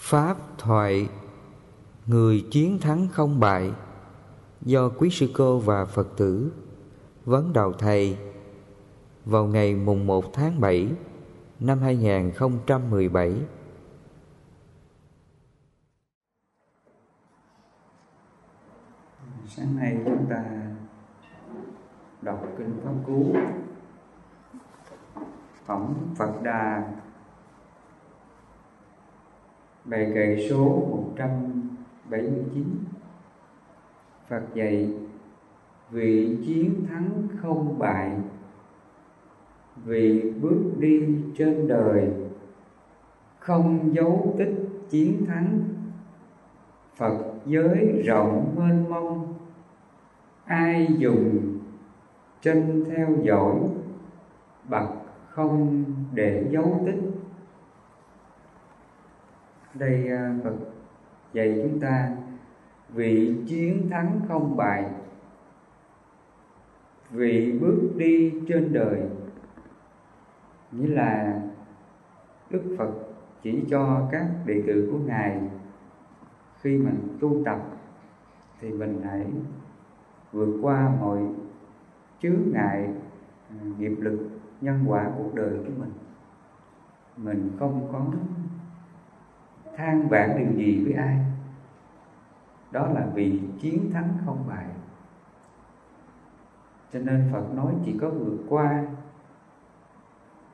Pháp 0.00 0.36
thoại, 0.58 1.08
Người 2.06 2.46
chiến 2.50 2.78
thắng 2.78 3.08
không 3.12 3.40
bại, 3.40 3.72
Do 4.60 4.88
quý 4.88 5.10
sư 5.10 5.30
cô 5.34 5.58
và 5.58 5.84
Phật 5.84 6.08
tử 6.16 6.52
Vấn 7.24 7.52
đầu 7.52 7.72
thầy 7.72 8.18
Vào 9.24 9.46
ngày 9.46 9.74
mùng 9.74 10.06
1 10.06 10.32
tháng 10.32 10.60
7 10.60 10.88
Năm 11.60 11.78
2017 11.78 13.34
Sáng 19.56 19.76
nay 19.76 19.96
chúng 20.04 20.26
ta 20.30 20.44
đọc 22.22 22.46
Kinh 22.58 22.80
Pháp 22.84 22.92
Cú. 23.06 23.34
Phẩm 25.66 25.94
Phật 26.16 26.42
Đà. 26.42 26.92
Bài 29.84 30.10
kệ 30.14 30.46
số 30.50 30.64
179 30.90 32.64
Phật 34.28 34.42
dạy, 34.54 34.94
vị 35.90 36.38
chiến 36.46 36.86
thắng 36.88 37.28
không 37.36 37.78
bại, 37.78 38.10
vị 39.84 40.32
bước 40.40 40.62
đi 40.78 41.16
trên 41.38 41.68
đời 41.68 42.10
Không 43.38 43.94
dấu 43.94 44.34
tích 44.38 44.54
chiến 44.90 45.26
thắng. 45.26 45.60
Phật 46.96 47.18
giới 47.46 48.02
rộng 48.04 48.54
mênh 48.58 48.90
mông, 48.90 49.34
Ai 50.44 50.88
dùng 50.98 51.58
chân 52.42 52.84
theo 52.90 53.08
dõi, 53.22 53.60
Bậc 54.68 54.88
không 55.28 55.84
để 56.14 56.46
dấu 56.50 56.82
tích 56.86 57.09
đây 59.74 60.08
à, 60.08 60.34
Phật 60.44 60.54
dạy 61.32 61.60
chúng 61.62 61.80
ta 61.80 62.10
vị 62.88 63.36
chiến 63.46 63.90
thắng 63.90 64.20
không 64.28 64.56
bại, 64.56 64.90
vị 67.10 67.58
bước 67.60 67.90
đi 67.96 68.34
trên 68.48 68.72
đời. 68.72 69.00
Nghĩa 70.72 70.88
là 70.88 71.40
Đức 72.50 72.74
Phật 72.78 72.90
chỉ 73.42 73.64
cho 73.70 74.08
các 74.12 74.26
đệ 74.46 74.62
tử 74.66 74.88
của 74.92 74.98
Ngài 74.98 75.40
khi 76.60 76.78
mình 76.78 77.16
tu 77.20 77.42
tập 77.44 77.58
thì 78.60 78.70
mình 78.70 79.00
hãy 79.04 79.26
vượt 80.32 80.58
qua 80.62 80.92
mọi 81.00 81.20
chướng 82.22 82.52
ngại 82.52 82.88
à, 83.50 83.56
nghiệp 83.78 83.94
lực, 83.98 84.28
nhân 84.60 84.84
quả 84.86 85.10
cuộc 85.18 85.34
đời 85.34 85.58
của 85.58 85.72
mình. 85.78 85.92
Mình 87.16 87.50
không 87.58 87.88
có 87.92 88.06
than 89.76 90.08
vãn 90.08 90.36
điều 90.38 90.52
gì 90.52 90.84
với 90.84 90.92
ai? 90.92 91.18
Đó 92.70 92.86
là 92.86 93.06
vì 93.14 93.40
chiến 93.60 93.90
thắng 93.92 94.08
không 94.24 94.44
bại. 94.48 94.66
Cho 96.92 97.00
nên 97.00 97.28
phật 97.32 97.54
nói 97.54 97.74
chỉ 97.84 97.98
có 98.00 98.10
vượt 98.10 98.38
qua, 98.48 98.84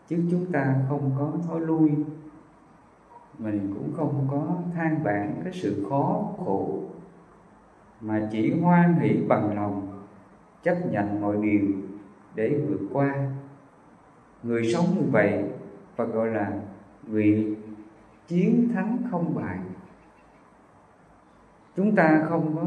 chứ 0.08 0.24
chúng 0.30 0.52
ta 0.52 0.76
không 0.88 1.10
có 1.18 1.32
thói 1.46 1.60
lui. 1.60 1.90
Mình 3.38 3.74
cũng 3.74 3.92
không 3.96 4.28
có 4.30 4.56
than 4.74 5.02
vãn 5.02 5.40
cái 5.44 5.52
sự 5.52 5.86
khó 5.90 6.24
khổ, 6.38 6.82
mà 8.00 8.28
chỉ 8.32 8.60
hoan 8.60 8.94
hỷ 8.94 9.20
bằng 9.28 9.56
lòng, 9.56 10.02
chấp 10.62 10.76
nhận 10.90 11.20
mọi 11.20 11.36
điều 11.36 11.66
để 12.34 12.60
vượt 12.68 12.80
qua. 12.92 13.30
Người 14.42 14.72
sống 14.72 14.84
như 14.94 15.02
vậy 15.10 15.44
và 15.96 16.04
gọi 16.04 16.28
là 16.28 16.52
vị 17.02 17.55
chiến 18.26 18.70
thắng 18.74 18.98
không 19.10 19.34
bại. 19.34 19.58
Chúng 21.76 21.94
ta 21.94 22.26
không 22.28 22.56
có 22.56 22.66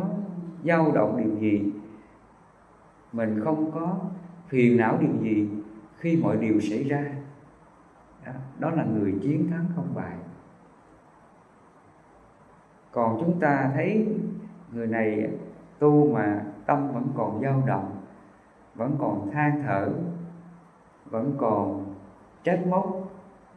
dao 0.64 0.92
động 0.92 1.18
điều 1.18 1.40
gì. 1.40 1.74
Mình 3.14 3.42
không 3.44 3.72
có 3.72 4.00
phiền 4.48 4.78
não 4.78 4.98
điều 5.02 5.24
gì 5.24 5.50
khi 5.98 6.20
mọi 6.24 6.38
điều 6.38 6.60
xảy 6.60 6.84
ra. 6.84 7.06
Đó, 8.26 8.32
đó 8.60 8.70
là 8.70 8.84
người 8.84 9.16
chiến 9.22 9.50
thắng 9.52 9.66
không 9.76 9.88
bại. 9.96 10.18
Còn 12.92 13.18
chúng 13.20 13.40
ta 13.40 13.72
thấy 13.74 14.08
người 14.72 14.88
này 14.88 15.30
tu 15.80 16.14
mà 16.14 16.46
tâm 16.66 16.94
vẫn 16.94 17.08
còn 17.18 17.42
dao 17.42 17.64
động 17.68 18.02
vẫn 18.76 18.96
còn 19.00 19.32
than 19.32 19.64
thở 19.68 19.90
vẫn 21.06 21.36
còn 21.38 21.96
trách 22.44 22.68
móc 22.68 23.12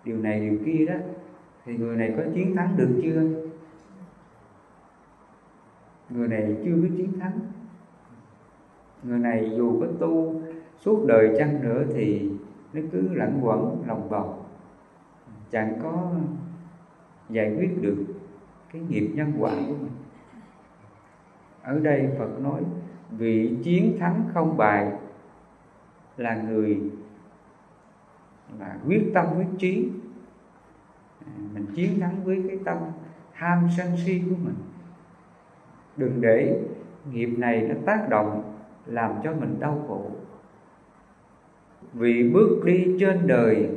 điều 0.04 0.18
này 0.18 0.40
điều 0.40 0.58
kia 0.66 0.86
đó 0.86 0.94
thì 1.64 1.76
người 1.76 1.96
này 1.96 2.14
có 2.16 2.22
chiến 2.34 2.56
thắng 2.56 2.76
được 2.76 3.00
chưa? 3.02 3.22
Người 6.10 6.28
này 6.28 6.56
chưa 6.64 6.76
biết 6.76 6.90
chiến 6.96 7.20
thắng. 7.20 7.40
Người 9.02 9.18
này 9.18 9.52
dù 9.56 9.80
có 9.80 9.86
tu 10.00 10.42
suốt 10.80 11.04
đời 11.06 11.34
chăng 11.38 11.62
nữa 11.62 11.84
thì 11.94 12.30
nó 12.72 12.80
cứ 12.92 13.08
lẫn 13.12 13.40
quẩn 13.42 13.82
lòng 13.86 14.08
vòng. 14.08 14.44
Chẳng 15.50 15.78
có 15.82 16.10
giải 17.28 17.56
quyết 17.56 17.82
được 17.82 18.04
cái 18.72 18.82
nghiệp 18.88 19.12
nhân 19.14 19.32
quả 19.38 19.50
của 19.68 19.74
mình. 19.74 19.92
Ở 21.62 21.78
đây 21.78 22.08
Phật 22.18 22.40
nói, 22.40 22.62
vị 23.10 23.56
chiến 23.62 23.96
thắng 24.00 24.22
không 24.34 24.56
bại 24.56 24.92
là 26.16 26.42
người 26.42 26.80
là 28.58 28.76
quyết 28.86 29.10
tâm 29.14 29.26
quyết 29.36 29.46
trí 29.58 29.88
À, 31.26 31.32
mình 31.54 31.66
chiến 31.74 32.00
thắng 32.00 32.24
với 32.24 32.44
cái 32.48 32.58
tâm 32.64 32.78
ham 33.32 33.68
sân 33.76 33.86
si 34.04 34.22
của 34.30 34.36
mình. 34.44 34.54
Đừng 35.96 36.20
để 36.20 36.62
nghiệp 37.12 37.34
này 37.38 37.60
nó 37.62 37.74
tác 37.86 38.08
động 38.08 38.54
làm 38.86 39.12
cho 39.24 39.32
mình 39.32 39.60
đau 39.60 39.84
khổ. 39.88 40.10
Vì 41.92 42.30
bước 42.30 42.62
đi 42.64 42.96
trên 43.00 43.26
đời, 43.26 43.70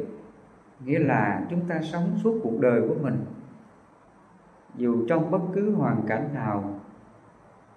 nghĩa 0.86 1.00
là 1.00 1.46
chúng 1.50 1.62
ta 1.68 1.82
sống 1.82 2.20
suốt 2.24 2.40
cuộc 2.44 2.60
đời 2.60 2.82
của 2.88 2.96
mình. 3.02 3.26
Dù 4.76 5.08
trong 5.08 5.32
bất 5.32 5.42
cứ 5.54 5.72
hoàn 5.72 6.02
cảnh 6.08 6.30
nào, 6.34 6.80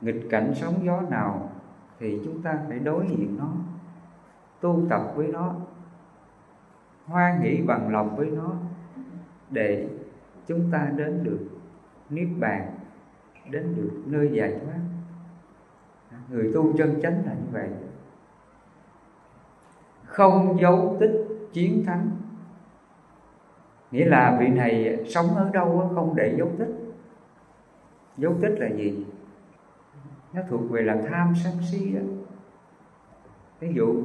nghịch 0.01 0.27
cảnh 0.31 0.53
sóng 0.55 0.75
gió 0.85 1.01
nào, 1.01 1.51
thì 1.99 2.21
chúng 2.25 2.43
ta 2.43 2.59
phải 2.69 2.79
đối 2.79 3.07
diện 3.09 3.37
nó, 3.39 3.53
tu 4.61 4.87
tập 4.91 5.03
với 5.15 5.27
nó, 5.27 5.55
hoan 7.07 7.41
hỷ 7.41 7.63
bằng 7.67 7.93
lòng 7.93 8.17
với 8.17 8.31
nó 8.31 8.53
để 9.51 9.89
chúng 10.47 10.71
ta 10.73 10.93
đến 10.97 11.25
được 11.25 11.49
niết 12.11 12.29
bàn, 12.39 12.75
đến 13.51 13.75
được 13.77 14.03
nơi 14.07 14.31
giải 14.33 14.61
thoát. 14.65 14.81
Người 16.31 16.51
tu 16.55 16.77
chân 16.79 17.01
chánh 17.03 17.23
là 17.27 17.35
như 17.35 17.47
vậy. 17.53 17.69
Không 20.05 20.61
dấu 20.61 20.97
tích 21.01 21.27
chiến 21.53 21.85
thắng. 21.87 22.11
Nghĩa 23.91 24.05
là 24.05 24.37
vị 24.41 24.49
này 24.49 25.05
sống 25.09 25.35
ở 25.35 25.51
đâu 25.53 25.91
không 25.95 26.17
để 26.17 26.35
dấu 26.39 26.51
tích. 26.59 26.75
Dấu 28.17 28.35
tích 28.41 28.55
là 28.59 28.69
gì? 28.69 29.07
Nó 30.33 30.43
thuộc 30.49 30.71
về 30.71 30.83
là 30.83 30.97
tham 31.11 31.33
sân 31.45 31.53
si 31.71 31.93
đó 31.93 32.01
ví 33.61 33.73
dụ 33.75 34.03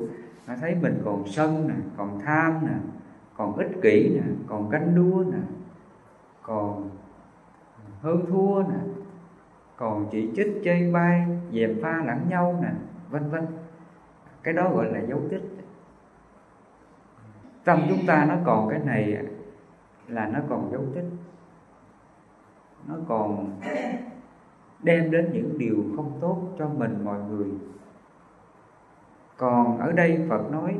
nó 0.48 0.54
thấy 0.62 0.75
mình 0.81 1.02
còn 1.06 1.28
sân 1.28 1.68
nè, 1.68 1.74
còn 1.98 2.20
tham 2.25 2.66
nè 2.66 2.74
còn 3.38 3.56
ích 3.56 3.72
kỷ 3.82 4.10
nè 4.16 4.22
còn 4.48 4.70
canh 4.70 4.96
đua 4.96 5.24
nè 5.32 5.40
còn 6.44 6.90
hơn 8.02 8.26
thua 8.28 8.64
nè 8.64 8.80
còn 9.78 10.08
chỉ 10.12 10.32
trích 10.36 10.62
chơi 10.64 10.92
bay 10.92 11.28
dèm 11.52 11.80
pha 11.82 12.04
lẫn 12.06 12.30
nhau 12.30 12.60
nè 12.62 12.70
vân 13.10 13.30
vân. 13.30 13.48
Cái 14.44 14.54
đó 14.54 14.70
gọi 14.74 14.86
là 14.86 15.00
dấu 15.00 15.22
tích. 15.30 15.42
Tâm 17.64 17.80
chúng 17.90 18.06
ta 18.08 18.26
nó 18.26 18.36
còn 18.46 18.70
cái 18.70 18.80
này 18.80 19.18
là 20.08 20.28
nó 20.28 20.40
còn 20.50 20.72
dấu 20.72 20.82
tích. 20.96 21.06
Nó 22.88 22.96
còn 23.07 23.60
đem 24.84 25.12
đến 25.12 25.30
những 25.34 25.57
điều 25.57 25.75
không 25.96 26.18
tốt 26.22 26.42
cho 26.60 26.69
mình 26.69 27.06
mọi 27.06 27.19
người. 27.19 27.48
Còn 29.38 29.78
ở 29.78 29.92
đây 29.92 30.25
phật 30.30 30.52
nói 30.52 30.78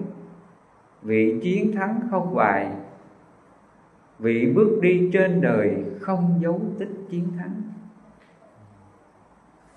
vị 1.04 1.40
chiến 1.44 1.76
thắng 1.76 2.00
không 2.12 2.36
bại 2.36 2.72
vị 4.20 4.54
bước 4.56 4.80
đi 4.82 5.10
trên 5.14 5.42
đời 5.42 5.84
không 6.02 6.40
dấu 6.42 6.62
tích 6.80 6.90
chiến 7.10 7.28
thắng. 7.38 7.62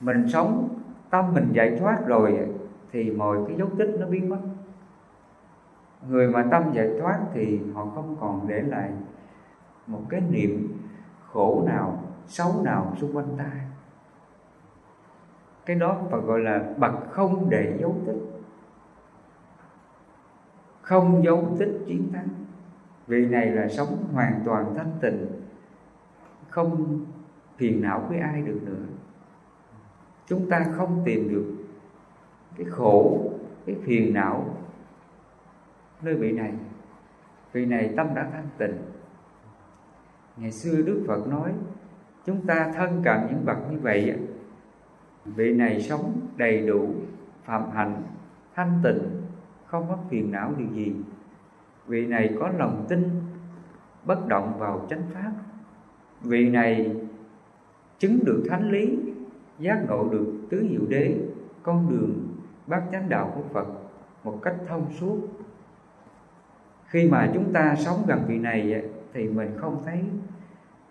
Mình 0.00 0.28
sống, 0.28 0.69
tâm 1.11 1.34
mình 1.34 1.49
giải 1.52 1.76
thoát 1.81 2.06
rồi 2.06 2.38
thì 2.93 3.11
mọi 3.11 3.38
cái 3.49 3.56
dấu 3.56 3.69
tích 3.78 3.96
nó 4.00 4.06
biến 4.06 4.28
mất. 4.28 4.40
Người 6.08 6.28
mà 6.28 6.44
tâm 6.50 6.73
giải 6.73 6.90
thoát 7.00 7.20
thì 7.34 7.61
họ 7.75 7.87
không 7.94 8.17
còn 8.20 8.49
để 8.49 8.62
lại 8.62 8.90
một 9.87 10.02
cái 10.08 10.20
niệm 10.31 10.78
khổ 11.32 11.62
nào, 11.67 12.02
xấu 12.26 12.62
nào 12.62 12.94
xung 12.96 13.17
quanh 13.17 13.37
ta. 13.38 13.50
Cái 15.67 15.76
đó 15.76 15.96
phải 16.11 16.20
gọi 16.20 16.40
là 16.40 16.64
bậc 16.76 17.11
không 17.11 17.50
để 17.50 17.78
dấu 17.81 17.96
tích 18.06 18.36
không 20.87 21.25
dấu 21.25 21.56
tích 21.59 21.83
chiến 21.87 22.12
thắng 22.12 22.29
vì 23.06 23.27
này 23.27 23.47
là 23.47 23.69
sống 23.69 24.06
hoàn 24.12 24.43
toàn 24.44 24.75
thanh 24.77 24.91
tịnh, 25.00 25.27
không 26.49 27.00
phiền 27.56 27.83
não 27.83 28.06
với 28.09 28.19
ai 28.19 28.43
được 28.43 28.61
nữa. 28.62 28.85
Chúng 30.27 30.50
ta 30.50 30.67
không 30.77 31.03
tìm 31.05 31.29
được 31.29 31.55
cái 32.56 32.67
khổ, 32.71 33.31
cái 33.67 33.77
phiền 33.83 34.15
não 34.15 34.56
nơi 36.03 36.15
vị 36.15 36.33
này. 36.33 36.53
Vị 37.53 37.67
này 37.67 37.94
tâm 37.97 38.15
đã 38.15 38.31
thanh 38.33 38.49
tịnh. 38.59 38.77
Ngày 40.37 40.53
xưa 40.53 40.83
đức 40.83 41.05
phật 41.09 41.27
nói, 41.29 41.53
chúng 42.27 42.47
ta 42.47 42.73
thân 42.75 43.03
cận 43.05 43.21
những 43.31 43.44
bậc 43.44 43.56
như 43.71 43.79
vậy 43.79 44.19
vị 45.25 45.55
này 45.55 45.81
sống 45.81 46.21
đầy 46.37 46.67
đủ, 46.67 46.94
phạm 47.44 47.71
hạnh, 47.71 48.03
thanh 48.55 48.81
tịnh 48.83 49.25
không 49.67 49.89
mất 49.89 49.99
phiền 50.09 50.33
não 50.33 50.53
điều 50.59 50.69
gì. 50.69 50.95
Vị 51.87 52.07
này 52.07 52.37
có 52.41 52.49
lòng 52.49 52.87
tin, 52.89 53.11
bất 54.05 54.29
động 54.29 54.59
vào 54.59 54.87
chánh 54.91 55.03
pháp. 55.15 55.33
Vị 56.21 56.49
này 56.49 56.97
chứng 57.99 58.19
được 58.25 58.45
thánh 58.51 58.71
lý, 58.71 58.99
giác 59.59 59.85
ngộ 59.89 60.09
được 60.09 60.33
tứ 60.51 60.67
diệu 60.71 60.87
đế, 60.89 61.17
con 61.63 61.91
đường 61.91 62.29
bát 62.67 62.83
chánh 62.93 63.09
đạo 63.09 63.33
của 63.35 63.43
phật 63.53 63.67
một 64.25 64.39
cách 64.43 64.57
thông 64.69 64.87
suốt. 64.93 65.19
Khi 66.87 67.09
mà 67.11 67.31
chúng 67.35 67.53
ta 67.53 67.75
sống 67.77 68.03
gần 68.07 68.23
vị 68.29 68.39
này 68.39 68.85
thì 69.12 69.29
mình 69.29 69.51
không 69.57 69.83
thấy 69.85 70.05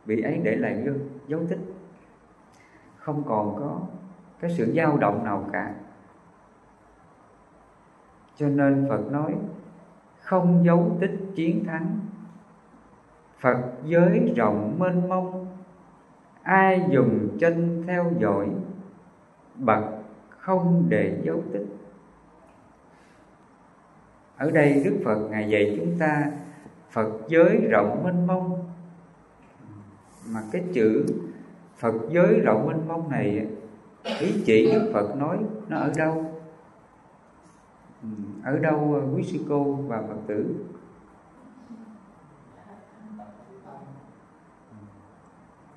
vị 0.05 0.21
ấy 0.21 0.41
để 0.43 0.55
lại 0.55 0.87
dấu 1.27 1.41
tích. 1.49 1.59
Không 2.97 3.23
còn 3.23 3.55
có 3.59 3.81
cái 4.39 4.51
sự 4.57 4.73
dao 4.75 4.97
động 4.97 5.23
nào 5.23 5.49
cả 5.53 5.73
cho 8.37 8.49
nên 8.49 8.85
phật 8.89 9.11
nói, 9.11 9.35
không 10.21 10.65
dấu 10.65 10.97
tích 10.99 11.19
chiến 11.35 11.65
thắng. 11.65 11.99
Phật 13.39 13.57
giới 13.85 14.33
rộng 14.35 14.75
mênh 14.79 15.09
mông, 15.09 15.47
ai 16.43 16.83
dùng 16.89 17.37
chân 17.39 17.83
theo 17.87 18.11
dõi, 18.19 18.49
bậc 19.55 19.83
không 20.29 20.85
để 20.89 21.21
dấu 21.23 21.43
tích. 21.53 21.65
Ở 24.37 24.51
đây 24.51 24.81
đức 24.85 25.01
phật 25.05 25.27
ngài 25.29 25.49
dạy 25.49 25.77
chúng 25.79 25.99
ta, 25.99 26.31
phật 26.91 27.09
giới 27.27 27.67
rộng 27.69 28.03
mênh 28.03 28.27
mông. 28.27 28.69
Mà 30.29 30.41
cái 30.51 30.63
chữ 30.73 31.05
phật 31.77 31.95
giới 32.09 32.39
rộng 32.39 32.67
mênh 32.67 32.87
mông 32.87 33.09
này, 33.09 33.47
ý 34.19 34.43
chỉ 34.45 34.71
đức 34.73 34.91
phật 34.93 35.15
nói, 35.15 35.37
nó 35.69 35.77
ở 35.77 35.91
đâu? 35.97 36.34
Ở 38.43 38.59
đâu 38.59 38.93
ờ, 38.93 39.15
quý 39.15 39.23
sư 39.23 39.45
cô 39.49 39.73
và 39.73 40.01
phật 40.01 40.17
tử? 40.27 40.65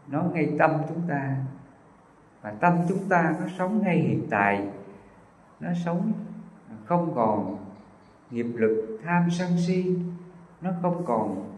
Nó 0.08 0.22
ngay 0.22 0.56
tâm 0.58 0.70
chúng 0.88 1.02
ta. 1.08 1.36
Và 2.42 2.50
tâm 2.50 2.78
chúng 2.88 3.08
ta 3.08 3.34
nó 3.40 3.46
sống 3.58 3.82
ngay 3.82 3.98
hiện 3.98 4.26
tại. 4.30 4.68
Nó 5.60 5.70
sống 5.84 6.12
không 6.84 7.12
còn 7.14 7.58
nghiệp 8.30 8.46
lực, 8.54 8.98
tham 9.04 9.30
sân 9.30 9.48
si. 9.66 9.98
Nó 10.60 10.70
không 10.82 11.04
còn 11.06 11.52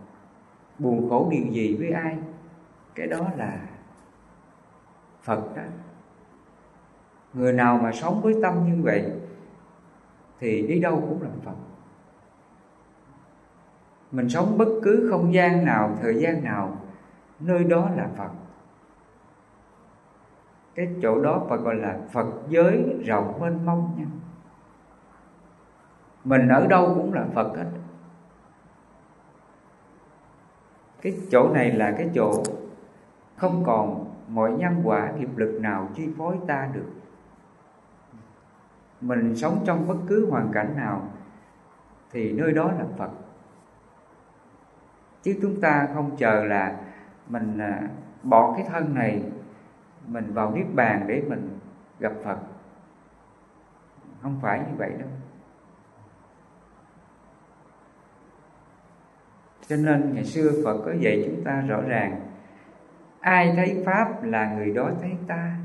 buồn 0.79 1.11
khổ 1.11 1.29
điều 1.31 1.53
gì 1.53 1.77
với 1.77 1.91
ai. 1.91 2.19
Cái 2.95 3.07
đó 3.07 3.31
là 3.37 3.61
phật 5.23 5.57
đó. 5.57 5.63
Người 7.35 7.53
nào 7.53 7.79
mà 7.83 7.93
sống 7.93 8.21
với 8.23 8.35
tâm 8.43 8.67
như 8.67 8.83
vậy 8.83 9.20
thì 10.41 10.67
đi 10.67 10.81
đâu 10.81 11.01
cũng 11.09 11.23
là 11.23 11.29
phật 11.45 11.55
mình 14.13 14.29
sống 14.29 14.59
bất 14.59 14.69
cứ 14.83 15.09
không 15.11 15.35
gian 15.35 15.65
nào, 15.65 15.97
thời 16.03 16.15
gian 16.15 16.45
nào, 16.45 16.77
nơi 17.41 17.65
đó 17.65 17.91
là 17.97 18.09
phật. 18.17 18.31
Cái 20.75 20.89
chỗ 21.03 21.23
đó 21.23 21.43
phải 21.49 21.59
gọi 21.59 21.75
là 21.75 21.99
Phật 22.13 22.27
giới 22.49 23.01
rộng 23.05 23.41
mênh 23.41 23.67
mông 23.67 23.95
nha. 23.99 24.07
Mình 26.25 26.49
ở 26.49 26.67
đâu 26.67 26.93
cũng 26.95 27.13
là 27.13 27.27
Phật 27.35 27.57
hết. 27.57 27.71
Cái 31.03 31.17
chỗ 31.31 31.49
này 31.55 31.73
là 31.73 31.95
cái 31.99 32.11
chỗ 32.15 32.43
không 33.37 33.63
còn 33.67 34.15
mọi 34.29 34.53
nhân 34.53 34.81
quả 34.85 35.13
nghiệp 35.19 35.37
lực 35.37 35.61
nào 35.61 35.89
chi 35.95 36.09
phối 36.19 36.37
ta 36.47 36.69
được 36.73 37.00
mình 39.01 39.37
sống 39.37 39.63
trong 39.67 39.89
bất 39.89 39.97
cứ 40.09 40.31
hoàn 40.31 40.53
cảnh 40.53 40.77
nào 40.77 41.03
thì 42.13 42.33
nơi 42.33 42.53
đó 42.53 42.73
là 42.73 42.85
Phật. 42.97 43.11
Chứ 45.23 45.39
chúng 45.43 45.61
ta 45.61 45.89
không 45.95 46.17
chờ 46.17 46.45
là 46.45 46.77
mình 47.29 47.59
à, 47.59 47.89
bỏ 48.23 48.55
cái 48.57 48.67
thân 48.71 48.95
này, 48.95 49.23
mình 50.07 50.33
vào 50.35 50.55
niết 50.55 50.67
bàn 50.75 51.05
để 51.07 51.23
mình 51.29 51.59
gặp 51.99 52.13
Phật. 52.25 52.39
Không 54.23 54.39
phải 54.43 54.59
như 54.59 54.77
vậy 54.79 54.91
đâu. 54.99 55.09
Cho 59.69 59.77
nên 59.77 60.15
ngày 60.15 60.25
xưa 60.25 60.51
Phật 60.65 60.83
có 60.85 60.93
dạy 61.01 61.23
chúng 61.27 61.45
ta 61.45 61.61
rõ 61.61 61.81
ràng, 61.81 62.21
ai 63.21 63.53
thấy 63.57 63.83
pháp 63.87 64.23
là 64.23 64.55
người 64.55 64.75
đó 64.75 64.91
thấy 65.01 65.17
ta, 65.27 65.57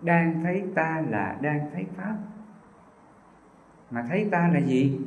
đang 0.00 0.44
thấy 0.44 0.64
ta 0.74 1.02
là 1.08 1.36
đang 1.40 1.70
thấy 1.72 1.86
pháp 1.96 2.16
mà 3.90 4.04
thấy 4.08 4.28
ta 4.32 4.50
là 4.54 4.60
gì? 4.60 5.00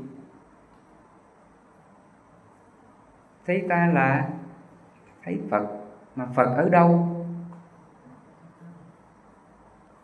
Thấy 3.45 3.65
ta 3.69 3.91
là 3.93 4.29
thấy 5.23 5.39
Phật. 5.51 5.67
Mà 6.15 6.25
Phật 6.35 6.55
ở 6.55 6.69
đâu? 6.69 7.15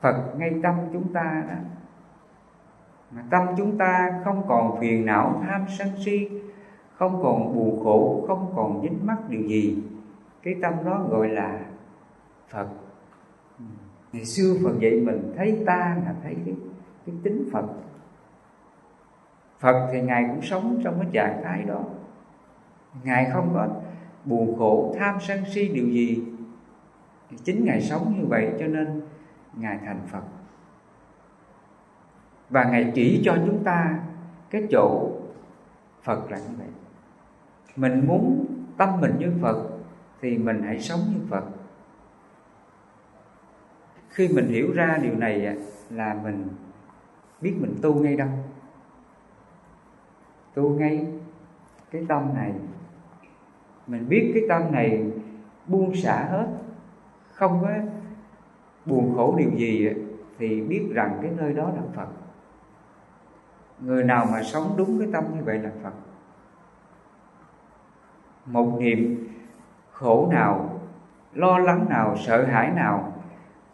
Phật 0.01 0.33
ngay 0.37 0.59
tâm 0.63 0.75
chúng 0.93 1.13
ta 1.13 1.43
đó. 1.47 1.55
Mà 3.11 3.23
tâm 3.29 3.47
chúng 3.57 3.77
ta 3.77 4.21
không 4.23 4.45
còn 4.47 4.79
phiền 4.79 5.05
não 5.05 5.43
tham 5.47 5.65
sân 5.77 5.87
si 6.05 6.29
không 6.95 7.23
còn 7.23 7.55
buồn 7.55 7.83
khổ 7.83 8.25
không 8.27 8.53
còn 8.55 8.81
dính 8.81 8.99
mắc 9.03 9.17
điều 9.29 9.41
gì. 9.41 9.83
Cái 10.43 10.55
tâm 10.61 10.73
đó 10.85 11.05
gọi 11.09 11.29
là 11.29 11.65
Phật. 12.49 12.67
Ngày 14.13 14.25
xưa 14.25 14.53
Phật 14.63 14.79
dạy 14.79 15.01
mình 15.05 15.33
thấy 15.37 15.63
ta 15.65 15.97
là 16.05 16.15
thấy 16.23 16.35
cái, 16.45 16.55
cái 17.05 17.15
tính 17.23 17.49
Phật. 17.51 17.65
Phật 19.65 19.89
thì 19.91 20.01
Ngài 20.01 20.25
cũng 20.29 20.41
sống 20.41 20.81
trong 20.83 20.99
cái 20.99 21.09
trạng 21.11 21.41
thái 21.43 21.63
đó. 21.63 21.83
Ngài 23.03 23.29
không 23.33 23.51
có 23.53 23.67
buồn 24.25 24.55
khổ, 24.59 24.95
tham 24.99 25.17
sân 25.21 25.43
si 25.53 25.67
điều 25.67 25.87
gì. 25.87 26.23
Chính 27.43 27.65
Ngài 27.65 27.81
sống 27.81 28.13
như 28.19 28.25
vậy 28.25 28.53
cho 28.59 28.67
nên 28.67 29.01
ngài 29.55 29.79
thành 29.85 29.99
phật. 30.07 30.21
Và 32.49 32.63
ngài 32.63 32.91
chỉ 32.95 33.21
cho 33.25 33.37
chúng 33.45 33.63
ta 33.63 33.99
cái 34.49 34.67
chỗ 34.71 35.11
phật 36.03 36.31
là 36.31 36.37
như 36.37 36.55
vậy. 36.57 36.67
Mình 37.75 38.07
muốn 38.07 38.45
tâm 38.77 39.01
mình 39.01 39.15
như 39.19 39.31
phật 39.41 39.69
thì 40.21 40.37
mình 40.37 40.61
hãy 40.63 40.79
sống 40.79 40.99
như 41.13 41.19
phật. 41.29 41.43
Khi 44.09 44.27
mình 44.27 44.47
hiểu 44.47 44.71
ra 44.73 44.99
điều 45.03 45.15
này 45.15 45.57
là 45.89 46.13
mình 46.23 46.47
biết 47.41 47.53
mình 47.59 47.75
tu 47.81 47.93
ngay 47.93 48.15
đâu 48.15 48.29
tu 50.55 50.69
ngay 50.69 51.07
cái 51.91 52.05
tâm 52.07 52.33
này. 52.33 52.53
Mình 53.87 54.09
biết 54.09 54.31
cái 54.33 54.43
tâm 54.49 54.71
này 54.71 55.11
buông 55.67 55.95
xả 55.95 56.27
hết 56.31 56.47
không 57.33 57.59
có 57.61 57.69
buồn 58.85 59.13
khổ 59.15 59.35
điều 59.37 59.51
gì 59.57 59.89
thì 60.37 60.61
biết 60.61 60.85
rằng 60.93 61.19
cái 61.21 61.31
nơi 61.37 61.53
đó 61.53 61.63
là 61.75 61.81
Phật. 61.95 62.07
Người 63.79 64.03
nào 64.03 64.27
mà 64.31 64.43
sống 64.43 64.73
đúng 64.77 64.99
cái 64.99 65.09
tâm 65.13 65.23
như 65.35 65.43
vậy 65.43 65.59
là 65.59 65.71
Phật. 65.83 65.93
Một 68.45 68.77
niệm 68.79 69.27
khổ 69.91 70.29
nào, 70.31 70.79
lo 71.33 71.57
lắng 71.57 71.85
nào, 71.89 72.17
sợ 72.17 72.45
hãi 72.45 72.71
nào 72.71 73.13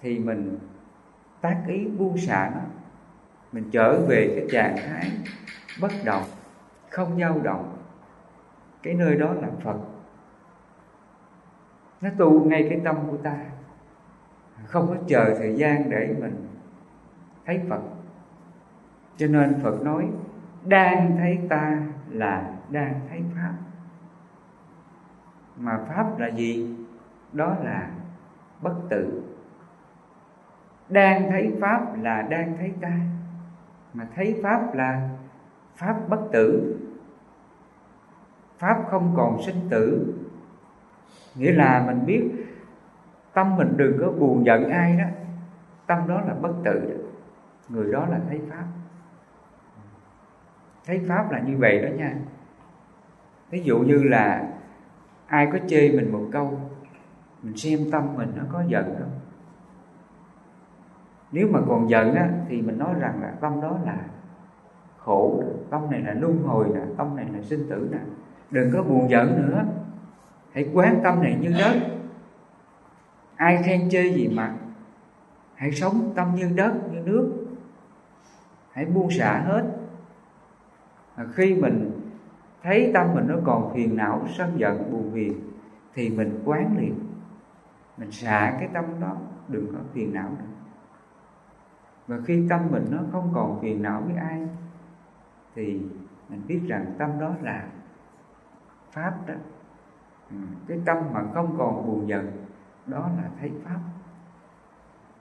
Thì 0.01 0.19
mình 0.19 0.59
tác 1.41 1.63
ý 1.67 1.88
buông 1.88 2.17
xả 2.17 2.51
nó. 2.53 2.61
Mình 3.51 3.69
trở 3.71 4.05
về 4.07 4.33
cái 4.35 4.47
trạng 4.51 4.75
thái 4.77 5.11
bất 5.81 5.91
động, 6.05 6.23
không 6.91 7.19
dao 7.19 7.39
động. 7.39 7.77
Cái 8.83 8.93
nơi 8.93 9.15
đó 9.15 9.33
là 9.33 9.48
Phật. 9.63 9.77
Nó 12.01 12.10
tu 12.17 12.45
ngay 12.45 12.67
cái 12.69 12.81
tâm 12.83 12.95
của 13.12 13.17
ta. 13.17 13.38
Không 14.65 14.88
có 14.88 14.95
chờ 15.07 15.36
thời 15.38 15.55
gian 15.55 15.89
để 15.89 16.15
mình 16.19 16.48
thấy 17.45 17.62
Phật. 17.69 17.81
Cho 19.17 19.27
nên 19.27 19.60
Phật 19.63 19.81
nói, 19.81 20.07
đang 20.65 21.17
thấy 21.17 21.39
ta 21.50 21.77
là 22.10 22.53
đang 22.69 23.00
thấy 23.10 23.24
Pháp. 23.36 23.53
Mà 25.57 25.79
Pháp 25.88 26.19
là 26.19 26.27
gì? 26.27 26.77
Đó 27.33 27.55
là 27.63 27.91
bất 28.62 28.75
tử. 28.89 29.24
Đang 30.89 31.31
thấy 31.31 31.57
Pháp 31.62 32.01
là 32.01 32.21
đang 32.21 32.57
thấy 32.57 32.74
ta. 32.81 33.00
Mà 33.93 34.07
thấy 34.15 34.39
Pháp 34.43 34.74
là 34.74 35.10
Pháp 35.75 35.98
bất 36.10 36.21
tử. 36.31 36.77
Pháp 38.62 38.84
không 38.89 39.13
còn 39.18 39.41
sinh 39.41 39.70
tử. 39.70 40.13
Nghĩa 41.36 41.51
là 41.51 41.84
mình 41.88 42.06
biết 42.06 42.32
tâm 43.34 43.56
mình 43.56 43.74
đừng 43.77 43.98
có 44.00 44.12
buồn 44.12 44.46
giận 44.46 44.70
ai 44.70 44.98
đó, 44.98 45.06
tâm 45.88 46.08
đó 46.08 46.22
là 46.22 46.34
bất 46.34 46.53
tử. 46.63 46.80
Đó. 46.80 47.03
người 47.70 47.91
đó 47.91 48.06
là 48.10 48.20
thấy 48.30 48.41
pháp. 48.50 48.65
Thấy 50.86 51.01
pháp 51.08 51.32
là 51.32 51.39
như 51.39 51.58
vậy 51.58 51.82
đó 51.82 51.89
nha. 51.98 52.15
Ví 53.50 53.63
dụ 53.63 53.80
như 53.80 54.03
là 54.03 54.53
ai 55.27 55.50
có 55.53 55.60
chê 55.68 55.91
mình 55.91 56.12
một 56.12 56.25
câu, 56.32 56.60
mình 57.41 57.58
xem 57.58 57.80
tâm 57.91 58.15
mình 58.18 58.32
nó 58.36 58.44
có 58.51 58.63
giận 58.68 58.96
không? 59.00 59.20
Nếu 61.32 61.48
mà 61.51 61.60
còn 61.68 61.89
giận 61.89 62.15
á, 62.15 62.30
thì 62.50 62.62
mình 62.62 62.77
nói 62.77 62.94
rằng 63.00 63.22
là 63.22 63.34
tâm 63.41 63.62
đó 63.62 63.80
là 63.86 63.98
khổ, 64.98 65.44
tâm 65.70 65.91
này 65.91 66.01
là 66.01 66.13
luân 66.13 66.44
hồi 66.44 66.68
nè, 66.74 66.82
tâm 66.98 67.15
này 67.15 67.25
là 67.34 67.41
sinh 67.41 67.70
tử 67.70 67.89
nè 67.91 68.00
đừng 68.51 68.72
có 68.74 68.84
buồn 68.84 69.10
giận 69.10 69.48
nữa. 69.48 69.65
Hãy 70.51 70.70
quán 70.74 71.00
tâm 71.03 71.24
này 71.24 71.38
như 71.41 71.53
đất. 71.60 71.75
Ai 73.36 73.63
khen 73.63 73.89
chê 73.89 74.13
gì 74.13 74.27
mà. 74.27 74.55
Hãy 75.55 75.72
sống 75.72 76.13
tâm 76.15 76.36
như 76.36 76.51
đất 76.55 76.74
như 76.91 77.00
nước. 77.00 77.46
Hãy 78.72 78.86
buông 78.86 79.12
xả 79.12 79.39
hết. 79.39 79.65
À, 81.15 81.25
khi 81.34 81.55
mình 81.55 81.91
thấy 82.63 82.91
tâm 82.93 83.13
mình 83.15 83.27
nó 83.27 83.36
còn 83.46 83.74
phiền 83.74 83.96
não 83.98 84.25
sân 84.38 84.60
giận 84.60 84.91
buồn 84.91 85.12
phiền 85.13 85.34
thì 85.93 86.10
mình 86.10 86.41
quán 86.46 86.77
liền. 86.79 87.00
Mình 87.98 88.12
xả 88.12 88.58
cái 88.60 88.70
tâm 88.74 88.86
đó 89.00 89.17
đừng 89.48 89.74
có 89.74 89.79
phiền 89.93 90.13
não 90.13 90.29
nữa. 90.29 90.46
Và 92.08 92.17
khi 92.25 92.48
tâm 92.50 92.62
mình 92.72 92.86
nó 92.91 92.98
không 93.12 93.31
còn 93.34 93.60
phiền 93.62 93.81
não 93.81 94.01
với 94.05 94.15
ai 94.15 94.48
thì 95.55 95.81
mình 96.29 96.41
biết 96.48 96.62
rằng 96.67 96.86
tâm 96.98 97.20
đó 97.20 97.34
là 97.41 97.67
pháp 98.91 99.27
đó. 99.27 99.33
Ừ, 100.29 100.38
cái 100.67 100.79
tâm 100.86 100.98
mà 101.13 101.24
không 101.33 101.55
còn 101.57 101.88
buồn 101.88 102.10
giận, 102.10 102.31
đó 102.86 103.10
là 103.17 103.29
thấy 103.39 103.51
pháp. 103.65 103.79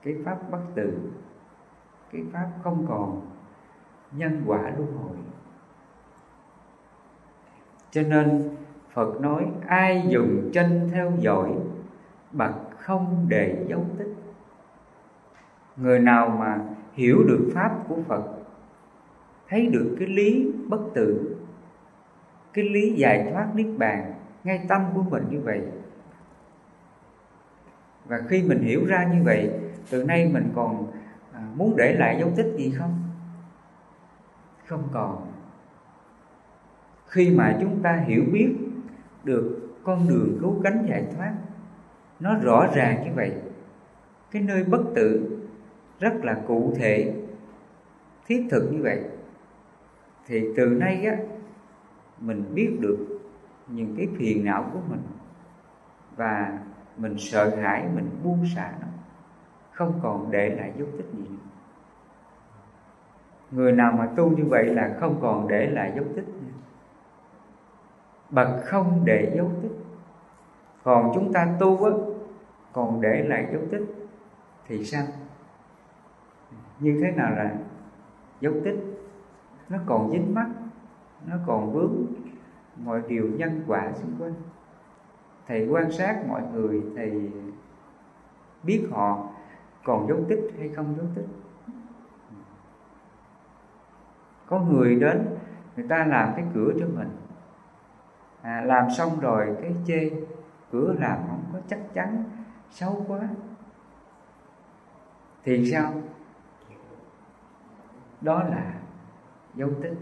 Cái 0.03 0.15
pháp 0.25 0.51
bất 0.51 0.61
tử 0.75 1.11
cái 2.11 2.23
pháp 2.33 2.49
không 2.63 2.85
còn 2.89 3.21
nhân 4.11 4.43
quả 4.45 4.61
luân 4.77 4.97
hồi. 4.97 5.17
Cho 7.91 8.01
nên 8.01 8.55
phật 8.93 9.21
nói, 9.21 9.51
ai 9.67 10.07
dùng 10.09 10.49
chân 10.53 10.89
theo 10.91 11.11
dõi, 11.19 11.51
bậc 12.31 12.51
không 12.77 13.25
để 13.29 13.65
dấu 13.69 13.85
tích. 13.97 14.15
Người 15.75 15.99
nào 15.99 16.29
mà 16.29 16.59
hiểu 16.93 17.23
được 17.27 17.51
pháp 17.53 17.75
của 17.87 17.97
phật, 18.07 18.23
thấy 19.47 19.67
được 19.67 19.95
cái 19.99 20.07
lý 20.07 20.51
bất 20.67 20.81
tử 20.93 21.30
cái 22.53 22.65
lý 22.69 22.93
giải 22.93 23.27
thoát 23.31 23.55
niết 23.55 23.67
bàn, 23.77 24.13
ngay 24.43 24.65
tâm 24.67 24.85
của 24.95 25.03
mình 25.03 25.23
như 25.29 25.41
vậy. 25.41 25.61
Và 28.05 28.19
khi 28.29 28.43
mình 28.43 28.59
hiểu 28.59 28.85
ra 28.85 29.09
như 29.13 29.23
vậy, 29.23 29.51
từ 29.89 30.03
nay 30.03 30.29
mình 30.33 30.51
còn 30.55 30.91
à, 31.33 31.47
muốn 31.55 31.75
để 31.77 31.93
lại 31.93 32.17
dấu 32.19 32.31
tích 32.35 32.53
gì 32.57 32.73
không? 32.77 33.03
Không 34.65 34.83
còn. 34.91 35.31
Khi 37.07 37.35
mà 37.35 37.57
chúng 37.61 37.81
ta 37.81 37.95
hiểu 37.95 38.23
biết 38.31 38.55
được 39.23 39.69
con 39.83 40.07
đường 40.09 40.37
cứu 40.41 40.61
cánh 40.63 40.85
giải 40.89 41.05
thoát, 41.15 41.33
nó 42.19 42.35
rõ 42.35 42.67
ràng 42.75 43.03
như 43.03 43.11
vậy. 43.15 43.33
Cái 44.31 44.41
nơi 44.41 44.63
bất 44.63 44.81
tử 44.95 45.37
rất 45.99 46.13
là 46.23 46.41
cụ 46.47 46.73
thể, 46.75 47.13
thiết 48.27 48.47
thực 48.51 48.71
như 48.73 48.79
vậy. 48.83 49.03
Thì 50.27 50.41
từ 50.57 50.65
nay 50.65 51.05
á 51.05 51.17
mình 52.21 52.45
biết 52.53 52.77
được 52.81 53.07
những 53.67 53.95
cái 53.97 54.07
phiền 54.17 54.45
não 54.45 54.69
của 54.73 54.79
mình 54.89 55.01
và 56.15 56.59
mình 56.97 57.15
sợ 57.17 57.55
hãi, 57.55 57.87
mình 57.95 58.09
buông 58.23 58.45
xả 58.55 58.73
nó, 58.81 58.87
không 59.71 59.99
còn 60.03 60.31
để 60.31 60.55
lại 60.55 60.73
dấu 60.77 60.87
tích 60.97 61.05
gì 61.13 61.23
nữa. 61.29 61.35
Người 63.51 63.71
nào 63.71 63.91
mà 63.91 64.09
tu 64.15 64.29
như 64.29 64.45
vậy 64.45 64.65
là 64.65 64.97
không 64.99 65.19
còn 65.21 65.47
để 65.47 65.69
lại 65.69 65.91
dấu 65.95 66.05
tích 66.15 66.27
nữa. 66.27 66.53
Bậc 68.29 68.47
không 68.65 69.01
để 69.05 69.33
dấu 69.35 69.51
tích. 69.61 69.71
Còn 70.83 71.11
chúng 71.15 71.33
ta 71.33 71.55
tu 71.59 71.83
á, 71.83 71.91
còn 72.73 73.01
để 73.01 73.23
lại 73.23 73.47
dấu 73.51 73.61
tích 73.71 73.85
thì 74.67 74.85
sao? 74.85 75.03
Như 76.79 76.99
thế 77.01 77.11
nào 77.11 77.31
là 77.35 77.55
dấu 78.41 78.53
tích? 78.63 78.79
Nó 79.69 79.77
còn 79.85 80.11
dính 80.11 80.33
mắt 80.35 80.47
nó 81.25 81.35
còn 81.45 81.73
vướng 81.73 82.05
mọi 82.75 83.01
điều 83.07 83.29
nhân 83.37 83.63
quả 83.67 83.91
xung 83.93 84.15
quanh. 84.19 84.33
Thầy 85.47 85.67
quan 85.67 85.91
sát 85.91 86.23
mọi 86.27 86.41
người 86.53 86.83
thầy 86.95 87.31
biết 88.63 88.87
họ 88.91 89.29
còn 89.83 90.07
dấu 90.07 90.19
tích 90.29 90.53
hay 90.59 90.69
không 90.69 90.95
dấu 90.97 91.05
tích. 91.15 91.27
Có 94.45 94.59
người 94.59 94.95
đến 94.95 95.37
người 95.75 95.87
ta 95.87 96.05
làm 96.05 96.33
cái 96.35 96.45
cửa 96.53 96.71
cho 96.79 96.85
mình. 96.95 97.09
À, 98.41 98.61
làm 98.61 98.89
xong 98.97 99.19
rồi 99.19 99.57
cái 99.61 99.75
chê 99.87 100.11
cửa 100.71 100.95
làm 100.99 101.17
không 101.27 101.43
có 101.53 101.59
chắc 101.67 101.79
chắn 101.93 102.23
xấu 102.69 103.05
quá. 103.07 103.19
Thì 105.43 105.71
sao? 105.71 105.93
Đó 108.21 108.43
là 108.43 108.73
dấu 109.55 109.69
tích 109.83 109.97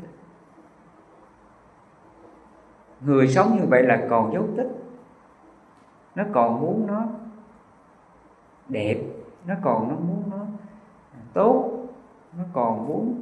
người 3.01 3.27
sống 3.27 3.57
như 3.59 3.65
vậy 3.67 3.83
là 3.83 4.07
còn 4.09 4.33
dấu 4.33 4.47
tích. 4.57 4.67
Nó 6.15 6.23
còn 6.33 6.61
muốn 6.61 6.87
nó 6.87 7.03
đẹp, 8.69 8.97
nó 9.47 9.55
còn 9.63 9.89
nó 9.89 9.95
muốn 9.95 10.23
nó 10.31 10.45
tốt, 11.33 11.71
nó 12.37 12.43
còn 12.53 12.87
muốn 12.87 13.21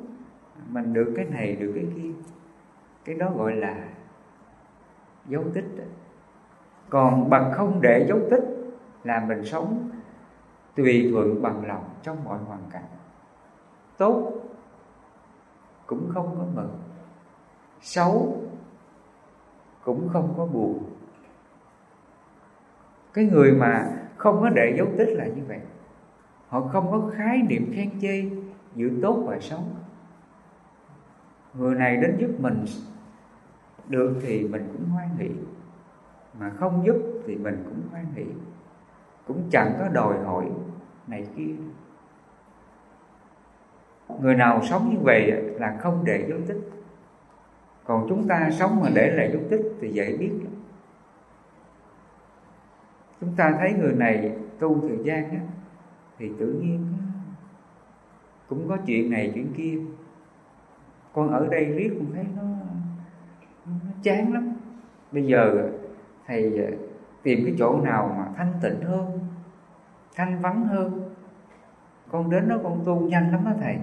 mình 0.70 0.94
được 0.94 1.14
cái 1.16 1.26
này, 1.26 1.56
được 1.56 1.72
cái 1.76 1.86
kia. 1.96 2.12
Cái 3.06 3.16
đó 3.16 3.30
gọi 3.36 3.56
là 3.56 3.76
dấu 5.28 5.44
tích 5.54 5.66
còn 6.90 7.30
bằng 7.30 7.52
không 7.54 7.82
để 7.82 8.06
dấu 8.10 8.20
tích 8.32 8.44
là 9.04 9.26
mình 9.28 9.46
sống 9.46 9.90
tùy 10.76 11.10
thuận 11.12 11.42
bằng 11.42 11.66
lòng 11.68 11.84
trong 12.04 12.24
mọi 12.24 12.38
hoàn 12.38 12.62
cảnh. 12.72 12.84
Tốt 13.98 14.32
cũng 15.86 16.10
không 16.14 16.36
có 16.38 16.44
mừng. 16.56 16.80
Xấu 17.82 18.38
cũng 19.88 20.10
không 20.10 20.34
có 20.38 20.46
buồn. 20.46 20.84
Cái 23.14 23.26
người 23.26 23.52
mà 23.52 23.90
không 24.18 24.42
có 24.42 24.50
để 24.50 24.74
dấu 24.78 24.88
tích 24.98 25.10
là 25.10 25.26
như 25.26 25.42
vậy. 25.48 25.60
Họ 26.48 26.62
không 26.62 26.92
có 26.92 27.12
khái 27.16 27.42
niệm 27.50 27.72
khen 27.76 27.90
chê 28.02 28.30
giữa 28.76 28.90
tốt 29.02 29.24
và 29.28 29.40
xấu. 29.40 29.60
Người 31.54 31.76
này 31.76 31.98
đến 31.98 32.18
giúp 32.20 32.32
mình 32.40 32.66
được 33.88 34.20
thì 34.22 34.48
mình 34.48 34.70
cũng 34.74 34.90
hoan 34.90 35.10
hỷ, 35.18 35.30
mà 36.40 36.50
không 36.50 36.84
giúp 36.86 37.22
thì 37.28 37.36
mình 37.36 37.64
cũng 37.66 37.82
hoan 37.92 38.06
hỷ. 38.16 38.26
Cũng 39.28 39.44
chẳng 39.52 39.74
có 39.80 39.88
đòi 39.88 40.24
hỏi 40.24 40.50
này 41.08 41.28
kia. 41.36 41.56
Người 44.22 44.36
nào 44.36 44.62
sống 44.64 44.90
như 44.90 45.00
vậy 45.02 45.32
là 45.32 45.78
không 45.80 46.06
để 46.06 46.26
dấu 46.30 46.40
tích 46.48 46.77
còn 47.88 48.06
chúng 48.10 48.28
ta 48.28 48.50
sống 48.52 48.80
mà 48.82 48.90
để 48.94 49.12
lại 49.12 49.30
dấu 49.34 49.42
tích 49.50 49.62
thì 49.82 49.90
dễ 49.90 50.18
biết 50.18 50.32
lắm. 50.44 50.54
Chúng 53.22 53.36
ta 53.36 53.56
thấy 53.60 53.74
người 53.74 53.94
này 53.94 54.32
tu 54.60 54.82
thời 54.82 54.98
gian 55.04 55.30
á, 55.30 55.40
thì 56.18 56.32
tự 56.40 56.46
nhiên 56.46 56.94
cũng 58.50 58.70
có 58.70 58.78
chuyện 58.86 59.12
này 59.12 59.32
chuyện 59.36 59.54
kia. 59.58 59.80
Con 61.14 61.30
ở 61.30 61.48
đây 61.48 61.66
riết 61.66 61.92
cũng 61.98 62.14
thấy 62.14 62.26
nó, 62.36 62.44
nó 63.66 63.92
chán 64.04 64.34
lắm. 64.34 64.54
Bây 65.12 65.24
giờ 65.24 65.70
thầy 66.28 66.66
à, 66.66 66.70
tìm 67.24 67.40
cái 67.46 67.56
chỗ 67.60 67.82
nào 67.82 68.16
mà 68.18 68.26
thanh 68.38 68.54
tịnh 68.62 68.82
hơn 68.82 69.20
thanh 70.16 70.40
vắng 70.40 70.66
hơn. 70.66 71.10
Con 72.12 72.30
đến 72.30 72.50
đó 72.50 72.58
con 72.64 72.84
tu 72.86 73.00
nhanh 73.00 73.32
lắm 73.32 73.46
đó 73.46 73.52
thầy. 73.62 73.78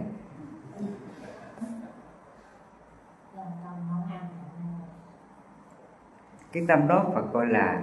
Cái 6.54 6.64
tâm 6.68 6.88
đó 6.88 7.04
Phật 7.14 7.32
gọi 7.32 7.46
là 7.46 7.82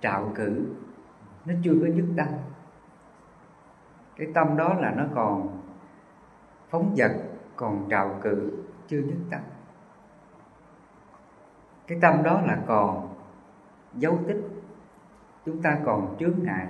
trạo 0.00 0.32
cử. 0.34 0.66
Nó 1.44 1.54
chưa 1.64 1.72
có 1.80 1.86
dứt 1.94 2.06
tâm. 2.16 2.26
Cái 4.16 4.28
tâm 4.34 4.56
đó 4.56 4.74
là 4.74 4.90
nó 4.90 5.04
còn 5.14 5.62
phóng 6.70 6.94
vật 6.96 7.12
còn 7.56 7.86
trào 7.90 8.18
cử, 8.22 8.64
chưa 8.86 9.02
dứt 9.02 9.18
tâm. 9.30 9.40
Cái 11.86 11.98
tâm 12.02 12.22
đó 12.22 12.40
là 12.40 12.58
còn 12.66 13.14
dấu 13.94 14.18
tích. 14.28 14.40
Chúng 15.46 15.62
ta 15.62 15.78
còn 15.84 16.16
chướng 16.18 16.42
ngại. 16.42 16.66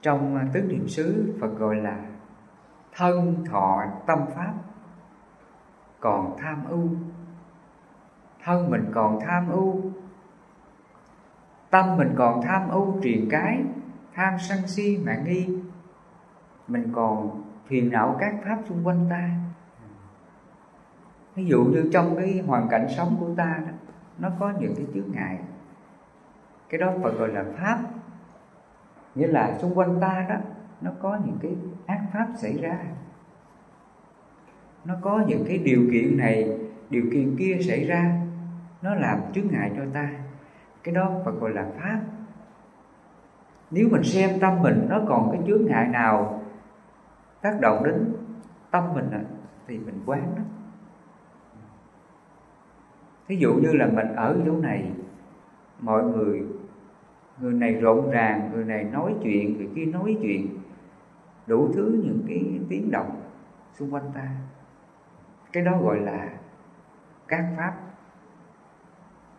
Trong 0.00 0.48
tứ 0.52 0.62
niệm 0.62 0.88
xứ, 0.88 1.36
Phật 1.40 1.58
gọi 1.58 1.76
là 1.76 1.98
thân 2.92 3.44
thọ 3.50 3.84
tâm 4.06 4.18
pháp, 4.34 4.54
còn 6.00 6.36
tham 6.38 6.64
ưu 6.68 6.88
thân 8.44 8.70
mình 8.70 8.90
còn 8.94 9.20
tham 9.20 9.50
ưu. 9.50 9.82
Tâm 11.70 11.96
mình 11.96 12.14
còn 12.16 12.42
tham 12.42 12.68
ưu 12.68 13.02
truyền 13.02 13.28
cái, 13.30 13.62
tham 14.14 14.34
sân 14.38 14.58
si 14.66 14.98
mạng 15.04 15.24
nghi. 15.24 15.48
Mình 16.68 16.90
còn 16.92 17.42
phiền 17.66 17.90
não 17.90 18.16
các 18.20 18.34
pháp 18.44 18.58
xung 18.68 18.86
quanh 18.86 19.06
ta. 19.10 19.30
Ví 21.34 21.44
dụ 21.46 21.64
như 21.64 21.90
trong 21.92 22.16
cái 22.16 22.42
hoàn 22.46 22.68
cảnh 22.68 22.86
sống 22.96 23.16
của 23.20 23.34
ta 23.36 23.60
đó, 23.66 23.72
nó 24.18 24.30
có 24.38 24.52
những 24.60 24.74
cái 24.76 24.86
chướng 24.94 25.12
ngại. 25.12 25.38
Cái 26.68 26.80
đó 26.80 26.92
phải 27.02 27.12
gọi 27.12 27.28
là 27.28 27.44
pháp. 27.58 27.78
Nghĩa 29.14 29.26
là 29.26 29.58
xung 29.58 29.78
quanh 29.78 30.00
ta 30.00 30.26
đó, 30.28 30.36
nó 30.80 30.90
có 31.02 31.18
những 31.24 31.38
cái 31.42 31.56
ác 31.86 32.00
pháp 32.12 32.28
xảy 32.36 32.58
ra. 32.58 32.78
Nó 34.84 34.94
có 35.00 35.24
những 35.28 35.44
cái 35.48 35.58
điều 35.58 35.88
kiện 35.92 36.16
này, 36.16 36.58
điều 36.90 37.04
kiện 37.12 37.36
kia 37.38 37.58
xảy 37.68 37.84
ra 37.84 38.23
nó 38.84 38.94
làm 38.94 39.20
chướng 39.32 39.48
ngại 39.50 39.72
cho 39.76 39.82
ta. 39.94 40.10
Cái 40.82 40.94
đó 40.94 41.10
Phật 41.24 41.40
gọi 41.40 41.50
là 41.50 41.66
pháp. 41.76 42.00
Nếu 43.70 43.88
mình 43.90 44.02
xem 44.04 44.40
tâm 44.40 44.62
mình, 44.62 44.86
nó 44.88 45.00
còn 45.08 45.32
cái 45.32 45.40
chướng 45.46 45.66
ngại 45.66 45.88
nào 45.88 46.42
tác 47.42 47.60
động 47.60 47.84
đến 47.84 48.12
tâm 48.70 48.94
mình 48.94 49.10
à, 49.10 49.20
thì 49.66 49.78
mình 49.78 50.02
quán 50.06 50.34
đó 50.36 50.42
thí 53.28 53.36
dụ 53.36 53.54
như 53.54 53.72
là 53.72 53.86
mình 53.86 54.14
ở 54.14 54.36
chỗ 54.46 54.56
này, 54.56 54.90
mọi 55.80 56.04
người 56.04 56.42
người 57.40 57.52
này 57.52 57.74
rộn 57.74 58.10
ràng, 58.10 58.50
người 58.52 58.64
này 58.64 58.84
nói 58.84 59.14
chuyện, 59.22 59.56
người 59.56 59.68
kia 59.74 59.84
nói 59.84 60.16
chuyện, 60.22 60.58
đủ 61.46 61.72
thứ 61.74 62.00
những 62.04 62.24
cái 62.28 62.60
tiếng 62.68 62.90
động 62.90 63.20
xung 63.72 63.94
quanh 63.94 64.10
ta. 64.14 64.28
Cái 65.52 65.64
đó 65.64 65.78
gọi 65.82 66.00
là 66.00 66.28
các 67.28 67.46
pháp 67.56 67.74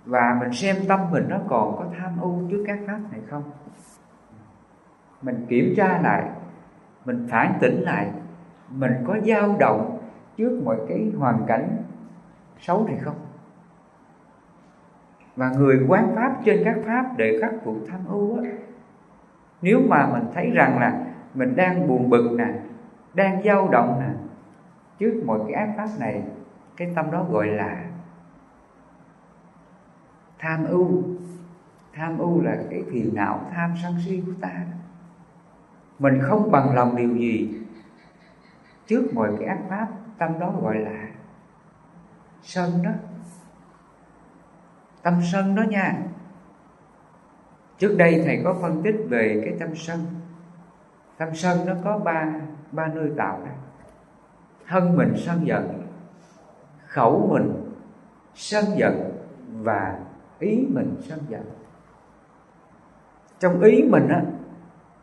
và 0.05 0.37
mình 0.39 0.53
xem 0.53 0.75
tâm 0.87 0.99
mình 1.11 1.25
nó 1.29 1.37
còn 1.47 1.77
có 1.77 1.85
tham 1.99 2.21
ưu 2.21 2.41
trước 2.49 2.63
các 2.67 2.79
pháp 2.87 2.99
này 3.11 3.21
không? 3.29 3.43
Mình 5.21 5.45
kiểm 5.49 5.73
tra 5.77 6.01
lại, 6.01 6.29
mình 7.05 7.27
phản 7.29 7.53
tỉnh 7.59 7.81
lại, 7.81 8.11
mình 8.69 8.91
có 9.07 9.17
dao 9.25 9.55
động 9.59 9.99
trước 10.37 10.61
mọi 10.63 10.77
cái 10.89 11.11
hoàn 11.17 11.45
cảnh 11.47 11.77
xấu 12.59 12.87
này 12.87 12.97
không? 12.97 13.15
Và 15.35 15.49
người 15.49 15.85
quán 15.87 16.11
pháp 16.15 16.35
trên 16.45 16.61
các 16.65 16.75
pháp 16.85 17.17
để 17.17 17.39
khắc 17.41 17.53
phục 17.63 17.75
tham 17.89 17.99
ưu 18.07 18.37
á, 18.43 18.51
nếu 19.61 19.81
mà 19.87 20.07
mình 20.13 20.23
thấy 20.33 20.49
rằng 20.53 20.79
là 20.79 21.05
mình 21.33 21.55
đang 21.55 21.87
buồn 21.87 22.09
bực 22.09 22.35
nè, 22.37 22.53
đang 23.13 23.43
dao 23.43 23.67
động 23.67 23.99
nè 23.99 24.09
trước 24.99 25.23
mọi 25.25 25.39
cái 25.47 25.53
ác 25.53 25.73
pháp 25.77 25.87
này, 25.99 26.23
cái 26.77 26.91
tâm 26.95 27.11
đó 27.11 27.25
gọi 27.29 27.47
là 27.47 27.83
tham 30.45 30.65
ưu. 30.65 31.03
Tham 31.93 32.17
ưu 32.17 32.41
là 32.41 32.57
cái 32.69 32.83
phiền 32.91 33.15
não, 33.15 33.51
tham 33.53 33.73
sân 33.83 33.95
si 34.05 34.23
của 34.25 34.31
ta. 34.41 34.65
Mình 35.99 36.19
không 36.21 36.51
bằng 36.51 36.75
lòng 36.75 36.95
điều 36.95 37.15
gì 37.15 37.61
trước 38.87 39.13
mọi 39.13 39.31
cái 39.39 39.47
ác 39.47 39.59
pháp, 39.69 39.87
tâm 40.17 40.39
đó 40.39 40.53
gọi 40.61 40.75
là 40.75 41.07
sân 42.43 42.83
đó. 42.83 42.91
Tâm 45.01 45.19
sân 45.31 45.55
đó 45.55 45.63
nha. 45.63 45.97
Trước 47.77 47.95
đây 47.97 48.21
thầy 48.25 48.41
có 48.43 48.55
phân 48.61 48.83
tích 48.83 48.95
về 49.09 49.41
cái 49.45 49.55
tâm 49.59 49.75
sân. 49.75 50.05
Tâm 51.17 51.29
sân 51.35 51.65
nó 51.65 51.73
có 51.83 51.97
ba 51.97 52.33
ba 52.71 52.87
nơi 52.87 53.11
tạo 53.17 53.39
ra. 53.45 53.51
Thân 54.67 54.97
mình 54.97 55.13
sân 55.17 55.47
giận, 55.47 55.87
khẩu 56.87 57.27
mình 57.31 57.71
sân 58.35 58.65
giận 58.77 59.11
và 59.51 60.04
ý 60.39 60.67
mình 60.69 60.95
sân 61.01 61.19
giận 61.29 61.41
trong 63.39 63.61
ý 63.61 63.83
mình 63.83 64.07
á, 64.07 64.23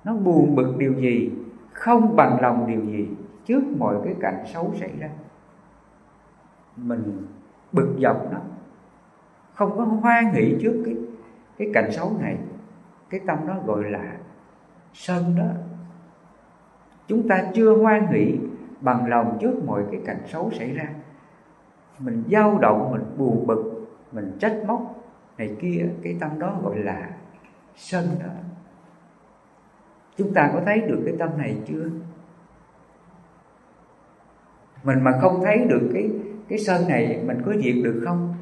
nó 0.04 0.14
buồn 0.14 0.54
bực 0.54 0.74
điều 0.78 0.94
gì, 0.94 1.32
không 1.72 2.16
bằng 2.16 2.40
lòng 2.40 2.66
điều 2.66 2.84
gì, 2.84 3.08
trước 3.44 3.62
mọi 3.78 3.96
cái 4.04 4.14
cảnh 4.20 4.44
xấu 4.52 4.72
xảy 4.80 4.90
ra. 4.98 5.08
Mình 6.76 7.26
bực 7.72 7.94
dọc 7.98 8.32
nó 8.32 8.38
không 9.54 9.78
có 9.78 9.84
hoan 9.84 10.24
hỷ 10.34 10.56
trước 10.62 10.82
cái 10.84 10.96
cái 11.56 11.70
cảnh 11.74 11.92
xấu 11.92 12.12
này. 12.20 12.38
Cái 13.10 13.20
tâm 13.26 13.38
đó 13.46 13.54
gọi 13.66 13.84
là 13.84 14.16
sân 14.92 15.36
đó. 15.38 15.48
Chúng 17.06 17.28
ta 17.28 17.44
chưa 17.54 17.76
hoan 17.76 18.06
hỷ 18.06 18.38
bằng 18.80 19.06
lòng 19.06 19.38
trước 19.40 19.54
mọi 19.66 19.84
cái 19.90 20.00
cảnh 20.06 20.20
xấu 20.26 20.50
xảy 20.50 20.72
ra. 20.72 20.88
Mình 21.98 22.24
dao 22.30 22.58
động, 22.58 22.92
mình 22.92 23.04
buồn 23.18 23.46
bực, 23.46 23.86
mình 24.12 24.36
trách 24.38 24.56
móc 24.66 25.01
này 25.42 25.56
kia, 25.60 25.88
cái 26.02 26.16
tâm 26.20 26.38
đó 26.38 26.60
gọi 26.62 26.78
là 26.78 27.10
sân 27.76 28.06
đó. 28.20 28.32
Chúng 30.16 30.34
ta 30.34 30.50
có 30.54 30.60
thấy 30.66 30.80
được 30.80 31.02
cái 31.06 31.14
tâm 31.18 31.38
này 31.38 31.56
chưa? 31.66 31.90
Mình 34.82 35.04
mà 35.04 35.18
không 35.20 35.40
thấy 35.44 35.58
được 35.68 35.90
cái 35.94 36.10
cái 36.48 36.58
sân 36.58 36.88
này, 36.88 37.22
mình 37.26 37.42
có 37.46 37.52
diệt 37.52 37.74
được 37.84 38.02
không? 38.06 38.34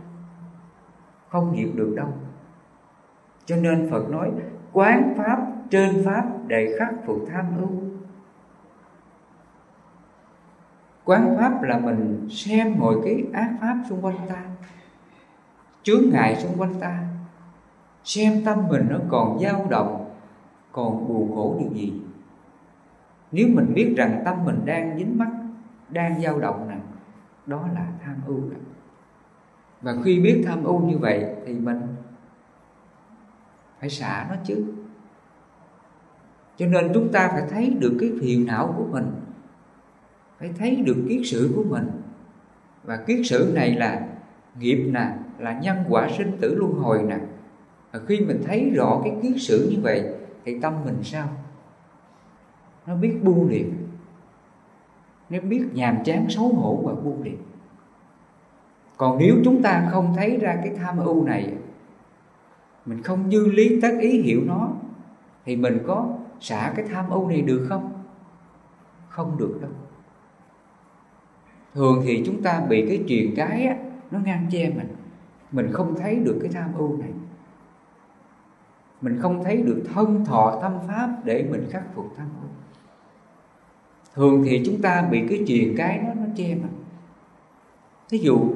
Không 1.28 1.56
diệt 1.56 1.68
được 1.74 1.94
đâu. 1.96 2.08
Cho 3.44 3.56
nên 3.56 3.90
phật 3.90 4.10
nói, 4.10 4.30
quán 4.72 5.14
pháp, 5.16 5.46
trên 5.70 6.02
pháp 6.04 6.24
để 6.46 6.76
khắc 6.78 6.94
phục 7.06 7.18
tham 7.32 7.46
ưu. 7.58 7.70
Quán 11.04 11.36
pháp 11.38 11.62
là 11.62 11.78
mình 11.78 12.28
xem 12.30 12.74
mọi 12.78 12.94
cái 13.04 13.24
ác 13.32 13.50
pháp 13.60 13.76
xung 13.88 14.04
quanh 14.04 14.16
ta 14.28 14.44
chướng 15.90 16.10
ngại 16.10 16.36
xung 16.36 16.60
quanh 16.60 16.80
ta. 16.80 17.04
Xem 18.04 18.44
tâm 18.44 18.68
mình 18.68 18.86
nó 18.90 18.98
còn 19.08 19.38
dao 19.38 19.66
động, 19.70 20.10
còn 20.72 21.08
buồn 21.08 21.32
khổ 21.34 21.56
điều 21.60 21.72
gì? 21.72 21.92
Nếu 23.32 23.48
mình 23.48 23.74
biết 23.74 23.94
rằng 23.96 24.22
tâm 24.24 24.44
mình 24.44 24.60
đang 24.64 24.98
dính 24.98 25.18
mắc, 25.18 25.28
đang 25.88 26.22
dao 26.22 26.38
động 26.38 26.68
nè, 26.68 26.76
đó 27.46 27.68
là 27.74 27.86
tham 28.04 28.16
ưu 28.26 28.40
đó. 28.50 28.56
và 29.82 29.94
khi 30.04 30.20
biết 30.20 30.42
tham 30.46 30.64
ưu 30.64 30.80
như 30.80 30.98
vậy 30.98 31.36
thì 31.46 31.54
mình 31.54 31.80
phải 33.80 33.90
xả 33.90 34.26
nó 34.30 34.36
chứ. 34.44 34.74
Cho 36.56 36.66
nên 36.66 36.90
chúng 36.94 37.12
ta 37.12 37.28
phải 37.28 37.42
thấy 37.50 37.76
được 37.80 37.96
cái 38.00 38.12
phiền 38.20 38.46
não 38.46 38.74
của 38.76 38.86
mình, 38.90 39.06
phải 40.38 40.50
thấy 40.58 40.76
được 40.76 41.06
kiết 41.08 41.20
sử 41.24 41.52
của 41.56 41.64
mình. 41.64 41.90
Và 42.84 42.96
kiết 42.96 43.20
sử 43.24 43.52
này 43.54 43.72
là 43.72 44.06
nghiệp 44.58 44.90
nè 44.92 45.12
là 45.40 45.60
nhân 45.60 45.76
quả 45.88 46.08
sinh 46.18 46.32
tử 46.40 46.54
luân 46.54 46.72
hồi 46.72 47.02
nè. 47.02 47.18
Và 47.92 48.00
khi 48.06 48.20
mình 48.20 48.42
thấy 48.46 48.70
rõ 48.74 49.00
cái 49.04 49.16
kiết 49.22 49.32
sử 49.38 49.68
như 49.70 49.82
vậy 49.82 50.04
thì 50.44 50.60
tâm 50.60 50.74
mình 50.84 50.98
sao? 51.02 51.28
Nó 52.86 52.94
biết 52.94 53.18
buông 53.22 53.48
liền. 53.48 53.74
Nó 55.30 55.38
biết 55.40 55.64
nhàm 55.72 56.04
chán 56.04 56.26
xấu 56.28 56.48
hổ 56.48 56.80
và 56.84 56.94
buông 56.94 57.22
liền. 57.22 57.38
Còn 58.96 59.18
nếu 59.18 59.36
chúng 59.44 59.62
ta 59.62 59.88
không 59.90 60.14
thấy 60.16 60.36
ra 60.36 60.58
cái 60.64 60.74
tham 60.76 60.98
ưu 60.98 61.24
này 61.24 61.54
mình 62.86 63.02
không 63.02 63.30
dư 63.30 63.46
lý 63.46 63.80
tất 63.80 63.92
ý 64.00 64.22
hiểu 64.22 64.40
nó 64.46 64.68
thì 65.44 65.56
mình 65.56 65.78
có 65.86 66.08
xả 66.40 66.72
cái 66.76 66.86
tham 66.88 67.10
ưu 67.10 67.28
này 67.28 67.42
được 67.42 67.66
không? 67.68 67.92
Không 69.08 69.36
được 69.38 69.58
đâu. 69.62 69.70
Thường 71.74 72.02
thì 72.04 72.22
chúng 72.26 72.42
ta 72.42 72.60
bị 72.68 72.86
cái 72.88 73.04
truyền 73.08 73.34
cái 73.36 73.66
á, 73.66 73.76
nó 74.10 74.18
ngăn 74.18 74.46
che 74.50 74.70
mình 74.70 74.88
mình 75.52 75.72
không 75.72 75.94
thấy 75.96 76.16
được 76.16 76.38
cái 76.42 76.50
tham 76.52 76.74
ưu 76.74 76.96
này. 76.96 77.10
Mình 79.00 79.18
không 79.20 79.44
thấy 79.44 79.62
được 79.62 79.82
thân 79.94 80.24
thọ 80.24 80.58
tâm 80.62 80.72
pháp 80.86 81.24
để 81.24 81.48
mình 81.50 81.66
khắc 81.70 81.94
phục 81.94 82.06
tham 82.16 82.26
ưu. 82.40 82.50
Thường 84.14 84.42
thì 84.44 84.62
chúng 84.66 84.82
ta 84.82 85.08
bị 85.10 85.26
cái 85.28 85.44
chuyện 85.46 85.74
cái 85.76 85.98
nó 85.98 86.14
nó 86.14 86.26
che 86.36 86.54
mặt. 86.54 86.68
Thí 88.08 88.18
dụ, 88.18 88.54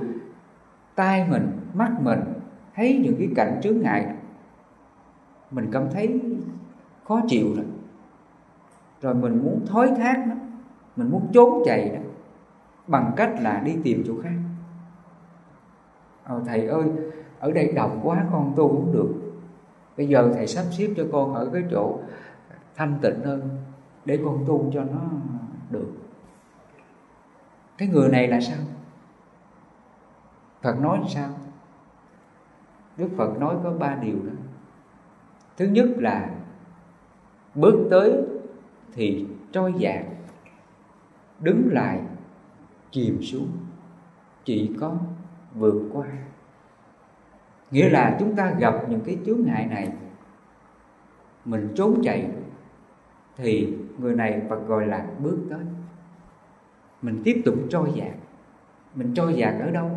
tai 0.95 1.29
mình, 1.31 1.51
mắt 1.75 1.93
mình, 2.01 2.21
thấy 2.75 3.01
những 3.05 3.15
cái 3.19 3.29
cảnh 3.37 3.61
chướng 3.63 3.81
ngại, 3.81 4.15
mình 5.51 5.69
cảm 5.73 5.91
thấy 5.93 6.21
khó 7.05 7.21
chịu 7.29 7.47
rồi. 7.57 7.65
Rồi 9.01 9.15
mình 9.15 9.43
muốn 9.45 9.65
thối 9.67 9.91
thác 9.97 10.25
nó, 10.29 10.35
mình 10.97 11.11
muốn 11.11 11.27
trốn 11.33 11.63
chạy 11.67 11.89
đó, 11.89 12.01
bằng 12.87 13.13
cách 13.17 13.35
là 13.41 13.63
đi 13.65 13.77
tìm 13.85 14.05
chỗ 14.07 14.15
khác 14.23 14.37
ờ, 16.25 16.43
thầy 16.47 16.67
ơi 16.67 16.85
ở 17.41 17.53
đây 17.53 17.73
đồng 17.73 18.01
quá 18.03 18.27
con 18.33 18.53
tu 18.57 18.69
cũng 18.69 18.93
được. 18.93 19.15
Bây 19.97 20.09
giờ 20.09 20.31
thầy 20.35 20.47
sắp 20.47 20.65
xếp 20.71 20.89
cho 20.97 21.05
con 21.13 21.35
ở 21.35 21.51
cái 21.53 21.63
chỗ 21.71 21.99
thanh 22.77 22.99
tịnh 23.03 23.21
hơn 23.25 23.49
để 24.05 24.19
con 24.25 24.45
tu 24.47 24.71
cho 24.75 24.85
nó 24.85 25.01
được. 25.71 25.93
Cái 27.79 27.89
người 27.89 28.09
này 28.09 28.29
là 28.29 28.41
sao? 28.41 28.59
Phật 30.63 30.81
nói 30.81 30.99
là 30.99 31.09
sao? 31.09 31.31
Đức 32.97 33.09
phật 33.17 33.39
nói 33.39 33.57
có 33.65 33.73
ba 33.73 33.95
điều 33.95 34.17
đó. 34.17 34.33
Thứ 35.57 35.67
nhất 35.67 35.87
là 35.97 36.31
bước 37.55 37.89
tới 37.91 38.23
thì 38.93 39.27
trôi 39.53 39.75
dạt 39.79 40.05
đứng 41.41 41.69
lại 41.73 42.01
chìm 42.91 43.23
xuống. 43.23 43.49
Chỉ 44.45 44.77
có 44.81 44.97
vượt 45.55 45.91
qua. 45.93 46.07
Nghĩa 47.71 47.89
là 47.89 48.17
chúng 48.21 48.37
ta 48.37 48.51
gặp 48.51 48.75
những 48.89 49.01
cái 49.01 49.19
chướng 49.27 49.41
ngại 49.45 49.67
này, 49.67 49.93
mình 51.45 51.73
trốn 51.77 52.01
chạy, 52.05 52.31
thì 53.37 53.77
người 53.99 54.15
này 54.15 54.43
Phật 54.49 54.67
gọi 54.67 54.87
là 54.87 55.07
bước 55.19 55.39
tới. 55.51 55.65
Mình 57.03 57.23
tiếp 57.25 57.43
tục 57.45 57.55
trôi 57.71 57.93
dạt. 57.95 58.15
Mình 58.95 59.15
trôi 59.15 59.35
dạt 59.35 59.55
ở 59.61 59.71
đâu? 59.71 59.91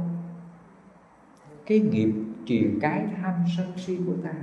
Cái 1.66 1.80
nghiệp 1.80 2.14
truyền 2.46 2.80
cái 2.82 3.06
tham 3.22 3.34
sân 3.58 3.68
si 3.78 4.00
của 4.08 4.16
ta. 4.24 4.34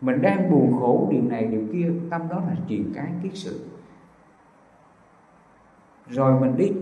Mình 0.00 0.22
đang 0.22 0.50
buồn 0.50 0.76
khổ 0.80 1.08
điều 1.10 1.22
này, 1.22 1.44
điều 1.44 1.66
kia, 1.72 1.92
tâm 2.10 2.28
đó 2.28 2.36
là 2.36 2.56
truyền 2.68 2.92
cái 2.94 3.12
kiết 3.22 3.32
sự. 3.34 3.60
Rồi 6.08 6.40
mình 6.40 6.56
đi 6.56 6.72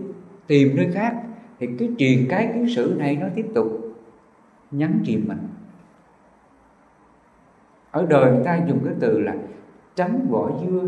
tìm 0.47 0.77
nơi 0.77 0.91
khác 0.93 1.23
thì 1.59 1.67
cái 1.79 1.89
truyền 1.97 2.27
cái 2.29 2.51
kiến 2.53 2.67
sử 2.75 2.95
này 2.97 3.15
nó 3.15 3.27
tiếp 3.35 3.45
tục 3.55 3.67
nhắn 4.71 4.99
chìm 5.05 5.25
mình. 5.27 5.47
Ở 7.91 8.05
đời 8.09 8.31
người 8.31 8.45
ta 8.45 8.59
dùng 8.67 8.79
cái 8.85 8.93
từ 8.99 9.19
là 9.19 9.35
tránh 9.95 10.27
vỏ 10.29 10.49
dưa, 10.61 10.83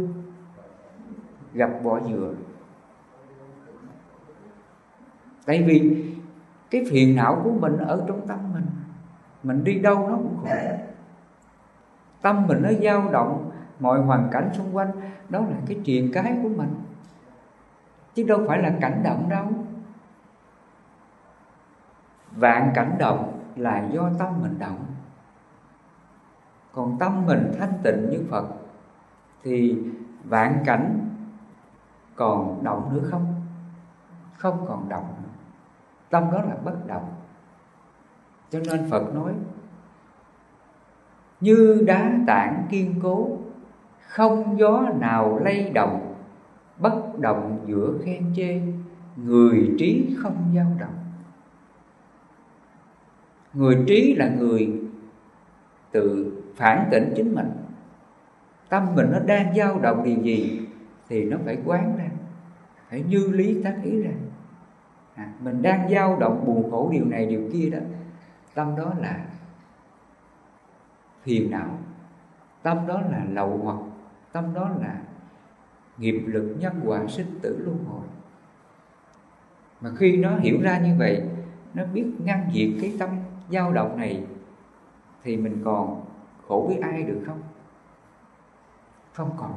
gặp 1.54 1.70
vỏ 1.84 2.00
dừa. 2.00 2.34
Tại 5.46 5.64
vì 5.64 6.06
cái 6.70 6.86
phiền 6.90 7.16
não 7.16 7.42
của 7.44 7.52
mình 7.52 7.78
ở 7.78 8.04
trong 8.08 8.28
tâm 8.28 8.40
mình 8.54 8.66
mình 9.44 9.64
đi 9.64 9.80
đâu 9.80 10.10
nó 10.10 10.16
cũng 10.16 10.38
khổ. 10.42 10.50
Tâm 12.22 12.48
mình 12.48 12.62
nó 12.62 12.70
dao 12.84 13.10
động, 13.12 13.52
mọi 13.80 14.02
hoàn 14.02 14.30
cảnh 14.32 14.50
xung 14.54 14.76
quanh, 14.76 14.92
đó 15.30 15.40
là 15.40 15.58
cái 15.68 15.80
truyền 15.86 16.12
cái 16.14 16.38
của 16.44 16.50
mình. 16.50 16.70
Chứ 18.16 18.24
đâu 18.24 18.44
phải 18.48 18.62
là 18.62 18.74
cảnh 18.82 19.02
động 19.04 19.30
đâu 19.30 19.46
vạn 22.36 22.72
cảnh 22.76 22.96
động 23.00 23.40
là 23.56 23.88
do 23.92 24.10
tâm 24.20 24.42
mình 24.42 24.60
động. 24.60 24.86
Còn 26.74 26.98
tâm 27.00 27.26
mình 27.26 27.52
thanh 27.60 27.74
tịnh 27.84 28.10
như 28.10 28.26
phật, 28.30 28.46
thì 29.44 29.78
vạn 30.24 30.64
cảnh 30.66 31.00
còn 32.16 32.64
động 32.64 32.94
nữa 32.94 33.08
không? 33.12 33.36
Không 34.38 34.66
còn 34.68 34.90
động 34.90 35.08
nữa. 35.24 35.30
Tâm 36.10 36.24
đó 36.32 36.42
là 36.42 36.56
bất 36.64 36.88
động. 36.88 37.14
Cho 38.50 38.60
nên 38.60 38.90
phật 38.90 39.16
nói, 39.16 39.34
như 41.42 41.84
đá 41.88 42.12
tảng 42.28 42.68
kiên 42.70 43.00
cố, 43.04 43.38
không 44.08 44.60
gió 44.60 44.84
nào 45.00 45.40
lay 45.40 45.70
động, 45.70 46.16
bất 46.80 47.20
động 47.20 47.60
giữa 47.66 47.94
khen 48.06 48.34
chê, 48.36 48.62
người 49.16 49.76
trí 49.80 50.16
không 50.20 50.54
dao 50.56 50.72
động 50.80 51.01
người 53.54 53.84
trí 53.88 54.16
là 54.16 54.30
người 54.30 54.82
tự 55.92 56.34
phản 56.56 56.88
tỉnh 56.92 57.14
chính 57.16 57.36
mình. 57.36 57.52
Tâm 58.70 58.96
mình 58.96 59.12
nó 59.12 59.20
đang 59.20 59.56
dao 59.56 59.80
động 59.80 60.04
điều 60.04 60.18
gì? 60.18 60.68
Thì 61.10 61.26
nó 61.26 61.38
phải 61.46 61.58
quán 61.66 61.96
ra 61.98 62.10
phải 62.92 63.04
như 63.04 63.28
lý 63.32 63.64
tác 63.64 63.76
ý 63.84 64.02
ra. 64.02 64.12
À, 65.16 65.34
mình 65.44 65.62
đang 65.62 65.90
dao 65.90 66.20
động 66.20 66.44
buồn 66.46 66.72
khổ 66.72 66.90
điều 66.92 67.06
này 67.06 67.26
điều 67.26 67.50
kia 67.54 67.70
đó 67.70 67.80
tâm 68.54 68.76
đó 68.76 68.94
là 68.98 69.26
phiền 71.24 71.52
não. 71.52 71.80
Tâm 72.64 72.88
đó 72.88 73.02
là 73.12 73.26
lậu 73.32 73.58
hoặc 73.64 73.78
tâm 74.32 74.54
đó 74.54 74.70
là 74.80 75.02
nghiệp 75.98 76.22
lực 76.26 76.56
nhân 76.60 76.74
quả 76.86 77.08
sinh 77.08 77.40
tử 77.42 77.62
luân 77.66 77.84
hồi. 77.86 78.06
Mà 79.82 79.90
khi 79.98 80.18
nó 80.18 80.38
hiểu 80.38 80.62
ra 80.62 80.80
như 80.80 80.96
vậy 80.98 81.24
nó 81.74 81.84
biết 81.94 82.06
ngăn 82.20 82.50
diệt 82.54 82.70
cái 82.82 82.94
tâm 83.00 83.10
dao 83.52 83.74
động 83.74 83.98
này 83.98 84.26
thì 85.24 85.38
mình 85.38 85.62
còn 85.66 86.06
khổ 86.48 86.66
với 86.68 86.78
ai 86.78 87.04
được 87.04 87.22
không? 87.26 87.42
Không 89.14 89.30
còn. 89.38 89.54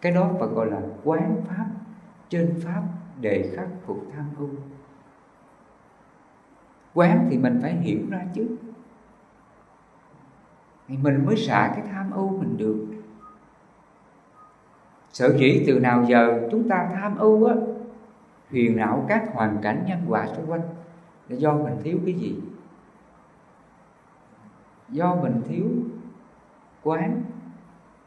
Cái 0.00 0.12
đó 0.12 0.30
phải 0.38 0.48
gọi 0.48 0.70
là 0.70 0.80
quán 1.04 1.36
pháp, 1.48 1.66
trên 2.28 2.60
pháp 2.64 2.82
để 3.20 3.52
khắc 3.56 3.68
phục 3.86 4.06
tham 4.16 4.24
ưu. 4.38 4.48
Quán 6.94 7.26
thì 7.30 7.38
mình 7.38 7.58
phải 7.62 7.74
hiểu 7.74 8.00
ra 8.10 8.20
chứ. 8.34 8.56
Thì 10.88 10.96
mình 10.96 11.26
mới 11.26 11.36
xả 11.36 11.72
cái 11.76 11.84
tham 11.92 12.10
ưu 12.10 12.28
mình 12.28 12.56
được. 12.56 12.86
Sở 15.12 15.38
dĩ 15.38 15.64
từ 15.66 15.80
nào 15.80 16.04
giờ 16.04 16.48
chúng 16.50 16.68
ta 16.68 16.90
tham 16.94 17.16
ưu 17.16 17.44
á, 17.44 17.54
huyền 18.50 18.76
não 18.76 19.04
các 19.08 19.28
hoàn 19.32 19.58
cảnh 19.62 19.84
nhân 19.88 20.00
quả 20.08 20.26
xung 20.26 20.50
quanh 20.50 20.60
là 21.28 21.36
do 21.36 21.52
mình 21.52 21.74
thiếu 21.82 21.98
cái 22.04 22.14
gì? 22.14 22.36
Do 24.88 25.16
mình 25.22 25.42
thiếu 25.48 25.66
quán, 26.82 27.22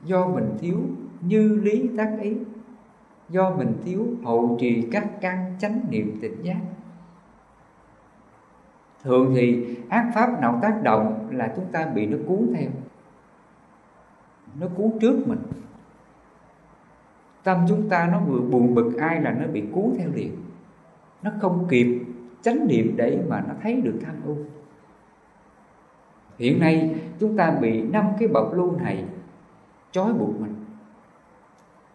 do 0.03 0.27
mình 0.27 0.57
thiếu 0.59 0.77
như 1.21 1.59
lý 1.63 1.89
tác 1.97 2.17
ý, 2.21 2.37
do 3.29 3.55
mình 3.55 3.73
thiếu 3.85 4.07
hậu 4.23 4.57
trì 4.59 4.87
các 4.91 5.07
căn 5.21 5.55
chánh 5.59 5.81
niệm 5.89 6.17
tỉnh 6.21 6.43
giác. 6.43 6.59
Thường 9.03 9.33
thì 9.35 9.77
ác 9.89 10.11
pháp 10.15 10.41
nào 10.41 10.59
tác 10.61 10.79
động 10.83 11.27
là 11.31 11.53
chúng 11.55 11.65
ta 11.71 11.85
bị 11.85 12.05
nó 12.05 12.17
cuốn 12.27 12.49
theo, 12.55 12.69
nó 14.59 14.67
cuốn 14.75 14.91
trước 15.01 15.27
mình. 15.27 15.39
Tâm 17.43 17.65
chúng 17.69 17.89
ta 17.89 18.09
nó 18.11 18.19
vừa 18.19 18.39
buồn 18.39 18.75
bực, 18.75 18.97
ai 18.97 19.21
là 19.21 19.31
nó 19.31 19.47
bị 19.47 19.63
cuốn 19.73 19.93
theo 19.97 20.09
liền. 20.13 20.35
Nó 21.23 21.31
không 21.41 21.67
kịp 21.69 22.05
chánh 22.41 22.67
niệm 22.67 22.93
để 22.97 23.23
mà 23.27 23.43
nó 23.47 23.53
thấy 23.61 23.81
được 23.81 23.99
tham 24.05 24.15
ưu 24.25 24.37
hiện 26.39 26.59
nay, 26.59 26.95
chúng 27.19 27.37
ta 27.37 27.51
bị 27.51 27.81
năm 27.81 28.05
cái 28.19 28.27
bọc 28.27 28.53
lưu 28.53 28.75
này 28.77 29.05
trói 29.91 30.13
buộc 30.13 30.39
mình. 30.39 30.55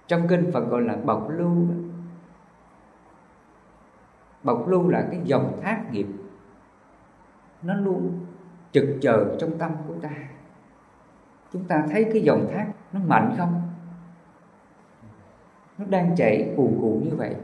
Trong 0.07 0.28
kinh 0.28 0.50
phật 0.52 0.61
gọi 0.61 0.83
là 0.83 0.96
bọc 0.96 1.28
lưu 1.30 1.66
bọc 4.42 4.68
lưu 4.68 4.88
là 4.88 5.09
cái 5.11 5.20
dòng 5.24 5.61
thác 5.62 5.92
nghiệp. 5.92 6.07
Nó 7.62 7.74
luôn 7.74 8.18
trực 8.72 8.88
chờ 9.00 9.37
trong 9.40 9.59
tâm 9.59 9.70
của 9.88 9.94
ta. 10.02 10.11
Chúng 11.52 11.64
ta 11.64 11.87
thấy 11.90 12.04
cái 12.12 12.22
dòng 12.22 12.48
thác 12.52 12.66
nó 12.92 13.00
mạnh 13.07 13.35
không? 13.38 13.62
Nó 15.78 15.85
đang 15.88 16.16
chảy 16.16 16.54
cuồn 16.57 16.78
cuộn 16.80 17.00
như 17.04 17.16
vậy. 17.16 17.37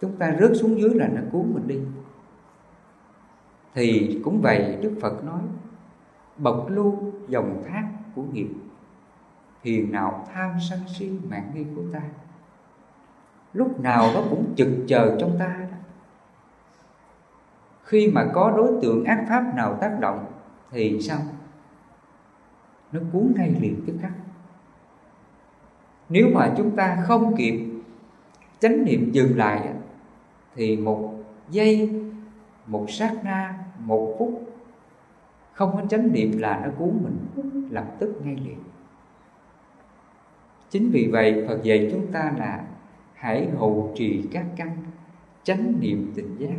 Chúng 0.00 0.16
ta 0.16 0.36
rớt 0.40 0.50
xuống 0.54 0.80
dưới 0.80 0.90
là 0.94 1.08
nó 1.08 1.20
cuốn 1.32 1.54
mình 1.54 1.68
đi 1.68 1.80
thì 3.74 4.20
cũng 4.24 4.40
vậy 4.42 4.78
đức 4.82 4.98
phật 5.00 5.24
nói, 5.24 5.40
bộc 6.38 6.66
lưu 6.68 7.12
dòng 7.28 7.62
thác 7.68 7.88
của 8.14 8.22
nghiệp 8.22 8.48
hiền 9.62 9.92
nào 9.92 10.28
tham 10.34 10.50
sân 10.70 10.80
si 10.98 11.10
mạng 11.30 11.50
nghi 11.54 11.64
của 11.76 11.82
ta? 11.92 12.00
Lúc 13.52 13.80
nào 13.80 14.10
nó 14.14 14.22
cũng 14.30 14.54
trực 14.56 14.68
chờ 14.86 15.16
trong 15.20 15.36
ta 15.38 15.56
đó. 15.70 15.76
Khi 17.82 18.10
mà 18.14 18.26
có 18.34 18.54
đối 18.56 18.72
tượng 18.82 19.04
ác 19.04 19.24
pháp 19.28 19.54
nào 19.54 19.78
tác 19.80 20.00
động, 20.00 20.26
thì 20.70 21.00
sao? 21.00 21.18
Nó 22.92 23.00
cuốn 23.12 23.32
ngay 23.36 23.54
liền 23.60 23.84
tức 23.86 23.94
khắc. 24.02 24.12
Nếu 26.08 26.28
mà 26.34 26.54
chúng 26.56 26.76
ta 26.76 27.04
không 27.06 27.36
kịp 27.36 27.66
chánh 28.58 28.84
niệm 28.84 29.10
dừng 29.12 29.38
lại 29.38 29.68
thì 30.54 30.76
một 30.76 31.14
giây, 31.50 32.02
một 32.66 32.86
sát 32.88 33.14
na 33.24 33.63
một 33.84 34.16
phút, 34.18 34.52
không 35.52 35.76
có 35.76 35.82
chánh 35.88 36.12
niệm 36.12 36.38
là 36.38 36.60
nó 36.64 36.70
cuốn 36.78 36.90
mình, 37.02 37.26
lập 37.70 37.86
tức 37.98 38.20
ngay 38.24 38.36
liền. 38.36 38.58
Chính 40.70 40.90
vì 40.90 41.08
vậy, 41.12 41.44
phật 41.48 41.62
dạy 41.62 41.88
chúng 41.92 42.12
ta 42.12 42.32
là 42.38 42.64
hãy 43.14 43.48
hầu 43.58 43.92
trì 43.96 44.28
các 44.32 44.46
căn 44.56 44.76
chánh 45.42 45.72
niệm 45.80 46.12
tỉnh 46.14 46.36
giác. 46.38 46.56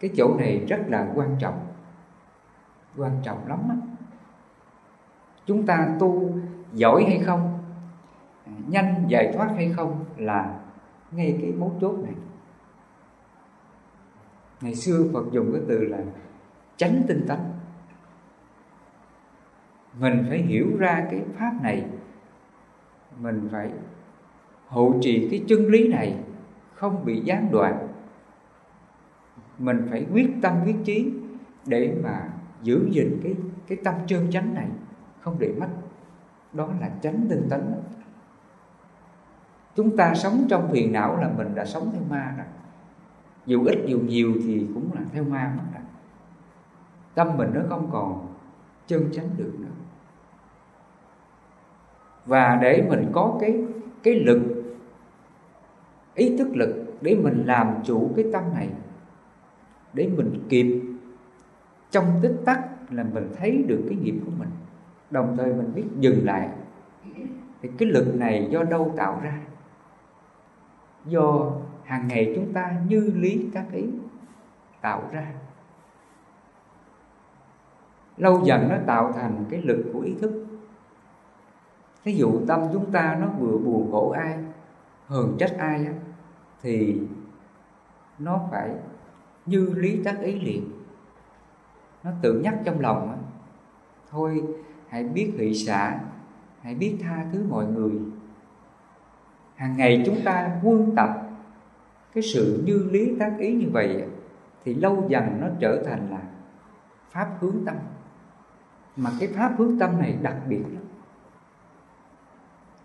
Cái 0.00 0.10
chỗ 0.16 0.36
này 0.38 0.64
rất 0.68 0.80
là 0.86 1.12
quan 1.14 1.36
trọng 1.38 1.66
quan 2.96 3.12
trọng 3.22 3.48
lắm 3.48 3.58
á. 3.68 3.76
Chúng 5.46 5.66
ta 5.66 5.88
tu 5.98 6.30
giỏi 6.72 7.04
hay 7.04 7.18
không, 7.18 7.58
nhanh 8.68 9.04
giải 9.08 9.32
thoát 9.34 9.48
hay 9.56 9.72
không 9.76 10.04
là 10.16 10.60
ngay 11.10 11.38
cái 11.42 11.52
mấu 11.52 11.72
chốt 11.80 11.98
này 12.04 12.14
ngày 14.60 14.74
xưa 14.74 15.04
phật 15.12 15.24
dùng 15.32 15.52
cái 15.52 15.62
từ 15.68 15.84
là 15.84 15.98
tránh 16.76 17.02
tinh 17.08 17.24
tấn. 17.28 17.38
Mình 20.00 20.26
phải 20.28 20.38
hiểu 20.38 20.66
ra 20.78 21.06
cái 21.10 21.22
pháp 21.38 21.52
này, 21.62 21.86
mình 23.18 23.48
phải 23.52 23.70
hộ 24.66 24.94
trì 25.00 25.28
cái 25.30 25.44
chân 25.48 25.66
lý 25.66 25.88
này, 25.88 26.16
không 26.74 27.04
bị 27.04 27.20
gián 27.20 27.48
đoạn. 27.52 27.88
Mình 29.58 29.86
phải 29.90 30.06
quyết 30.12 30.30
tâm 30.42 30.54
quyết 30.64 30.76
chí 30.84 31.12
để 31.66 31.96
mà 32.02 32.28
giữ 32.62 32.88
gìn 32.90 33.20
cái 33.22 33.34
cái 33.66 33.78
tâm 33.84 33.94
chân 34.06 34.30
chánh 34.30 34.54
này, 34.54 34.68
không 35.20 35.36
để 35.38 35.54
mất. 35.60 35.68
Đó 36.52 36.68
là 36.80 36.90
tránh 37.02 37.26
tinh 37.30 37.46
tấn. 37.50 37.74
Chúng 39.76 39.96
ta 39.96 40.14
sống 40.14 40.46
trong 40.48 40.68
phiền 40.72 40.92
não 40.92 41.16
là 41.16 41.30
mình 41.36 41.54
đã 41.54 41.64
sống 41.64 41.90
theo 41.92 42.02
ma 42.10 42.34
rồi 42.36 42.46
dù 43.46 43.64
ít, 43.64 43.78
dù 43.86 43.98
nhiều 43.98 44.32
thì 44.44 44.66
cũng 44.74 44.90
là 44.94 45.00
theo 45.12 45.24
ma 45.24 45.54
mất 45.56 45.62
rồi 45.74 45.82
tâm 47.14 47.36
mình 47.36 47.50
nó 47.54 47.60
không 47.68 47.88
còn 47.92 48.26
chân 48.86 49.08
chánh 49.12 49.28
được 49.36 49.52
nữa. 49.58 49.66
Và 52.26 52.58
để 52.62 52.86
mình 52.88 53.10
có 53.12 53.38
cái 53.40 53.64
cái 54.02 54.14
lực, 54.14 54.64
ý 56.14 56.36
thức 56.38 56.48
lực 56.56 56.84
để 57.00 57.16
mình 57.22 57.42
làm 57.46 57.74
chủ 57.84 58.10
cái 58.16 58.24
tâm 58.32 58.42
này, 58.54 58.68
để 59.92 60.10
mình 60.16 60.46
kịp, 60.48 60.82
trong 61.90 62.04
tích 62.22 62.36
tắc 62.44 62.92
là 62.92 63.04
mình 63.04 63.28
thấy 63.38 63.64
được 63.66 63.84
cái 63.88 63.98
nghiệp 63.98 64.20
của 64.24 64.32
mình. 64.38 64.50
Đồng 65.10 65.36
thời 65.36 65.54
mình 65.54 65.72
biết 65.74 65.84
dừng 65.98 66.24
lại. 66.24 66.48
Thì 67.62 67.70
cái 67.78 67.88
lực 67.88 68.14
này 68.14 68.48
do 68.50 68.62
đâu 68.62 68.92
tạo 68.96 69.20
ra? 69.22 69.40
Do 71.06 71.52
hàng 71.88 72.08
ngày 72.08 72.32
chúng 72.34 72.52
ta 72.52 72.80
như 72.88 73.12
lý 73.14 73.48
các 73.52 73.64
ý 73.72 73.84
tạo 74.80 75.02
ra. 75.12 75.26
Lâu 78.16 78.44
dần 78.44 78.68
nó 78.68 78.76
tạo 78.86 79.12
thành 79.12 79.44
cái 79.50 79.62
lực 79.62 79.90
của 79.92 80.00
ý 80.00 80.14
thức. 80.20 80.46
Ví 82.04 82.16
dụ 82.16 82.46
tâm 82.48 82.60
chúng 82.72 82.92
ta 82.92 83.16
nó 83.20 83.26
vừa 83.38 83.58
buồn 83.58 83.88
khổ 83.92 84.10
ai 84.10 84.38
hờn 85.06 85.36
trách 85.38 85.54
ai 85.58 85.86
á, 85.86 85.92
thì 86.62 87.00
nó 88.18 88.40
phải 88.50 88.70
như 89.46 89.72
lý 89.76 90.02
tác 90.04 90.20
ý 90.20 90.40
liền. 90.40 90.70
Nó 92.04 92.10
tự 92.22 92.40
nhắc 92.40 92.54
trong 92.64 92.80
lòng 92.80 93.10
á, 93.10 93.16
thôi 94.10 94.44
hãy 94.88 95.04
biết 95.04 95.32
hỷ 95.38 95.54
xả 95.54 96.00
hãy 96.62 96.74
biết 96.74 96.98
tha 97.02 97.26
thứ 97.32 97.44
mọi 97.48 97.66
người. 97.66 97.92
Hàng 99.54 99.76
ngày 99.76 100.02
chúng 100.06 100.18
ta 100.24 100.60
quân 100.62 100.92
tập 100.96 101.27
cái 102.14 102.22
sự 102.22 102.62
như 102.66 102.88
lý 102.90 103.14
tác 103.18 103.34
ý 103.38 103.54
như 103.54 103.68
vậy 103.70 104.04
thì 104.64 104.74
lâu 104.74 105.04
dần 105.08 105.40
nó 105.40 105.46
trở 105.60 105.82
thành 105.86 106.10
là 106.10 106.22
pháp 107.10 107.36
hướng 107.40 107.64
tâm. 107.66 107.76
Mà 108.96 109.10
cái 109.20 109.28
pháp 109.28 109.54
hướng 109.58 109.78
tâm 109.78 110.00
này 110.00 110.18
đặc 110.22 110.36
biệt 110.48 110.62
lắm. 110.62 110.82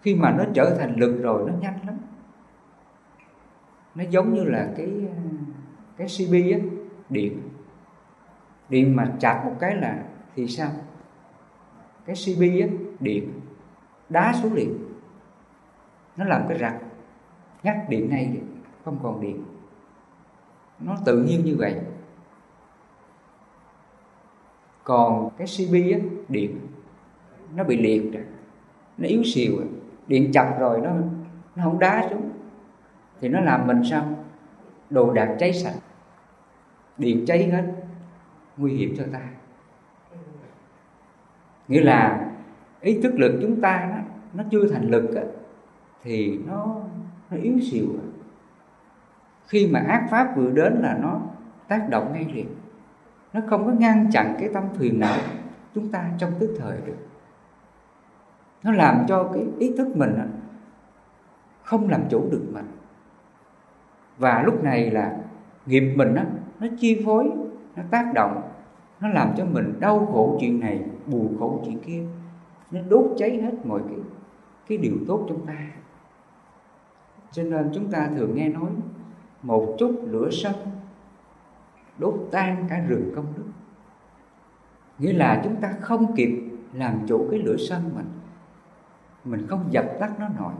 Khi 0.01 0.15
mà 0.15 0.31
nó 0.31 0.43
trở 0.53 0.75
thành 0.79 0.95
lực 0.95 1.21
rồi, 1.21 1.51
nó 1.51 1.57
nhanh 1.59 1.79
lắm. 1.85 1.97
Nó 3.95 4.03
giống 4.09 4.33
như 4.33 4.43
là 4.43 4.73
cái 4.77 4.91
cái 5.97 6.07
CB 6.07 6.33
á, 6.33 6.59
điện. 7.09 7.41
Điện 8.69 8.95
mà 8.95 9.13
chặt 9.19 9.41
một 9.45 9.55
cái 9.59 9.75
là 9.75 10.03
thì 10.35 10.47
sao? 10.47 10.71
Cái 12.05 12.15
CB 12.15 12.41
á, 12.41 12.67
điện. 12.99 13.39
Đá 14.09 14.33
xuống 14.41 14.53
liền. 14.53 14.77
Nó 16.17 16.25
làm 16.25 16.41
cái 16.49 16.57
rạch 16.59 16.81
nhắc 17.63 17.85
điện 17.89 18.09
ngay 18.09 18.37
không 18.83 18.99
còn 19.03 19.21
điện. 19.21 19.43
Nó 20.79 20.97
tự 21.05 21.23
nhiên 21.23 21.45
như 21.45 21.55
vậy. 21.59 21.81
Còn 24.83 25.29
cái 25.37 25.47
CB 25.47 25.73
á 25.73 25.99
điện 26.29 26.59
nó 27.55 27.63
bị 27.63 27.77
liệt 27.77 28.13
rồi 28.13 28.23
nó 28.97 29.07
yếu 29.07 29.23
xìu 29.23 29.57
rồi. 29.57 29.67
Điện 30.07 30.31
chập 30.31 30.59
rồi 30.59 30.81
nó 30.81 30.91
nó 31.55 31.63
không 31.63 31.79
đá 31.79 32.07
xuống. 32.09 32.29
Thì 33.21 33.29
nó 33.29 33.39
làm 33.39 33.67
mình 33.67 33.81
sao? 33.89 34.05
Đồ 34.89 35.13
đạc 35.13 35.35
cháy 35.39 35.53
sạch. 35.53 35.75
Điện 36.97 37.23
cháy 37.27 37.49
hết 37.51 37.73
nguy 38.57 38.73
hiểm 38.73 38.93
cho 38.97 39.03
ta. 39.13 39.29
Nghĩa 41.67 41.81
là 41.81 42.31
ý 42.81 43.01
thức 43.01 43.13
lực 43.15 43.39
chúng 43.41 43.61
ta 43.61 43.87
nó, 43.91 43.97
nó 44.33 44.49
chưa 44.51 44.67
thành 44.67 44.89
lực 44.89 45.15
á, 45.15 45.23
thì 46.03 46.39
nó 46.47 46.81
nó 47.29 47.37
yếu 47.37 47.59
xìu 47.71 47.87
khi 49.47 49.67
mà 49.67 49.79
ác 49.79 50.07
pháp 50.11 50.35
vừa 50.35 50.51
đến 50.51 50.73
là 50.73 50.97
nó 51.01 51.21
tác 51.67 51.89
động 51.89 52.13
ngay 52.13 52.25
liền. 52.33 52.47
Nó 53.33 53.41
không 53.49 53.65
có 53.65 53.71
ngăn 53.71 54.11
chặn 54.11 54.35
cái 54.39 54.49
tâm 54.53 54.63
thuyền 54.77 54.99
nào 54.99 55.17
chúng 55.75 55.91
ta 55.91 56.09
trong 56.17 56.31
tức 56.39 56.55
thời 56.59 56.77
được. 56.85 56.97
Nó 58.63 58.71
làm 58.71 59.05
cho 59.07 59.29
cái 59.33 59.43
ý 59.59 59.73
thức 59.77 59.97
mình 59.97 60.15
không 61.63 61.89
làm 61.89 62.01
chủ 62.09 62.29
được 62.31 62.43
mình. 62.53 62.65
Và 64.17 64.43
lúc 64.45 64.63
này 64.63 64.91
là 64.91 65.17
nghiệp 65.65 65.93
mình 65.95 66.15
á, 66.15 66.25
nó 66.59 66.67
chi 66.79 67.03
phối, 67.05 67.31
nó 67.75 67.83
tác 67.91 68.11
động. 68.13 68.41
Nó 68.99 69.09
làm 69.09 69.33
cho 69.37 69.45
mình 69.45 69.73
đau 69.79 70.09
khổ 70.13 70.37
chuyện 70.41 70.59
này, 70.59 70.85
buồn 71.07 71.35
khổ 71.39 71.61
chuyện 71.65 71.79
kia. 71.79 72.03
Nó 72.71 72.79
đốt 72.89 73.05
cháy 73.17 73.41
hết 73.41 73.65
mọi 73.65 73.81
cái 73.89 73.99
cái 74.67 74.77
điều 74.77 74.93
tốt 75.07 75.25
trong 75.29 75.45
ta. 75.45 75.67
Cho 77.31 77.43
nên 77.43 77.71
chúng 77.73 77.91
ta 77.91 78.09
thường 78.15 78.35
nghe 78.35 78.49
nói 78.49 78.69
một 79.43 79.75
chút 79.79 80.01
lửa 80.03 80.29
sân, 80.31 80.53
đốt 81.97 82.13
tan 82.31 82.65
cả 82.69 82.85
rừng 82.87 83.11
công 83.15 83.33
đức. 83.37 83.45
Nghĩa 84.99 85.13
là 85.13 85.41
chúng 85.43 85.55
ta 85.55 85.73
không 85.81 86.15
kịp 86.15 86.49
làm 86.73 87.07
chủ 87.07 87.27
cái 87.31 87.39
lửa 87.39 87.55
sân 87.69 87.91
mình. 87.95 88.09
Mình 89.23 89.47
không 89.47 89.65
dập 89.69 89.85
tắt 89.99 90.19
nó 90.19 90.29
nổi. 90.39 90.53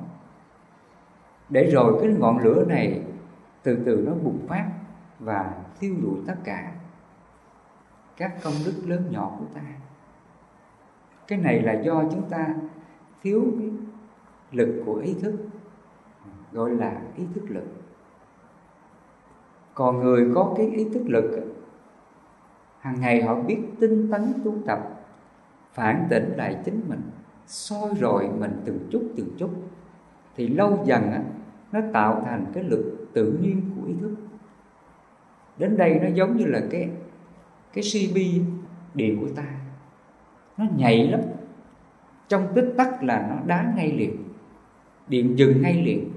Để 1.49 1.69
rồi 1.73 1.97
cái 2.01 2.13
ngọn 2.19 2.37
lửa 2.37 2.65
này 2.67 3.03
từ 3.63 3.83
từ 3.85 4.03
nó 4.07 4.13
bùng 4.13 4.47
phát 4.47 4.71
và 5.19 5.53
thiêu 5.79 5.95
rụi 6.01 6.17
tất 6.27 6.35
cả 6.43 6.71
các 8.17 8.33
công 8.43 8.53
đức 8.65 8.73
lớn 8.85 9.07
nhỏ 9.11 9.35
của 9.39 9.45
ta. 9.53 9.61
Cái 11.27 11.39
này 11.39 11.61
là 11.61 11.73
do 11.73 12.03
chúng 12.11 12.29
ta 12.29 12.55
thiếu 13.21 13.45
cái 13.59 13.69
lực 14.51 14.83
của 14.85 14.95
ý 14.95 15.15
thức, 15.21 15.35
gọi 16.51 16.69
là 16.69 17.01
ý 17.17 17.23
thức 17.35 17.43
lực 17.47 17.82
còn 19.73 19.99
người 19.99 20.31
có 20.35 20.53
cái 20.57 20.67
ý 20.67 20.89
thức 20.93 21.03
lực 21.05 21.53
hàng 22.79 23.01
ngày 23.01 23.23
họ 23.23 23.35
biết 23.35 23.59
tinh 23.79 24.11
tấn 24.11 24.33
tu 24.43 24.55
tập, 24.65 24.79
phản 25.73 26.07
tỉnh 26.09 26.33
lại 26.37 26.57
chính 26.65 26.81
mình, 26.87 27.01
soi 27.47 27.89
rồi 27.99 28.29
mình 28.39 28.61
từng 28.65 28.79
chút 28.91 29.01
từng 29.15 29.29
chút, 29.37 29.49
thì 30.35 30.47
lâu 30.47 30.83
dần 30.85 31.11
nó 31.71 31.79
tạo 31.93 32.21
thành 32.25 32.45
cái 32.53 32.63
lực 32.63 33.07
tự 33.13 33.37
nhiên 33.41 33.61
của 33.75 33.87
ý 33.87 33.93
thức. 34.01 34.15
Đến 35.57 35.77
đây 35.77 35.99
nó 35.99 36.07
giống 36.07 36.37
như 36.37 36.45
là 36.45 36.61
cái 36.71 36.89
cái 37.73 37.83
CB 37.93 38.17
điện 38.93 39.17
của 39.21 39.29
ta, 39.35 39.45
nó 40.57 40.65
nhạy 40.77 41.07
lắm. 41.07 41.21
Trong 42.27 42.47
tích 42.55 42.73
tắc 42.77 43.03
là 43.03 43.27
nó 43.29 43.35
đá 43.45 43.73
ngay 43.75 43.91
liền, 43.91 44.23
điện 45.07 45.37
dừng 45.37 45.61
ngay 45.61 45.83
liền, 45.83 46.11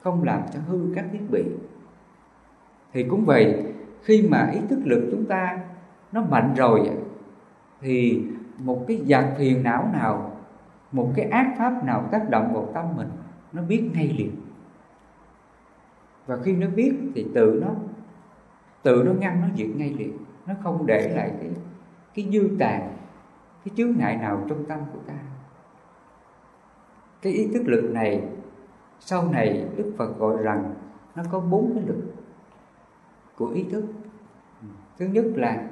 không 0.00 0.22
làm 0.24 0.42
cho 0.54 0.60
hư 0.68 0.92
các 0.94 1.04
thiết 1.12 1.30
bị 1.30 1.42
thì 2.92 3.02
cũng 3.02 3.24
vậy, 3.24 3.72
khi 4.02 4.28
mà 4.30 4.50
ý 4.52 4.60
thức 4.70 4.78
lực 4.84 5.08
chúng 5.10 5.26
ta 5.26 5.58
nó 6.12 6.22
mạnh 6.22 6.54
rồi, 6.56 6.90
thì 7.80 8.22
một 8.58 8.84
cái 8.88 9.02
giặc 9.06 9.24
phiền 9.38 9.62
não 9.62 9.88
nào, 9.92 10.36
một 10.92 11.12
cái 11.16 11.28
ác 11.28 11.54
pháp 11.58 11.84
nào 11.84 12.08
tác 12.12 12.30
động 12.30 12.54
vào 12.54 12.70
tâm 12.74 12.96
mình, 12.96 13.08
nó 13.52 13.62
biết 13.62 13.90
ngay 13.94 14.14
liền. 14.18 14.30
Và 16.26 16.38
khi 16.42 16.52
nó 16.52 16.66
biết 16.76 16.92
thì 17.14 17.26
tự 17.34 17.62
nó 17.64 17.74
tự 18.82 19.02
nó 19.06 19.12
ngăn 19.12 19.40
nó 19.40 19.46
diệt 19.56 19.68
ngay 19.76 19.94
liền. 19.98 20.18
Nó 20.46 20.54
không 20.62 20.86
để 20.86 21.08
lại 21.08 21.32
cái 21.40 21.50
cái 22.14 22.28
dư 22.32 22.50
tàn, 22.58 22.96
cái 23.64 23.74
chướng 23.76 23.92
ngại 23.98 24.16
nào 24.16 24.44
trong 24.48 24.64
tâm 24.64 24.78
của 24.92 24.98
ta. 25.06 25.14
Cái 27.22 27.32
ý 27.32 27.48
thức 27.54 27.62
lực 27.66 27.90
này, 27.92 28.22
sau 29.00 29.28
này 29.32 29.68
đức 29.76 29.94
phật 29.98 30.18
gọi 30.18 30.42
rằng 30.42 30.74
nó 31.16 31.22
có 31.30 31.40
bốn 31.40 31.72
cái 31.74 31.84
lực 31.86 32.11
của 33.36 33.46
ý 33.46 33.64
thức. 33.70 33.84
Thứ 34.98 35.06
nhất 35.06 35.24
là 35.34 35.68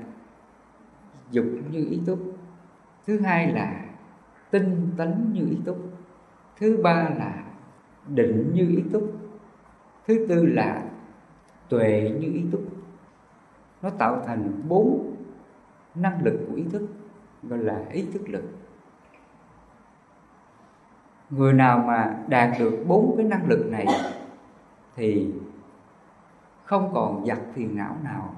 dục 1.31 1.47
như 1.71 1.87
ý 1.91 2.01
túc 2.07 2.19
thứ 3.07 3.21
hai 3.21 3.53
là 3.53 3.85
tinh 4.51 4.89
tấn 4.97 5.31
như 5.33 5.47
ý 5.51 5.57
túc 5.65 5.79
thứ 6.59 6.81
ba 6.83 7.11
là 7.19 7.45
định 8.09 8.51
như 8.55 8.69
ý 8.69 8.85
túc 8.93 9.13
thứ 10.07 10.27
tư 10.29 10.47
là 10.47 10.91
tuệ 11.69 12.17
như 12.21 12.33
ý 12.33 12.45
túc 12.53 12.63
nó 13.83 13.91
tạo 13.91 14.23
thành 14.27 14.63
bốn 14.69 15.17
năng 15.95 16.25
lực 16.25 16.47
của 16.49 16.55
ý 16.55 16.65
thức, 16.73 16.83
gọi 17.43 17.59
là 17.59 17.85
ý 17.93 18.07
thức 18.13 18.29
lực. 18.29 18.45
Người 21.31 21.53
nào 21.53 21.79
mà 21.79 22.19
đạt 22.29 22.59
được 22.59 22.85
bốn 22.87 23.15
cái 23.17 23.27
năng 23.27 23.49
lực 23.49 23.67
này 23.71 23.87
thì 24.97 25.33
không 26.71 26.91
còn 26.95 27.27
giặc 27.27 27.39
phiền 27.55 27.77
não 27.77 27.97
nào 28.03 28.35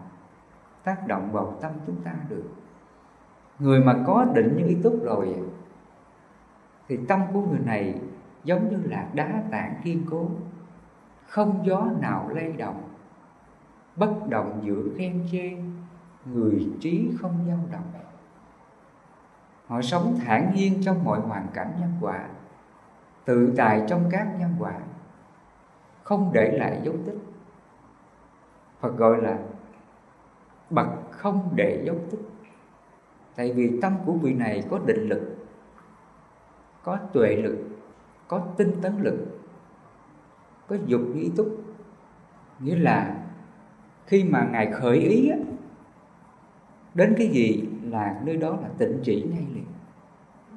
tác 0.84 1.06
động 1.06 1.32
vào 1.32 1.58
tâm 1.60 1.72
chúng 1.86 1.96
ta 2.02 2.12
được. 2.28 2.44
Người 3.58 3.80
mà 3.80 3.96
có 4.06 4.26
định 4.34 4.56
như 4.56 4.66
ý 4.66 4.76
túc 4.82 5.02
rồi, 5.02 5.36
thì 6.88 6.98
tâm 7.08 7.20
của 7.32 7.40
người 7.40 7.58
này 7.64 8.00
giống 8.44 8.70
như 8.70 8.78
là 8.90 9.08
đá 9.14 9.42
tảng 9.50 9.74
kiên 9.84 10.04
cố. 10.10 10.28
Không 11.26 11.66
gió 11.66 11.86
nào 12.00 12.28
lay 12.28 12.52
động, 12.52 12.82
bất 13.96 14.28
động 14.28 14.60
giữa 14.64 14.82
khen 14.98 15.26
chê, 15.32 15.52
người 16.24 16.68
trí 16.80 17.10
không 17.20 17.44
dao 17.48 17.58
động. 17.72 17.92
Họ 19.66 19.82
sống 19.82 20.18
thản 20.24 20.54
nhiên 20.54 20.82
trong 20.84 21.04
mọi 21.04 21.20
hoàn 21.20 21.46
cảnh 21.54 21.72
nhân 21.80 21.92
quả, 22.00 22.28
tự 23.24 23.54
tại 23.56 23.84
trong 23.88 24.04
các 24.10 24.28
nhân 24.38 24.54
quả, 24.58 24.74
không 26.02 26.30
để 26.32 26.58
lại 26.58 26.80
dấu 26.84 26.94
tích. 27.06 27.31
Phật 28.82 28.96
gọi 28.96 29.22
là 29.22 29.38
bậc 30.70 30.86
không 31.10 31.52
để 31.54 31.82
dấu 31.86 31.96
tích. 32.10 32.20
Tại 33.36 33.52
vì 33.52 33.78
tâm 33.82 33.96
của 34.06 34.12
vị 34.12 34.34
này 34.34 34.64
có 34.70 34.78
định 34.86 35.08
lực 35.08 35.36
có 36.82 36.98
tuệ 37.12 37.36
lực 37.36 37.58
có 38.28 38.46
tinh 38.56 38.72
tấn 38.82 38.92
lực 39.02 39.40
có 40.68 40.76
dục 40.86 41.00
ý 41.14 41.30
túc. 41.36 41.46
Nghĩa 42.60 42.76
là 42.76 43.24
khi 44.06 44.24
mà 44.24 44.48
ngài 44.52 44.72
khởi 44.72 44.98
ý 44.98 45.28
á, 45.28 45.36
đến 46.94 47.14
cái 47.18 47.28
gì 47.28 47.68
là 47.82 48.20
nơi 48.24 48.36
đó 48.36 48.58
là 48.62 48.68
tịnh 48.78 49.00
chỉ 49.02 49.26
ngay 49.30 49.46
liền. 49.54 49.66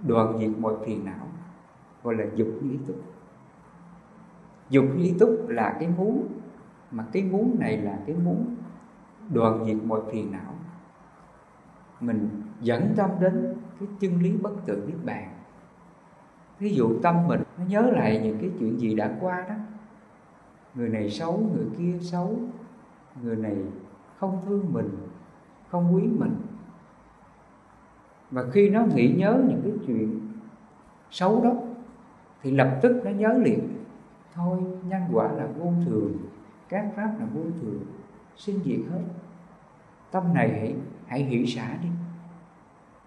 Đoạn 0.07 0.37
diệt 0.39 0.59
mọi 0.59 0.73
phiền 0.85 1.05
não 1.05 1.27
gọi 2.03 2.15
là 2.15 2.25
dục 2.35 2.49
ý 2.61 2.77
túc. 2.87 2.95
Dục 4.69 4.85
ý 4.97 5.13
túc 5.19 5.45
là 5.47 5.77
cái 5.79 5.89
muốn 5.97 6.27
mà 6.95 7.05
cái 7.11 7.23
muốn 7.23 7.55
này 7.59 7.77
là 7.77 7.99
cái 8.05 8.15
muốn 8.15 8.55
đoạn 9.33 9.65
diệt 9.65 9.77
mọi 9.85 10.01
phiền 10.11 10.31
não. 10.31 10.53
Mình 11.99 12.41
dẫn 12.61 12.93
tâm 12.95 13.09
đến 13.19 13.55
cái 13.79 13.89
chân 13.99 14.21
lý 14.21 14.37
bất 14.37 14.65
tử 14.65 14.83
niết 14.87 15.05
bàn. 15.05 15.29
Ví 16.59 16.73
dụ 16.73 16.99
tâm 17.03 17.27
mình 17.27 17.41
nó 17.57 17.65
nhớ 17.65 17.81
lại 17.81 18.21
những 18.23 18.37
cái 18.41 18.51
chuyện 18.59 18.79
gì 18.79 18.95
đã 18.95 19.17
qua 19.21 19.45
đó. 19.49 19.55
Người 20.75 20.89
này 20.89 21.09
xấu, 21.09 21.49
người 21.55 21.65
kia 21.77 21.97
xấu. 22.01 22.39
Người 23.23 23.35
này 23.35 23.57
không 24.17 24.41
thương 24.45 24.73
mình, 24.73 24.89
không 25.69 25.95
quý 25.95 26.01
mình. 26.01 26.35
Và 28.31 28.43
khi 28.51 28.69
nó 28.69 28.85
nghĩ 28.95 29.15
nhớ 29.17 29.43
những 29.47 29.61
cái 29.63 29.73
chuyện 29.87 30.29
xấu 31.11 31.43
đó, 31.43 31.53
thì 32.41 32.51
lập 32.51 32.79
tức 32.81 33.01
nó 33.05 33.11
nhớ 33.11 33.33
liền. 33.37 33.59
Thôi, 34.33 34.59
nhân 34.83 35.01
quả 35.13 35.31
là 35.31 35.47
vô 35.57 35.73
thường 35.85 36.17
các 36.69 36.85
pháp 36.95 37.15
là 37.19 37.25
vô 37.33 37.41
thường, 37.61 37.85
sinh 38.35 38.59
diệt 38.65 38.79
hết. 38.91 39.01
Tâm 40.11 40.33
này 40.33 40.49
hãy 40.49 40.75
hãy 41.07 41.23
hỷ 41.23 41.45
xả 41.45 41.77
đi. 41.83 41.89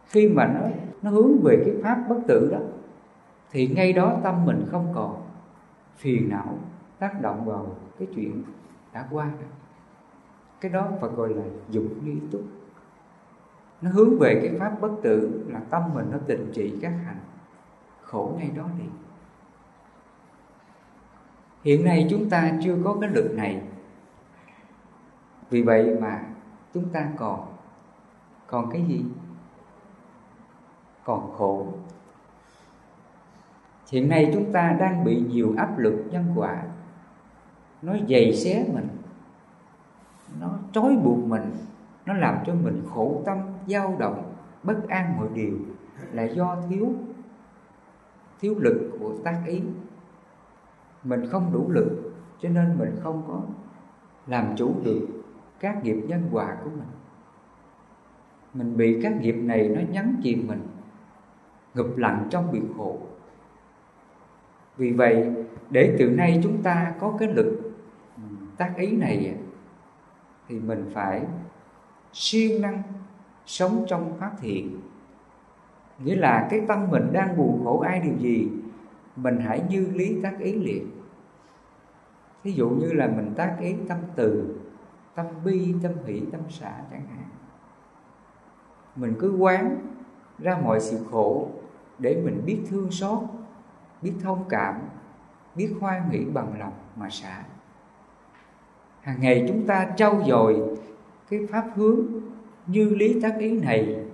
Khi 0.07 0.29
mà 0.29 0.47
nó 0.47 0.61
nó 1.03 1.11
hướng 1.11 1.43
về 1.43 1.63
cái 1.65 1.75
pháp 1.83 2.05
bất 2.09 2.19
tử 2.27 2.49
đó, 2.53 2.59
thì 3.51 3.67
ngay 3.67 3.93
đó 3.93 4.17
tâm 4.23 4.45
mình 4.45 4.65
không 4.69 4.93
còn. 4.95 5.23
Phiền 5.97 6.29
não 6.29 6.59
tác 6.99 7.21
động 7.21 7.45
vào 7.45 7.77
cái 7.99 8.09
chuyện 8.15 8.43
đã 8.93 9.09
qua 9.11 9.25
đó. 9.25 9.47
cái 10.61 10.73
đó 10.73 10.89
phải 11.01 11.11
gọi 11.11 11.35
là 11.35 11.45
dụng 11.71 11.89
ly 12.05 12.15
túc. 12.33 12.43
Nó 13.83 13.91
hướng 13.91 14.19
về 14.19 14.41
cái 14.43 14.59
pháp 14.59 14.81
bất 14.81 14.93
tử 15.03 15.45
là 15.49 15.61
tâm 15.71 15.83
mình 15.95 16.07
nó 16.11 16.19
tình 16.27 16.51
trị 16.55 16.79
các 16.83 16.93
hành 17.07 17.21
khổ 18.03 18.35
ngay 18.39 18.51
đó 18.57 18.69
liền 18.79 18.91
hiện 21.69 21.85
nay 21.85 22.07
chúng 22.11 22.31
ta 22.31 22.53
chưa 22.65 22.77
có 22.85 22.97
cái 23.01 23.11
lực 23.11 23.35
này. 23.37 23.63
Vì 25.51 25.63
vậy 25.63 25.97
mà 26.01 26.23
chúng 26.75 26.89
ta 26.89 27.09
còn 27.17 27.47
còn 28.47 28.71
cái 28.71 28.85
gì? 28.89 29.05
Còn 31.05 31.33
khổ. 31.33 31.67
Hiện 33.91 34.09
nay 34.09 34.31
chúng 34.35 34.53
ta 34.53 34.77
đang 34.81 35.05
bị 35.05 35.23
nhiều 35.29 35.55
áp 35.57 35.79
lực 35.79 36.05
nhân 36.11 36.25
quả. 36.37 36.63
Nó 37.83 37.93
dày 38.09 38.37
xé 38.37 38.65
mình. 38.75 38.89
Nó 40.41 40.51
trói 40.73 40.97
buộc 40.97 41.19
mình. 41.19 41.57
Nó 42.07 42.15
làm 42.15 42.39
cho 42.47 42.55
mình 42.55 42.83
khổ 42.95 43.23
tâm, 43.27 43.39
dao 43.67 43.97
động, 43.99 44.35
bất 44.63 44.89
an 44.89 45.15
mọi 45.17 45.29
điều. 45.35 45.59
Là 46.13 46.23
do 46.23 46.57
thiếu 46.69 46.93
thiếu 48.41 48.55
lực 48.59 48.91
của 49.01 49.15
tác 49.25 49.43
ý 49.47 49.63
mình 51.05 51.27
không 51.31 51.53
đủ 51.53 51.71
lực, 51.71 52.13
cho 52.41 52.49
nên 52.49 52.79
mình 52.79 52.97
không 53.03 53.23
có 53.29 53.43
làm 54.27 54.57
chủ 54.57 54.75
được 54.85 55.07
các 55.61 55.85
nghiệp 55.85 55.97
nhân 56.09 56.29
quả 56.33 56.57
của 56.65 56.71
mình. 56.71 56.89
Mình 58.55 58.77
bị 58.77 59.01
các 59.03 59.21
nghiệp 59.21 59.33
này 59.33 59.69
nó 59.69 59.81
nhấn 59.91 60.17
chìm 60.23 60.47
mình, 60.49 60.67
ngập 61.75 61.97
lặng 61.97 62.27
trong 62.31 62.53
biệt 62.53 62.63
khổ 62.77 62.99
vì 64.77 64.93
vậy, 64.93 65.35
để 65.71 65.97
từ 65.99 66.11
nay 66.11 66.41
chúng 66.43 66.63
ta 66.63 66.95
có 67.01 67.17
cái 67.19 67.29
lực 67.29 67.75
tác 68.57 68.77
ý 68.77 68.97
này 68.97 69.37
thì 70.49 70.61
mình 70.61 70.91
phải 70.95 71.27
siêng 72.13 72.63
năng 72.63 72.83
sống 73.47 73.85
trong 73.89 74.19
phát 74.19 74.31
thiện. 74.41 74.81
Nghĩa 76.05 76.17
là 76.17 76.49
cái 76.51 76.61
tâm 76.69 76.91
mình 76.91 77.13
đang 77.13 77.37
buồn 77.37 77.65
khổ 77.65 77.81
ai 77.81 78.01
điều 78.01 78.17
gì 78.19 78.49
mình 79.23 79.41
hãy 79.41 79.63
như 79.69 79.89
lý 79.95 80.23
tác 80.23 80.39
ý 80.39 80.53
liền. 80.53 80.91
Ví 82.43 82.53
dụ 82.53 82.69
như 82.69 82.93
là 82.93 83.07
mình 83.07 83.35
tác 83.37 83.57
ý 83.61 83.75
tâm 83.89 83.99
từ, 84.15 84.59
tâm 85.15 85.27
bi, 85.45 85.75
tâm 85.83 85.93
hỷ, 86.07 86.23
tâm 86.33 86.41
xả 86.51 86.83
chẳng 86.91 87.07
hạn. 87.07 87.29
Mình 88.97 89.15
cứ 89.21 89.37
quán 89.39 89.79
ra 90.39 90.59
mọi 90.65 90.81
sự 90.81 90.99
khổ 91.11 91.51
để 91.99 92.23
mình 92.25 92.43
biết 92.47 92.61
thương 92.69 92.91
xót, 92.91 93.19
biết 94.03 94.13
thông 94.23 94.45
cảm, 94.49 94.81
biết 95.55 95.75
hoan 95.81 96.11
nghĩ 96.11 96.25
bằng 96.25 96.59
lòng 96.59 96.73
mà 96.97 97.11
xả. 97.11 97.45
Hàng 99.01 99.21
ngày 99.21 99.45
chúng 99.49 99.67
ta 99.67 99.93
trau 99.97 100.23
dồi 100.27 100.79
cái 101.31 101.47
pháp 101.51 101.65
hướng 101.75 102.07
như 102.67 102.95
lý 102.95 103.21
tác 103.21 103.39
ý 103.39 103.61
này 103.61 104.05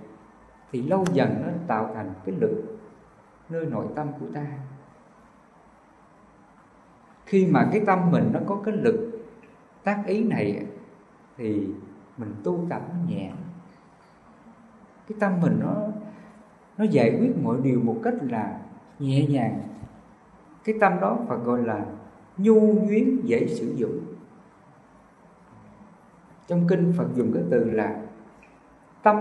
thì 0.71 0.81
lâu 0.81 1.05
dần 1.13 1.41
nó 1.45 1.51
tạo 1.67 1.91
thành 1.95 2.13
cái 2.25 2.35
lực 2.39 2.79
nơi 3.49 3.65
nội 3.65 3.85
tâm 3.95 4.07
của 4.19 4.25
ta 4.33 4.45
khi 7.25 7.45
mà 7.45 7.69
cái 7.71 7.81
tâm 7.85 8.11
mình 8.11 8.29
nó 8.33 8.39
có 8.45 8.61
cái 8.65 8.75
lực 8.77 9.11
tác 9.83 10.03
ý 10.05 10.23
này 10.23 10.65
thì 11.37 11.67
mình 12.17 12.33
tu 12.43 12.65
tập 12.69 12.81
nó 12.89 12.95
nhẹ. 13.09 13.31
Cái 15.07 15.17
tâm 15.19 15.41
mình 15.41 15.59
nó 15.59 15.75
nó 16.77 16.85
giải 16.91 17.17
quyết 17.19 17.31
mọi 17.43 17.57
điều 17.63 17.79
một 17.79 17.99
cách 18.03 18.13
là 18.29 18.59
nhẹ 18.99 19.27
nhàng. 19.27 19.59
Cái 20.63 20.75
tâm 20.79 20.99
đó 21.01 21.19
phải 21.27 21.37
gọi 21.37 21.63
là 21.63 21.85
nhu 22.37 22.73
nhuyến 22.73 23.21
dễ 23.23 23.47
sử 23.47 23.73
dụng. 23.75 23.99
Trong 26.47 26.67
kinh 26.67 26.93
Phật 26.97 27.07
dùng 27.15 27.31
cái 27.33 27.43
từ 27.49 27.63
là 27.63 28.01
tâm 29.03 29.17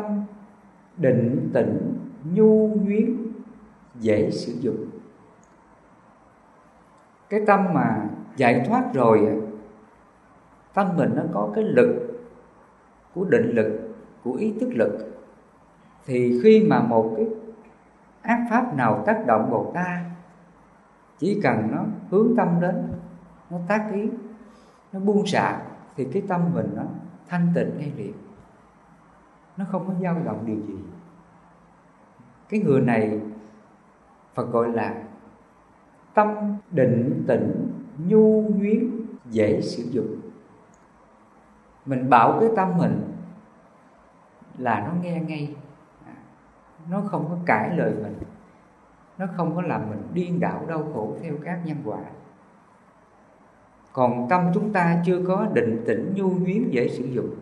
định 0.96 1.50
tĩnh 1.54 1.98
nhu 2.34 2.68
nhuyến 2.68 3.16
dễ 4.00 4.30
sử 4.30 4.52
dụng 4.60 4.86
cái 7.34 7.42
tâm 7.46 7.74
mà 7.74 8.08
giải 8.36 8.64
thoát 8.68 8.94
rồi, 8.94 9.42
tâm 10.74 10.96
mình 10.96 11.10
nó 11.14 11.22
có 11.32 11.52
cái 11.54 11.64
lực 11.64 12.20
của 13.14 13.24
định 13.24 13.50
lực, 13.54 13.94
của 14.24 14.32
ý 14.32 14.54
thức 14.60 14.68
lực. 14.74 15.24
Thì 16.06 16.40
khi 16.42 16.66
mà 16.70 16.82
một 16.82 17.14
cái 17.16 17.28
ác 18.22 18.46
pháp 18.50 18.74
nào 18.74 19.02
tác 19.06 19.26
động 19.26 19.50
vào 19.50 19.72
ta, 19.74 20.04
chỉ 21.18 21.40
cần 21.42 21.68
nó 21.72 21.84
hướng 22.10 22.36
tâm 22.36 22.48
đến, 22.60 22.88
nó 23.50 23.58
tác 23.68 23.90
ý, 23.92 24.10
nó 24.92 25.00
buông 25.00 25.26
xả, 25.26 25.62
thì 25.96 26.08
cái 26.12 26.22
tâm 26.28 26.40
mình 26.54 26.70
nó 26.76 26.82
thanh 27.28 27.52
tịnh 27.54 27.70
ngay 27.78 27.92
liền. 27.96 28.12
Nó 29.56 29.64
không 29.72 29.88
có 29.88 29.94
dao 30.02 30.16
động 30.24 30.46
điều 30.46 30.60
gì. 30.66 30.84
Cái 32.48 32.60
người 32.60 32.80
này 32.80 33.20
Phật 34.34 34.44
gọi 34.52 34.72
là 34.72 34.94
tâm 36.14 36.57
định 36.70 37.24
tĩnh 37.29 37.72
nhu 37.98 38.42
nhuyến 38.42 38.90
dễ 39.31 39.61
sử 39.61 39.83
dụng. 39.83 40.20
Mình 41.87 42.11
bảo 42.11 42.37
cái 42.40 42.48
tâm 42.57 42.79
mình 42.79 43.03
là 44.59 44.81
nó 44.81 44.92
nghe 45.03 45.20
ngay. 45.20 45.55
À, 46.07 46.14
nó 46.90 47.00
không 47.00 47.29
có 47.29 47.37
cãi 47.46 47.77
lời 47.77 47.94
mình. 48.03 48.14
Nó 49.18 49.27
không 49.37 49.57
có 49.57 49.62
làm 49.62 49.90
mình 49.90 50.03
điên 50.12 50.40
đảo, 50.40 50.64
đau 50.68 50.90
khổ 50.94 51.16
theo 51.22 51.35
các 51.44 51.61
nhân 51.64 51.77
quả. 51.85 51.98
Còn 53.92 54.27
tâm 54.31 54.50
chúng 54.55 54.72
ta 54.72 55.03
chưa 55.07 55.25
có 55.29 55.46
định 55.54 55.85
tĩnh 55.87 56.12
nhu 56.17 56.31
nhuyến 56.31 56.71
dễ 56.71 56.88
sử 56.88 57.04
dụng, 57.04 57.35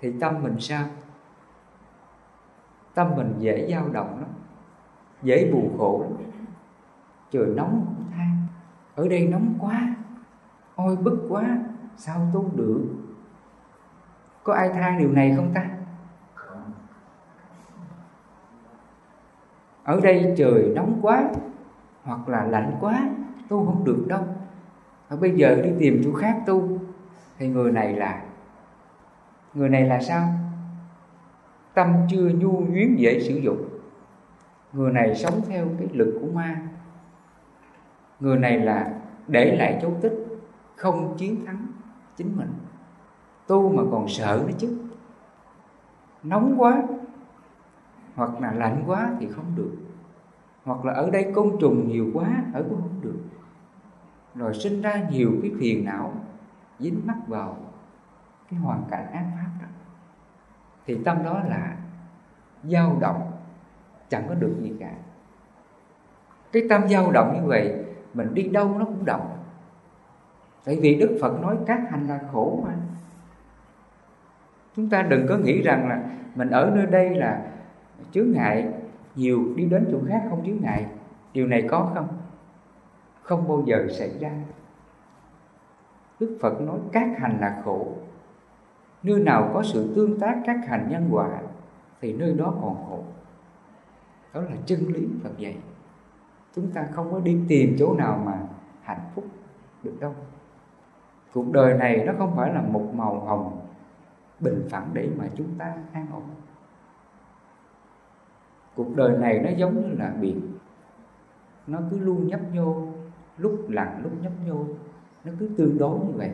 thì 0.00 0.12
tâm 0.20 0.42
mình 0.42 0.56
sao? 0.60 0.84
Tâm 2.94 3.16
mình 3.16 3.34
dễ 3.38 3.68
dao 3.70 3.88
động 3.88 4.20
lắm, 4.20 4.28
dễ 5.22 5.50
buồn 5.52 5.74
khổ 5.78 6.02
lắm 6.02 6.30
trời 7.32 7.46
nóng 7.46 7.94
than. 8.10 8.36
Ở 8.94 9.08
đây 9.08 9.28
nóng 9.28 9.54
quá. 9.60 9.94
Ôi, 10.74 10.96
bức 10.96 11.26
quá. 11.28 11.58
Sao 11.96 12.30
tu 12.34 12.50
được? 12.54 12.84
Có 14.44 14.54
ai 14.54 14.68
than 14.68 14.98
điều 14.98 15.12
này 15.12 15.32
không 15.36 15.50
ta? 15.54 15.66
Ở 19.84 20.00
đây 20.00 20.34
trời 20.38 20.72
nóng 20.76 20.98
quá 21.02 21.30
hoặc 22.02 22.28
là 22.28 22.44
lạnh 22.44 22.76
quá, 22.80 23.10
tu 23.48 23.66
không 23.66 23.84
được 23.84 24.04
đâu. 24.08 24.22
Và 25.08 25.16
bây 25.16 25.30
giờ 25.30 25.60
đi 25.64 25.70
tìm 25.78 26.02
chỗ 26.04 26.12
khác 26.12 26.42
tu. 26.46 26.78
Thì 27.38 27.48
người 27.48 27.72
này 27.72 27.92
là, 27.92 28.22
người 29.54 29.68
này 29.68 29.84
là 29.84 30.00
sao? 30.00 30.28
Tâm 31.74 31.92
chưa 32.10 32.28
nhu 32.28 32.50
nhuyến 32.50 32.96
dễ 32.96 33.20
sử 33.20 33.36
dụng. 33.36 33.68
Người 34.72 34.92
này 34.92 35.14
sống 35.14 35.40
theo 35.48 35.66
cái 35.78 35.88
lực 35.92 36.18
của 36.20 36.26
ma 36.34 36.68
người 38.22 38.38
này 38.38 38.58
là 38.58 38.94
để 39.28 39.56
lại 39.56 39.78
dấu 39.82 39.92
tích, 40.00 40.12
không 40.76 41.14
chiến 41.18 41.46
thắng 41.46 41.66
chính 42.16 42.36
mình. 42.36 42.52
Tu 43.46 43.72
mà 43.72 43.82
còn 43.90 44.08
sợ 44.08 44.44
nữa 44.46 44.54
chứ. 44.58 44.78
Nóng 46.22 46.54
quá, 46.58 46.82
hoặc 48.14 48.40
là 48.40 48.52
lạnh 48.52 48.82
quá 48.86 49.10
thì 49.20 49.28
không 49.28 49.44
được. 49.56 49.76
Hoặc 50.64 50.84
là 50.84 50.92
ở 50.92 51.10
đây 51.10 51.32
côn 51.34 51.50
trùng 51.60 51.88
nhiều 51.88 52.10
quá, 52.14 52.26
ở 52.54 52.62
cũng 52.62 52.80
không 52.80 53.00
được. 53.00 53.18
Rồi 54.34 54.54
sinh 54.54 54.82
ra 54.82 55.08
nhiều 55.10 55.32
cái 55.42 55.50
phiền 55.58 55.84
não, 55.84 56.12
dính 56.78 57.00
mắc 57.04 57.16
vào 57.26 57.56
cái 58.50 58.60
hoàn 58.60 58.84
cảnh 58.90 59.12
ác 59.12 59.26
pháp 59.34 59.50
đó. 59.60 59.68
Thì 60.86 60.98
tâm 61.04 61.24
đó 61.24 61.40
là 61.48 61.76
dao 62.64 62.96
động, 63.00 63.32
chẳng 64.08 64.24
có 64.28 64.34
được 64.34 64.54
gì 64.60 64.72
cả. 64.80 64.92
Cái 66.52 66.62
tâm 66.70 66.88
dao 66.88 67.12
động 67.12 67.40
như 67.40 67.48
vậy 67.48 67.84
mình 68.14 68.34
đi 68.34 68.42
đâu 68.42 68.78
nó 68.78 68.84
cũng 68.84 69.04
động 69.04 69.42
tại 70.64 70.78
vì 70.82 70.94
đức 70.94 71.18
phật 71.20 71.40
nói 71.40 71.56
các 71.66 71.80
hành 71.90 72.08
là 72.08 72.20
khổ 72.32 72.62
mà. 72.64 72.74
Chúng 74.76 74.88
ta 74.88 75.02
đừng 75.02 75.26
có 75.28 75.36
nghĩ 75.36 75.62
rằng 75.62 75.88
là 75.88 76.02
mình 76.34 76.50
ở 76.50 76.72
nơi 76.74 76.86
đây 76.86 77.14
là 77.14 77.42
chướng 78.12 78.32
ngại, 78.32 78.72
nhiều 79.16 79.54
đi 79.56 79.64
đến 79.64 79.88
chỗ 79.92 79.98
khác 80.08 80.22
không 80.30 80.46
chướng 80.46 80.60
ngại. 80.60 80.86
Điều 81.32 81.46
này 81.46 81.66
có 81.68 81.90
không? 81.94 82.08
Không 83.22 83.48
bao 83.48 83.62
giờ 83.66 83.86
xảy 83.90 84.18
ra. 84.18 84.30
Đức 86.20 86.38
phật 86.40 86.60
nói 86.60 86.78
các 86.92 87.08
hành 87.18 87.38
là 87.40 87.62
khổ. 87.64 87.92
Nơi 89.02 89.20
nào 89.20 89.50
có 89.54 89.62
sự 89.62 89.92
tương 89.96 90.20
tác 90.20 90.42
các 90.46 90.56
hành 90.68 90.88
nhân 90.90 91.08
quả 91.10 91.28
thì 92.00 92.12
nơi 92.12 92.32
đó 92.32 92.54
còn 92.62 92.74
khổ. 92.88 93.04
Đó 94.34 94.40
là 94.40 94.56
chân 94.66 94.80
lý 94.88 95.08
phật 95.22 95.38
dạy 95.38 95.56
chúng 96.54 96.70
ta 96.70 96.88
không 96.92 97.12
có 97.12 97.20
đi 97.20 97.40
tìm 97.48 97.76
chỗ 97.78 97.94
nào 97.94 98.22
mà 98.24 98.40
hạnh 98.82 99.10
phúc 99.14 99.24
được 99.82 99.94
đâu. 100.00 100.14
Cuộc 101.34 101.52
đời 101.52 101.74
này 101.74 102.04
nó 102.06 102.12
không 102.18 102.36
phải 102.36 102.54
là 102.54 102.62
một 102.62 102.90
màu 102.94 103.20
hồng 103.20 103.60
bình 104.40 104.66
phẳng 104.70 104.90
để 104.92 105.08
mà 105.18 105.24
chúng 105.34 105.48
ta 105.58 105.74
an 105.92 106.06
ổn. 106.12 106.22
Cuộc 108.76 108.96
đời 108.96 109.18
này 109.18 109.38
nó 109.38 109.50
giống 109.50 109.74
như 109.74 109.94
là 109.98 110.12
biển. 110.20 110.40
Nó 111.66 111.78
cứ 111.90 111.98
luôn 111.98 112.26
nhấp 112.26 112.40
nhô, 112.52 112.86
lúc 113.36 113.66
lặng 113.68 114.00
lúc 114.02 114.12
nhấp 114.22 114.32
nhô, 114.46 114.64
nó 115.24 115.32
cứ 115.38 115.50
tương 115.56 115.78
đối 115.78 115.98
như 115.98 116.12
vậy. 116.16 116.30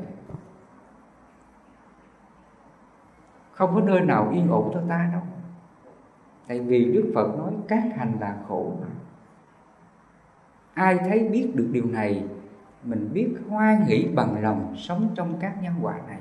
Không 3.53 3.75
có 3.75 3.81
nơi 3.81 4.01
nào 4.01 4.31
yên 4.33 4.51
ổn 4.51 4.71
cho 4.75 4.81
ta 4.89 5.11
đâu. 5.13 5.23
Tại 6.47 6.61
vì 6.61 6.93
đức 6.93 7.13
phật 7.15 7.39
nói, 7.39 7.53
các 7.69 7.85
hành 7.97 8.17
là 8.21 8.37
khổ 8.49 8.73
mà 8.81 8.87
ai 10.79 10.99
thấy 10.99 11.29
biết 11.29 11.51
được 11.55 11.69
điều 11.73 11.85
này, 11.85 12.25
mình 12.85 13.11
biết 13.13 13.29
hoan 13.49 13.85
hỷ 13.85 14.09
bằng 14.15 14.43
lòng 14.43 14.75
sống 14.79 15.09
trong 15.15 15.39
các 15.41 15.63
nhân 15.63 15.75
quả 15.83 16.01
này, 16.09 16.21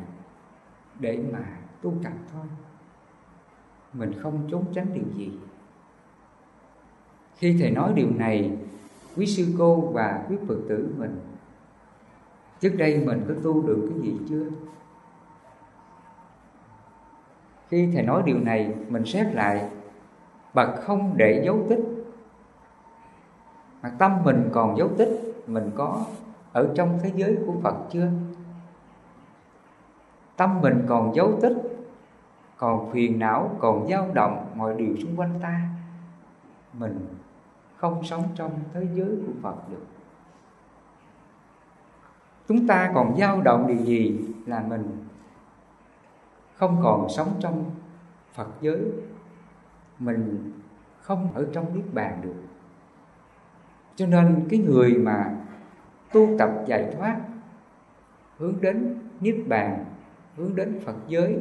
để 0.99 1.19
mà 1.31 1.39
tu 1.81 1.93
tập 2.03 2.13
thôi. 2.33 2.45
Mình 3.93 4.11
không 4.21 4.47
trốn 4.51 4.65
tránh 4.73 4.87
điều 4.93 5.03
gì. 5.15 5.31
Khi 7.35 7.57
thầy 7.59 7.71
nói 7.71 7.93
điều 7.95 8.09
này, 8.09 8.57
quý 9.15 9.25
sư 9.25 9.47
cô 9.57 9.81
và 9.81 10.25
quý 10.29 10.35
phật 10.47 10.57
tử 10.69 10.93
mình, 10.97 11.19
trước 12.59 12.73
đây 12.77 13.03
mình 13.05 13.25
có 13.27 13.33
tu 13.43 13.67
được 13.67 13.89
cái 13.89 14.01
gì 14.01 14.17
chưa? 14.29 14.45
Khi 17.67 17.89
thầy 17.93 18.03
nói 18.03 18.23
điều 18.25 18.39
này, 18.39 18.75
mình 18.89 19.05
xét 19.05 19.33
lại, 19.33 19.69
bậc 20.53 20.69
không 20.81 21.13
để 21.17 21.41
dấu 21.45 21.65
tích 21.69 21.96
mà 23.81 23.91
tâm 23.97 24.23
mình 24.23 24.49
còn 24.53 24.77
dấu 24.77 24.89
tích, 24.97 25.43
mình 25.47 25.71
có 25.75 26.05
ở 26.53 26.73
trong 26.75 26.99
thế 27.03 27.11
giới 27.15 27.37
của 27.45 27.53
Phật 27.63 27.75
chưa? 27.91 28.09
Tâm 30.35 30.61
mình 30.61 30.85
còn 30.87 31.15
dấu 31.15 31.39
tích, 31.41 31.57
còn 32.57 32.91
phiền 32.91 33.19
não, 33.19 33.55
còn 33.59 33.87
dao 33.89 34.07
động 34.13 34.45
mọi 34.55 34.75
điều 34.75 34.95
xung 34.97 35.15
quanh 35.15 35.39
ta, 35.41 35.69
mình 36.73 37.07
không 37.75 38.03
sống 38.03 38.23
trong 38.35 38.51
thế 38.73 38.87
giới 38.93 39.09
của 39.27 39.33
Phật 39.41 39.69
được. 39.69 39.85
Chúng 42.47 42.67
ta 42.67 42.91
còn 42.95 43.17
dao 43.17 43.41
động 43.41 43.67
điều 43.67 43.85
gì 43.85 44.19
là 44.45 44.63
mình 44.67 45.07
không 46.55 46.79
còn 46.83 47.09
sống 47.09 47.29
trong 47.39 47.65
Phật 48.33 48.47
giới? 48.61 48.81
Mình 49.99 50.51
không 51.01 51.29
ở 51.33 51.45
trong 51.53 51.75
niết 51.75 51.93
bàn 51.93 52.19
được 52.21 52.35
cho 53.97 54.05
nên 54.05 54.47
cái 54.49 54.59
người 54.59 54.93
mà 54.93 55.35
tu 56.13 56.27
tập 56.39 56.49
giải 56.67 56.93
thoát, 56.97 57.17
hướng 58.37 58.61
đến 58.61 58.95
niết 59.19 59.35
bàn, 59.47 59.85
hướng 60.35 60.55
đến 60.55 60.79
Phật 60.85 60.95
giới, 61.07 61.39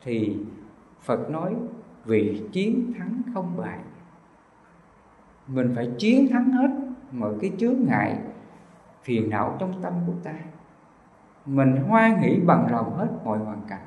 thì 0.00 0.36
Phật 1.00 1.30
nói 1.30 1.54
vì 2.04 2.42
chiến 2.52 2.92
thắng 2.98 3.22
không 3.34 3.56
bại. 3.56 3.78
Mình 5.46 5.72
phải 5.74 5.90
chiến 5.98 6.28
thắng 6.30 6.50
hết 6.50 6.70
mọi 7.12 7.34
cái 7.40 7.52
chướng 7.58 7.76
ngại, 7.86 8.18
phiền 9.02 9.30
não 9.30 9.56
trong 9.58 9.82
tâm 9.82 9.92
của 10.06 10.14
ta. 10.22 10.34
Mình 11.46 11.76
hoan 11.76 12.18
hỷ 12.18 12.40
bằng 12.46 12.72
lòng 12.72 12.98
hết 12.98 13.08
mọi 13.24 13.38
hoàn 13.38 13.60
cảnh. 13.68 13.86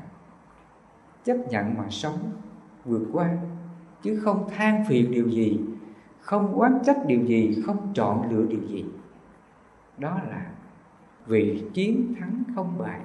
Chấp 1.24 1.38
nhận 1.50 1.78
mà 1.78 1.90
sống, 1.90 2.18
vượt 2.86 3.08
qua, 3.14 3.30
chứ 4.02 4.22
không 4.24 4.50
than 4.50 4.86
phiền 4.88 5.12
điều 5.12 5.30
gì 5.30 5.60
không 6.26 6.60
quán 6.60 6.80
trách 6.86 7.06
điều 7.06 7.26
gì, 7.26 7.64
không 7.66 7.92
chọn 7.94 8.30
lựa 8.32 8.46
điều 8.46 8.62
gì. 8.62 8.86
Đó 9.98 10.20
là 10.30 10.46
vì 11.26 11.64
chiến 11.74 12.16
thắng 12.20 12.44
không 12.56 12.78
bại. 12.78 13.00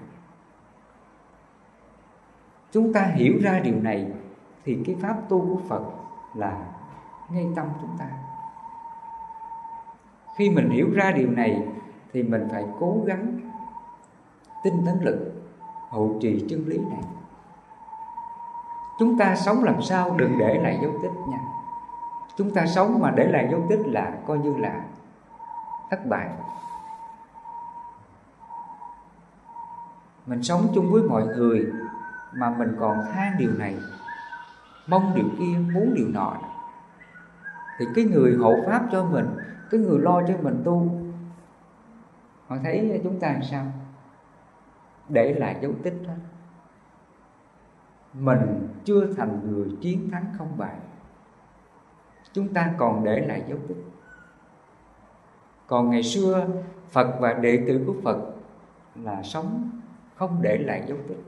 Chúng 2.72 2.92
ta 2.92 3.02
hiểu 3.02 3.34
ra 3.42 3.58
điều 3.58 3.80
này 3.80 4.12
thì 4.64 4.78
cái 4.86 4.96
pháp 5.00 5.16
tu 5.28 5.40
của 5.40 5.60
phật 5.68 5.82
là 6.34 6.66
ngay 7.30 7.46
tâm 7.56 7.66
chúng 7.80 7.96
ta. 7.98 8.08
Khi 10.36 10.50
mình 10.50 10.70
hiểu 10.70 10.90
ra 10.94 11.10
điều 11.10 11.30
này 11.30 11.68
thì 12.12 12.22
mình 12.22 12.48
phải 12.50 12.64
cố 12.80 12.96
gắng 13.06 13.40
tinh 14.64 14.82
tấn 14.86 14.98
lực 15.00 15.32
hộ 15.90 16.10
trì 16.20 16.46
chân 16.48 16.64
lý 16.66 16.78
này. 16.78 17.02
Chúng 18.98 19.18
ta 19.18 19.36
sống 19.36 19.64
làm 19.64 19.82
sao 19.82 20.14
đừng 20.16 20.38
để 20.38 20.60
lại 20.62 20.78
dấu 20.82 20.92
tích 21.02 21.12
nha 21.28 21.59
chúng 22.36 22.54
ta 22.54 22.66
sống 22.66 23.00
mà 23.00 23.10
để 23.10 23.26
lại 23.26 23.48
dấu 23.50 23.66
tích 23.68 23.80
là 23.86 24.12
coi 24.26 24.38
như 24.38 24.56
là 24.56 24.84
thất 25.90 26.06
bại. 26.06 26.30
Mình 30.26 30.42
sống 30.42 30.68
chung 30.74 30.92
với 30.92 31.02
mọi 31.02 31.26
người 31.26 31.72
mà 32.32 32.50
mình 32.50 32.76
còn 32.80 32.98
than 33.12 33.32
điều 33.38 33.52
này, 33.52 33.76
mong 34.86 35.12
điều 35.14 35.28
kia, 35.38 35.58
muốn 35.74 35.94
điều 35.94 36.08
nọ. 36.08 36.36
Thì 37.78 37.86
cái 37.94 38.04
người 38.04 38.36
hộ 38.36 38.56
pháp 38.66 38.82
cho 38.92 39.04
mình, 39.04 39.36
cái 39.70 39.80
người 39.80 39.98
lo 39.98 40.22
cho 40.28 40.34
mình 40.42 40.62
tu, 40.64 40.88
họ 42.46 42.56
thấy 42.64 43.00
chúng 43.04 43.20
ta 43.20 43.32
làm 43.32 43.42
sao? 43.42 43.66
Để 45.08 45.34
lại 45.34 45.56
dấu 45.62 45.72
tích 45.82 45.94
đó. 46.06 46.12
Mình 48.14 48.68
chưa 48.84 49.14
thành 49.14 49.40
người 49.52 49.76
chiến 49.80 50.10
thắng 50.12 50.24
không 50.38 50.58
bại 50.58 50.74
chúng 52.32 52.54
ta 52.54 52.74
còn 52.78 53.04
để 53.04 53.20
lại 53.26 53.44
dấu 53.48 53.58
tích. 53.68 53.84
Còn 55.66 55.90
ngày 55.90 56.02
xưa 56.02 56.46
phật 56.90 57.16
và 57.20 57.32
đệ 57.32 57.64
tử 57.68 57.84
của 57.86 57.94
phật 58.04 58.18
là 58.94 59.22
sống 59.22 59.70
không 60.16 60.38
để 60.42 60.58
lại 60.58 60.84
dấu 60.86 60.98
tích. 61.08 61.24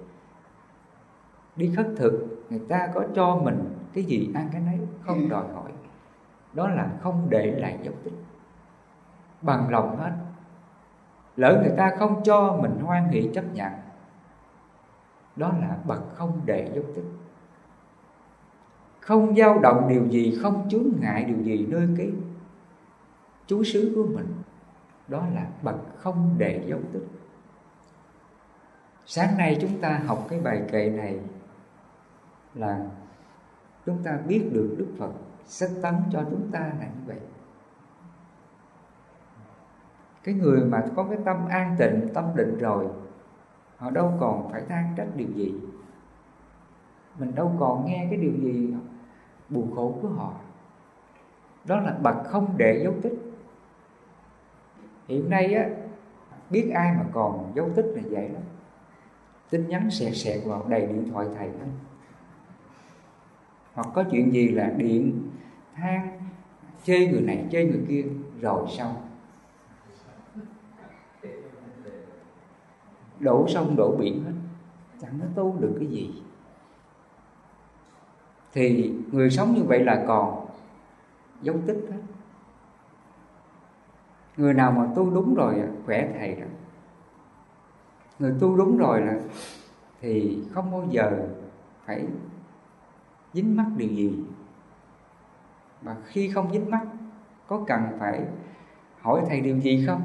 Đi 1.57 1.73
khất 1.77 1.89
thực 1.97 2.45
người 2.51 2.63
ta 2.69 2.89
có 2.95 3.05
cho 3.15 3.37
mình 3.37 3.77
cái 3.93 4.05
gì 4.05 4.31
ăn 4.35 4.49
cái 4.53 4.61
nấy 4.61 4.79
không 5.07 5.29
đòi 5.29 5.45
hỏi. 5.55 5.73
Đó 6.53 6.69
là 6.69 6.91
không 7.01 7.27
để 7.31 7.55
lại 7.59 7.79
dấu 7.83 7.95
tích. 8.05 8.15
Bằng 9.43 9.71
lòng 9.71 9.97
hết. 9.97 10.13
Lỡ 11.37 11.61
người 11.63 11.77
ta 11.77 11.93
không 11.99 12.23
cho 12.25 12.59
mình 12.63 12.79
hoan 12.81 13.09
hỷ 13.09 13.31
chấp 13.35 13.45
nhận 13.55 13.73
đó 15.37 15.53
là 15.61 15.77
bậc 15.85 16.15
không 16.15 16.41
để 16.45 16.71
dấu 16.75 16.85
tích 16.97 17.05
không 19.03 19.37
dao 19.37 19.59
động 19.59 19.87
điều 19.89 20.07
gì, 20.07 20.39
không 20.43 20.69
chướng 20.69 20.87
ngại 21.01 21.25
điều 21.25 21.43
gì 21.43 21.67
nơi 21.67 21.89
cái 21.97 22.13
chú 23.47 23.65
xứ 23.65 23.93
của 23.97 24.07
mình. 24.17 24.27
Đó 25.09 25.27
là 25.35 25.47
bậc 25.63 25.77
không 25.97 26.35
để 26.39 26.65
dấu 26.67 26.81
tích. 26.93 27.07
Sáng 29.07 29.39
nay 29.39 29.59
chúng 29.61 29.81
ta 29.81 30.01
học 30.07 30.27
cái 30.29 30.41
bài 30.41 30.63
kệ 30.73 30.91
này 30.91 31.21
là 32.55 32.87
chúng 33.87 34.03
ta 34.05 34.19
biết 34.29 34.51
được 34.53 34.75
đức 34.79 34.89
phật 34.99 35.13
sách 35.47 35.71
tấn 35.83 35.95
cho 36.13 36.25
chúng 36.31 36.51
ta 36.53 36.61
là 36.61 36.87
như 36.87 37.01
vậy. 37.07 37.21
Cái 40.25 40.35
người 40.35 40.65
mà 40.65 40.85
có 40.97 41.05
cái 41.05 41.19
tâm 41.25 41.37
an 41.49 41.77
tịnh, 41.79 42.09
tâm 42.15 42.25
định 42.37 42.59
rồi, 42.59 42.87
họ 43.77 43.91
đâu 43.91 44.13
còn 44.21 44.53
phải 44.53 44.63
than 44.69 44.95
trách 44.97 45.09
điều 45.17 45.29
gì. 45.35 45.55
Mình 47.19 47.35
đâu 47.35 47.53
còn 47.59 47.87
nghe 47.87 48.07
cái 48.11 48.19
điều 48.19 48.33
gì 48.33 48.75
buồn 49.53 49.73
khổ 49.77 49.99
của 50.03 50.09
họ. 50.09 50.35
Đó 51.65 51.81
là 51.81 51.99
bậc 52.03 52.17
không 52.25 52.55
để 52.57 52.81
dấu 52.85 52.95
tích. 53.03 53.15
Hiện 55.09 55.31
nay 55.31 55.55
á, 55.55 55.69
biết 56.51 56.71
ai 56.75 56.93
mà 56.93 57.05
còn 57.13 57.53
dấu 57.55 57.71
tích 57.77 57.87
là 57.95 58.03
vậy 58.11 58.29
lắm. 58.29 58.43
Tin 59.51 59.69
nhắn 59.69 59.91
xẹt 59.91 60.17
xẹt 60.17 60.41
vào 60.45 60.67
đầy 60.69 60.87
điện 60.87 61.09
thoại 61.13 61.27
thầy 61.37 61.49
hết 61.49 61.67
hoặc 63.75 63.89
có 63.95 64.05
chuyện 64.11 64.33
gì 64.33 64.49
là 64.49 64.71
điện 64.77 65.31
than, 65.75 66.21
chê 66.85 67.07
người 67.07 67.21
này 67.21 67.47
chê 67.53 67.65
người 67.65 67.81
kia, 67.89 68.05
rồi 68.41 68.67
xong. 68.69 68.95
Đổ 73.21 73.49
sông 73.49 73.77
đổ 73.77 73.97
biển 73.97 74.25
hết. 74.25 74.33
Chẳng 75.01 75.19
có 75.21 75.27
tu 75.35 75.57
được 75.61 75.77
cái 75.79 75.89
gì 75.89 76.23
thì 78.53 78.95
người 79.13 79.31
sống 79.31 79.55
như 79.55 79.63
vậy 79.63 79.85
là 79.85 80.05
còn 80.07 80.47
dấu 81.43 81.57
tích 81.67 81.87
đó. 81.91 81.97
người 84.37 84.55
nào 84.55 84.73
mà 84.73 84.89
tu 84.97 85.11
đúng 85.11 85.35
rồi 85.35 85.63
khỏe 85.87 86.09
thầy 86.19 86.35
đó. 86.35 86.47
Người 88.19 88.35
tu 88.41 88.57
đúng 88.57 88.79
rồi 88.79 89.01
là 89.01 89.21
thì 90.01 90.43
không 90.53 90.71
bao 90.71 90.87
giờ 90.91 91.29
phải 91.85 92.07
dính 93.33 93.57
mắc 93.57 93.67
điều 93.77 93.89
gì. 93.89 94.25
Và 95.83 95.97
khi 96.05 96.31
không 96.31 96.53
dính 96.53 96.71
mắc 96.71 96.87
có 97.47 97.65
cần 97.67 97.83
phải 97.99 98.25
hỏi 99.01 99.23
thầy 99.29 99.41
điều 99.41 99.59
gì 99.59 99.85
không? 99.87 100.03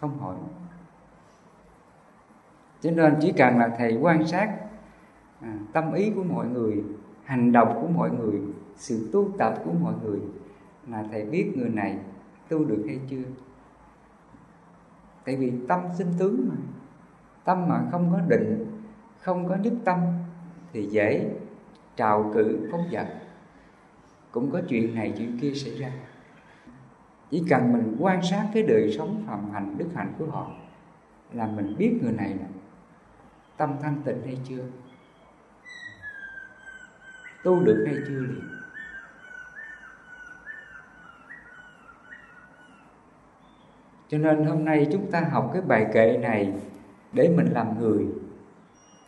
Không 0.00 0.18
hỏi. 0.18 0.36
Cho 2.80 2.90
nên 2.90 3.16
chỉ 3.20 3.32
cần 3.32 3.58
là 3.58 3.68
thầy 3.78 3.98
quan 4.00 4.26
sát 4.26 4.56
à, 5.40 5.58
tâm 5.72 5.92
ý 5.92 6.10
của 6.10 6.24
mọi 6.24 6.46
người 6.46 6.84
hành 7.26 7.52
động 7.52 7.78
của 7.80 7.88
mọi 7.88 8.10
người, 8.10 8.40
sự 8.76 9.08
tu 9.12 9.30
tập 9.38 9.54
của 9.64 9.72
mọi 9.72 9.94
người. 10.04 10.20
Là 10.88 11.04
thầy 11.10 11.24
biết 11.24 11.52
người 11.56 11.68
này 11.68 11.98
tu 12.48 12.64
được 12.64 12.84
hay 12.86 13.00
chưa? 13.10 13.22
Tại 15.24 15.36
vì 15.36 15.52
tâm 15.68 15.80
sinh 15.98 16.12
tướng 16.18 16.48
mà. 16.48 16.56
Tâm 17.44 17.68
mà 17.68 17.84
không 17.90 18.10
có 18.12 18.20
định, 18.28 18.66
không 19.20 19.48
có 19.48 19.56
nhất 19.56 19.72
tâm, 19.84 20.00
thì 20.72 20.86
dễ 20.86 21.30
trào 21.96 22.30
cự 22.34 22.68
phóng 22.72 22.84
dật. 22.92 23.06
Cũng 24.30 24.50
có 24.50 24.60
chuyện 24.68 24.94
này, 24.94 25.14
chuyện 25.18 25.38
kia 25.40 25.52
xảy 25.52 25.74
ra. 25.74 25.92
Chỉ 27.30 27.44
cần 27.48 27.72
mình 27.72 27.96
quan 27.98 28.22
sát 28.22 28.48
cái 28.54 28.62
đời 28.62 28.94
sống 28.98 29.24
phạm 29.26 29.50
hành, 29.50 29.74
đức 29.78 29.88
hạnh 29.94 30.12
của 30.18 30.26
họ, 30.26 30.50
là 31.32 31.46
mình 31.46 31.74
biết 31.78 31.98
người 32.02 32.12
này 32.12 32.28
là 32.28 32.46
tâm 33.56 33.74
thanh 33.82 34.02
tịnh 34.04 34.22
hay 34.24 34.38
chưa? 34.48 34.64
Tu 37.46 37.60
được 37.60 37.84
hay 37.86 37.96
chưa 38.08 38.18
liền? 38.18 38.40
Cho 44.08 44.18
nên 44.18 44.44
hôm 44.44 44.64
nay 44.64 44.88
chúng 44.92 45.10
ta 45.10 45.20
học 45.20 45.50
cái 45.52 45.62
bài 45.62 45.86
kệ 45.92 46.18
này 46.22 46.54
để 47.12 47.32
mình 47.36 47.46
làm 47.52 47.80
người, 47.80 48.06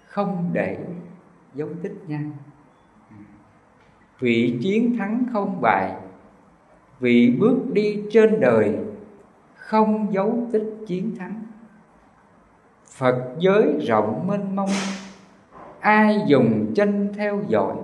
không 0.06 0.50
để 0.52 0.78
dấu 1.54 1.68
tích 1.82 1.96
nha. 2.06 2.20
Vì 4.18 4.58
chiến 4.62 4.96
thắng 4.98 5.26
không 5.32 5.60
bại 5.60 5.94
vì 7.00 7.36
bước 7.40 7.58
đi 7.72 8.02
trên 8.12 8.40
đời 8.40 8.76
không 9.54 10.12
dấu 10.12 10.48
tích 10.52 10.74
chiến 10.86 11.16
thắng. 11.18 11.42
Phật 12.98 13.34
giới 13.38 13.78
rộng 13.86 14.26
mênh 14.28 14.56
mông, 14.56 14.70
ai 15.80 16.24
dùng 16.26 16.72
chân 16.74 17.12
theo 17.16 17.40
dõi? 17.48 17.76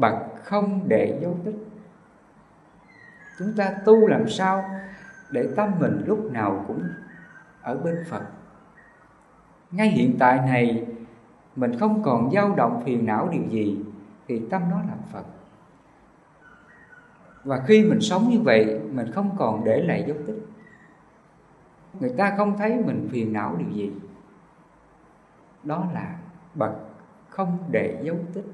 Bằng 0.00 0.28
không 0.44 0.80
để 0.88 1.18
dấu 1.22 1.36
tích. 1.44 1.56
Chúng 3.38 3.52
ta 3.56 3.74
tu 3.84 4.06
làm 4.06 4.28
sao 4.28 4.64
để 5.30 5.48
tâm 5.56 5.70
mình 5.78 6.04
lúc 6.06 6.32
nào 6.32 6.64
cũng 6.68 6.82
ở 7.62 7.76
bên 7.78 8.04
phật? 8.08 8.22
Ngay 9.70 9.88
hiện 9.88 10.16
tại 10.18 10.38
này, 10.38 10.86
mình 11.56 11.78
không 11.78 12.02
còn 12.02 12.30
dao 12.30 12.54
động 12.54 12.82
phiền 12.84 13.06
não 13.06 13.28
điều 13.32 13.42
gì 13.50 13.84
thì 14.28 14.42
tâm 14.50 14.62
đó 14.70 14.76
là 14.88 14.94
phật. 15.12 15.24
Và 17.44 17.62
khi 17.66 17.84
mình 17.84 18.00
sống 18.00 18.28
như 18.30 18.40
vậy, 18.40 18.80
mình 18.92 19.12
không 19.12 19.36
còn 19.38 19.64
để 19.64 19.82
lại 19.82 20.04
dấu 20.06 20.16
tích. 20.26 20.46
Người 22.00 22.14
ta 22.18 22.34
không 22.36 22.58
thấy 22.58 22.82
mình 22.86 23.08
phiền 23.12 23.32
não 23.32 23.56
điều 23.58 23.70
gì. 23.70 23.92
Đó 25.62 25.88
là 25.94 26.16
bậc 26.54 26.72
không 27.28 27.58
để 27.70 28.00
dấu 28.02 28.16
tích 28.34 28.44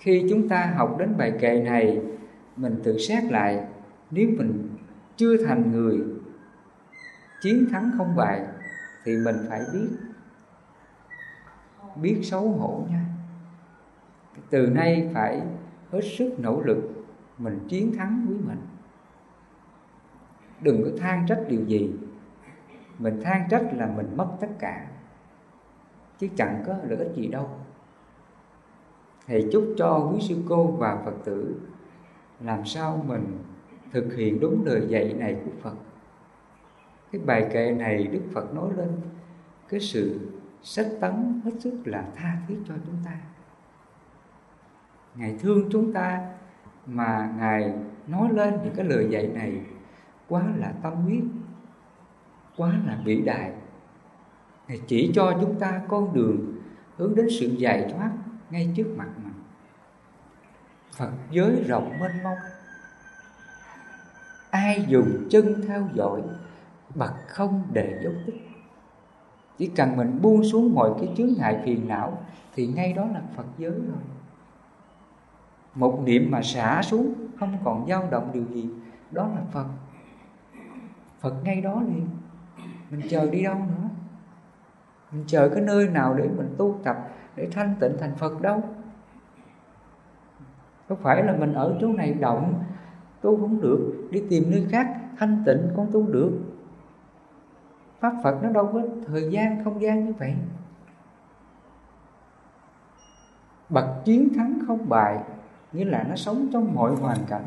khi 0.00 0.26
chúng 0.30 0.48
ta 0.48 0.72
học 0.76 0.96
đến 0.98 1.16
bài 1.16 1.32
kệ 1.40 1.62
này, 1.62 2.00
mình 2.56 2.80
tự 2.84 2.98
xét 2.98 3.24
lại, 3.24 3.64
nếu 4.10 4.28
mình 4.38 4.68
chưa 5.16 5.46
thành 5.46 5.72
người, 5.72 5.98
chiến 7.42 7.66
thắng 7.70 7.90
không 7.98 8.16
bại, 8.16 8.46
thì 9.04 9.16
mình 9.24 9.36
phải 9.48 9.60
biết 9.72 9.88
biết 12.02 12.20
xấu 12.22 12.48
hổ 12.48 12.86
nha. 12.90 13.04
Từ 14.50 14.66
nay 14.66 15.10
phải 15.14 15.42
hết 15.90 16.00
sức 16.18 16.34
nỗ 16.38 16.60
lực, 16.60 17.06
mình 17.38 17.66
chiến 17.68 17.92
thắng 17.98 18.26
với 18.28 18.36
mình. 18.46 18.60
Đừng 20.60 20.82
có 20.84 20.90
than 20.98 21.26
trách 21.28 21.40
điều 21.48 21.64
gì. 21.64 21.90
Mình 22.98 23.20
than 23.24 23.48
trách 23.50 23.64
là 23.72 23.86
mình 23.86 24.16
mất 24.16 24.28
tất 24.40 24.48
cả, 24.58 24.86
chứ 26.18 26.28
chẳng 26.36 26.62
có 26.66 26.76
lợi 26.88 26.98
ích 26.98 27.12
gì 27.14 27.26
đâu 27.26 27.59
thầy 29.30 29.48
chúc 29.52 29.74
cho 29.76 30.10
quý 30.12 30.20
sư 30.20 30.36
cô 30.48 30.66
và 30.66 31.02
phật 31.04 31.14
tử 31.24 31.54
làm 32.40 32.64
sao 32.64 33.04
mình 33.08 33.38
thực 33.92 34.14
hiện 34.14 34.40
đúng 34.40 34.64
lời 34.64 34.86
dạy 34.88 35.14
này 35.18 35.36
của 35.44 35.50
phật. 35.62 35.74
Cái 37.12 37.20
bài 37.24 37.48
kệ 37.52 37.70
này 37.70 38.06
đức 38.06 38.20
phật 38.32 38.54
nói 38.54 38.68
lên, 38.76 38.88
cái 39.68 39.80
sự 39.80 40.20
sách 40.62 40.86
tấn 41.00 41.40
hết 41.44 41.50
sức 41.58 41.80
là 41.84 42.04
tha 42.16 42.36
thiết 42.48 42.56
cho 42.68 42.74
chúng 42.86 42.96
ta. 43.04 43.20
Ngài 45.14 45.36
thương 45.40 45.68
chúng 45.70 45.92
ta 45.92 46.28
mà 46.86 47.34
ngài 47.38 47.74
nói 48.06 48.28
lên 48.32 48.54
những 48.64 48.74
cái 48.76 48.86
lời 48.86 49.06
dạy 49.10 49.30
này 49.34 49.60
quá 50.28 50.44
là 50.56 50.72
tâm 50.82 50.94
huyết, 50.94 51.24
quá 52.56 52.80
là 52.86 52.98
vĩ 53.04 53.20
đại. 53.20 53.52
Ngài 54.68 54.80
chỉ 54.86 55.10
cho 55.14 55.38
chúng 55.40 55.54
ta 55.58 55.82
con 55.88 56.14
đường 56.14 56.54
hướng 56.96 57.14
đến 57.14 57.26
sự 57.40 57.46
giải 57.46 57.92
thoát 57.92 58.10
ngay 58.50 58.72
trước 58.76 58.94
mặt 58.96 59.08
mình. 59.24 59.34
Phật 60.96 61.10
giới 61.30 61.64
rộng 61.68 61.98
mênh 62.00 62.22
mông. 62.24 62.38
Ai 64.50 64.84
dùng 64.88 65.26
chân 65.30 65.62
theo 65.66 65.88
dõi 65.94 66.22
bậc 66.94 67.12
không 67.28 67.62
để 67.72 68.00
dấu 68.04 68.12
tích. 68.26 68.48
Chỉ 69.58 69.66
cần 69.76 69.96
mình 69.96 70.18
buông 70.22 70.44
xuống 70.44 70.74
mọi 70.74 70.90
cái 70.98 71.14
chướng 71.16 71.30
ngại 71.38 71.60
phiền 71.64 71.88
não, 71.88 72.22
thì 72.54 72.66
ngay 72.66 72.92
đó 72.92 73.06
là 73.06 73.22
phật 73.36 73.46
giới 73.58 73.70
rồi. 73.70 74.02
Một 75.74 76.00
niệm 76.04 76.30
mà 76.30 76.42
xả 76.42 76.82
xuống, 76.82 77.14
không 77.38 77.56
còn 77.64 77.86
dao 77.88 78.08
động 78.10 78.30
điều 78.32 78.44
gì, 78.44 78.70
đó 79.10 79.28
là 79.28 79.42
phật. 79.52 79.66
Phật 81.20 81.34
ngay 81.44 81.60
đó 81.60 81.82
liền. 81.82 82.08
Mình 82.90 83.02
chờ 83.10 83.30
đi 83.30 83.42
đâu 83.42 83.54
nữa? 83.54 83.88
Mình 85.12 85.24
chờ 85.26 85.48
cái 85.48 85.62
nơi 85.62 85.88
nào 85.88 86.14
để 86.14 86.28
mình 86.28 86.54
tu 86.58 86.80
tập 86.84 87.08
để 87.36 87.48
thanh 87.52 87.74
tịnh 87.80 87.92
thành 88.00 88.14
phật 88.14 88.42
đâu. 88.42 88.62
Có 90.88 90.94
phải 90.94 91.22
là 91.22 91.36
mình 91.36 91.54
ở 91.54 91.76
chỗ 91.80 91.88
này 91.88 92.14
động, 92.14 92.64
tu 93.20 93.36
không 93.40 93.60
được, 93.60 94.08
đi 94.10 94.24
tìm 94.30 94.44
nơi 94.50 94.66
khác, 94.70 94.96
thanh 95.18 95.42
tịnh 95.46 95.72
con 95.76 95.88
tu 95.92 96.06
được. 96.06 96.32
Pháp 98.00 98.12
phật 98.22 98.42
nó 98.42 98.48
đâu 98.48 98.70
có 98.72 98.80
thời 99.06 99.30
gian, 99.30 99.64
không 99.64 99.82
gian 99.82 100.04
như 100.04 100.12
vậy. 100.18 100.36
Bậc 103.68 103.84
chiến 104.04 104.28
thắng 104.36 104.58
không 104.66 104.88
bại, 104.88 105.18
nghĩa 105.72 105.84
là 105.84 106.02
nó 106.08 106.16
sống 106.16 106.48
trong 106.52 106.74
mọi 106.74 106.94
hoàn 106.94 107.18
cảnh, 107.28 107.46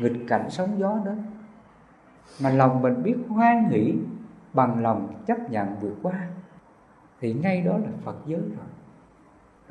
nghịch 0.00 0.24
cảnh 0.28 0.50
sóng 0.50 0.78
gió 0.78 0.98
đó. 1.04 1.12
Mà 2.42 2.50
lòng 2.50 2.82
mình 2.82 3.02
biết 3.02 3.16
hoan 3.28 3.64
hỷ, 3.64 3.94
bằng 4.52 4.82
lòng 4.82 5.14
chấp 5.26 5.50
nhận 5.50 5.76
vượt 5.80 5.94
qua, 6.02 6.28
thì 7.20 7.32
ngay 7.34 7.62
đó 7.62 7.78
là 7.78 7.90
phật 8.04 8.16
giới 8.26 8.40
rồi 8.40 8.66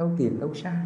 đâu 0.02 0.12
tìm 0.18 0.40
đâu 0.40 0.54
xa 0.54 0.86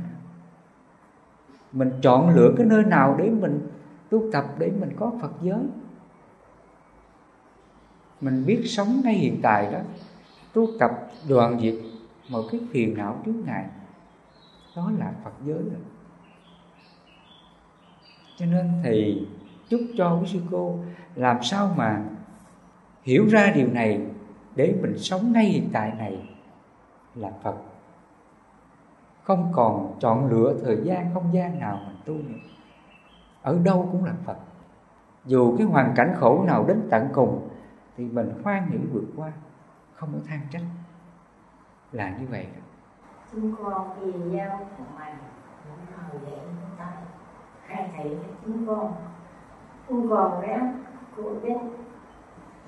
mình 1.72 1.91
chọn 2.01 2.30
lựa 2.30 2.53
cái 2.57 2.66
nơi 2.66 2.84
nào 2.84 3.16
để 3.20 3.30
mình 3.30 3.68
tu 4.09 4.32
tập, 4.32 4.45
để 4.57 4.72
mình 4.80 4.89
có 4.99 5.11
phật 5.22 5.32
giới. 5.41 5.59
Mình 8.22 8.45
biết 8.45 8.61
sống 8.66 9.01
ngay 9.03 9.13
hiện 9.13 9.39
tại 9.43 9.72
đó, 9.72 9.80
tu 10.53 10.68
tập 10.80 10.91
đoạn 11.30 11.59
diệt 11.61 11.76
một 12.30 12.41
cái 12.51 12.61
phiền 12.72 12.97
não 12.97 13.22
trước 13.26 13.34
ngài 13.45 13.66
đó 14.76 14.91
là 14.99 15.13
phật 15.24 15.34
giới 15.45 15.57
rồi. 15.57 15.82
Cho 18.38 18.45
nên 18.45 18.72
thì 18.84 19.28
chúc 19.70 19.82
cho 19.97 20.20
quý 20.22 20.28
sư 20.28 20.39
cô 20.51 20.80
làm 21.16 21.43
sao 21.43 21.74
mà 21.78 22.03
hiểu 23.03 23.28
ra 23.30 23.51
điều 23.55 23.68
này 23.68 24.01
để 24.55 24.76
mình 24.82 24.97
sống 24.97 25.34
ngay 25.34 25.45
hiện 25.45 25.70
tại 25.74 25.91
này 25.97 26.30
là 27.16 27.32
phật 27.43 27.55
không 29.26 29.51
còn 29.55 29.97
chọn 29.99 30.30
lựa 30.30 30.55
thời 30.63 30.82
gian 30.84 31.13
không 31.13 31.34
gian 31.34 31.59
nào 31.59 31.80
mình 31.88 31.97
tu 32.05 32.13
nữa. 32.13 32.39
Ở 33.41 33.59
đâu 33.63 33.89
cũng 33.91 34.05
là 34.05 34.13
phật. 34.26 34.38
Dù 35.26 35.55
cái 35.57 35.67
hoàn 35.67 35.93
cảnh 35.95 36.13
khổ 36.19 36.43
nào 36.47 36.65
đến 36.67 36.88
tận 36.91 37.07
cùng 37.13 37.49
thì 37.97 38.05
mình 38.05 38.41
hoan 38.43 38.67
hỷ 38.71 38.78
vượt 38.78 39.05
qua 39.17 39.32
không 39.93 40.09
có 40.13 40.19
than 40.28 40.39
trách. 40.51 40.63
Là 41.91 42.17
như 42.19 42.26
vậy 42.30 42.47
đó. 42.55 42.61
Chúng 43.32 43.55
con 43.55 43.99
vì 43.99 44.13
nhau 44.13 44.59
của 44.78 44.84
mình 44.99 45.15
những 45.65 45.86
hầu 45.97 46.19
dạy 46.26 46.39
chúng 46.45 46.78
ta 46.78 46.91
hai 47.67 47.89
thầy 47.97 48.03
thầy 48.03 48.34
chúng 48.45 48.67
con. 48.67 48.93
Chúng 49.88 50.09
con 50.09 50.41
đấy 50.41 50.59
cô 51.17 51.23
biết 51.23 51.57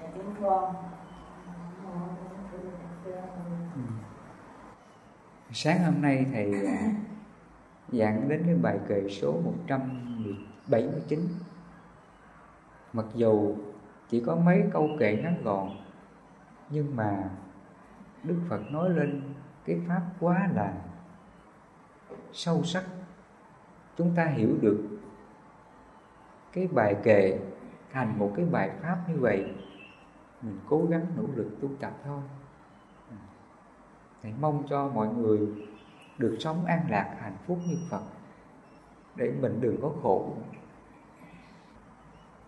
là 0.02 0.08
chúng 0.16 0.36
con 0.42 0.74
sáng 5.52 5.84
hôm 5.84 6.02
nay 6.02 6.26
thầy 6.34 6.52
giảng 7.92 8.22
à, 8.22 8.26
đến 8.28 8.44
cái 8.46 8.56
bài 8.56 8.80
kệ 8.88 9.10
số 9.10 9.42
179 9.42 11.20
mặc 12.94 13.06
dù 13.16 13.56
chỉ 14.10 14.24
có 14.26 14.36
mấy 14.36 14.64
câu 14.74 14.90
kệ 15.00 15.20
ngắn 15.24 15.42
gọn, 15.44 15.70
nhưng 16.70 16.96
mà 16.96 17.30
Đức 18.24 18.36
Phật 18.50 18.62
nói 18.72 18.90
lên 18.90 19.22
cái 19.66 19.80
pháp 19.88 20.02
quá 20.20 20.50
là 20.54 20.74
sâu 22.34 22.64
sắc. 22.64 22.84
Chúng 23.98 24.16
ta 24.16 24.26
hiểu 24.26 24.58
được 24.62 25.00
cái 26.54 26.68
bài 26.68 26.96
kệ 27.04 27.40
thành 27.92 28.20
một 28.20 28.34
cái 28.36 28.46
bài 28.46 28.72
pháp 28.82 28.98
như 29.10 29.20
vậy. 29.20 29.54
Mình 30.42 30.60
cố 30.70 30.86
gắng 30.90 31.06
nỗ 31.18 31.24
lực 31.36 31.58
tu 31.62 31.70
tập 31.80 31.94
thôi. 32.06 32.22
Hãy 34.22 34.34
mong 34.42 34.64
cho 34.70 34.88
mọi 34.88 35.08
người 35.08 35.40
được 36.18 36.38
sống 36.40 36.66
an 36.66 36.86
lạc 36.90 37.18
hạnh 37.20 37.38
phúc 37.46 37.60
như 37.68 37.78
Phật 37.90 38.02
để 39.16 39.34
mình 39.42 39.62
đừng 39.62 39.82
có 39.82 39.92
khổ. 40.02 40.34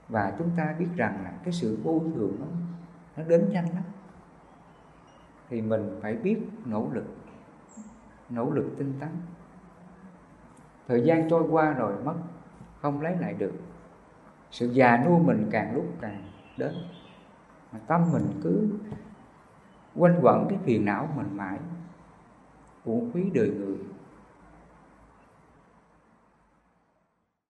Và 0.09 0.33
chúng 0.37 0.49
ta 0.57 0.75
biết 0.79 0.87
rằng 0.95 1.23
là 1.23 1.31
cái 1.43 1.53
sự 1.53 1.79
vô 1.83 2.01
thường 2.15 2.35
đó, 2.39 2.47
nó 3.17 3.23
đến 3.23 3.49
nhanh 3.51 3.65
lắm. 3.73 3.83
Thì 5.49 5.61
mình 5.61 5.99
phải 6.01 6.15
biết 6.15 6.39
nỗ 6.65 6.89
lực 6.93 7.05
nỗ 8.29 8.51
lực 8.51 8.75
tinh 8.77 8.93
tấn. 8.99 9.09
Thời 10.87 11.03
gian 11.05 11.29
trôi 11.29 11.47
qua 11.49 11.73
rồi 11.73 12.03
mất 12.03 12.15
không 12.81 13.01
lấy 13.01 13.17
lại 13.19 13.33
được. 13.33 13.53
Sự 14.51 14.71
già 14.71 15.03
nua 15.05 15.17
mình 15.19 15.47
càng 15.51 15.75
lúc 15.75 15.85
càng 16.01 16.23
đến 16.57 16.73
mà 17.71 17.79
tâm 17.87 18.11
mình 18.13 18.39
cứ 18.43 18.69
quanh 19.95 20.19
quẩn 20.21 20.45
cái 20.49 20.57
phiền 20.63 20.85
não 20.85 21.09
mình 21.15 21.37
mãi 21.37 21.59
uổng 22.85 23.11
phí 23.11 23.29
đời 23.33 23.49
người. 23.49 23.77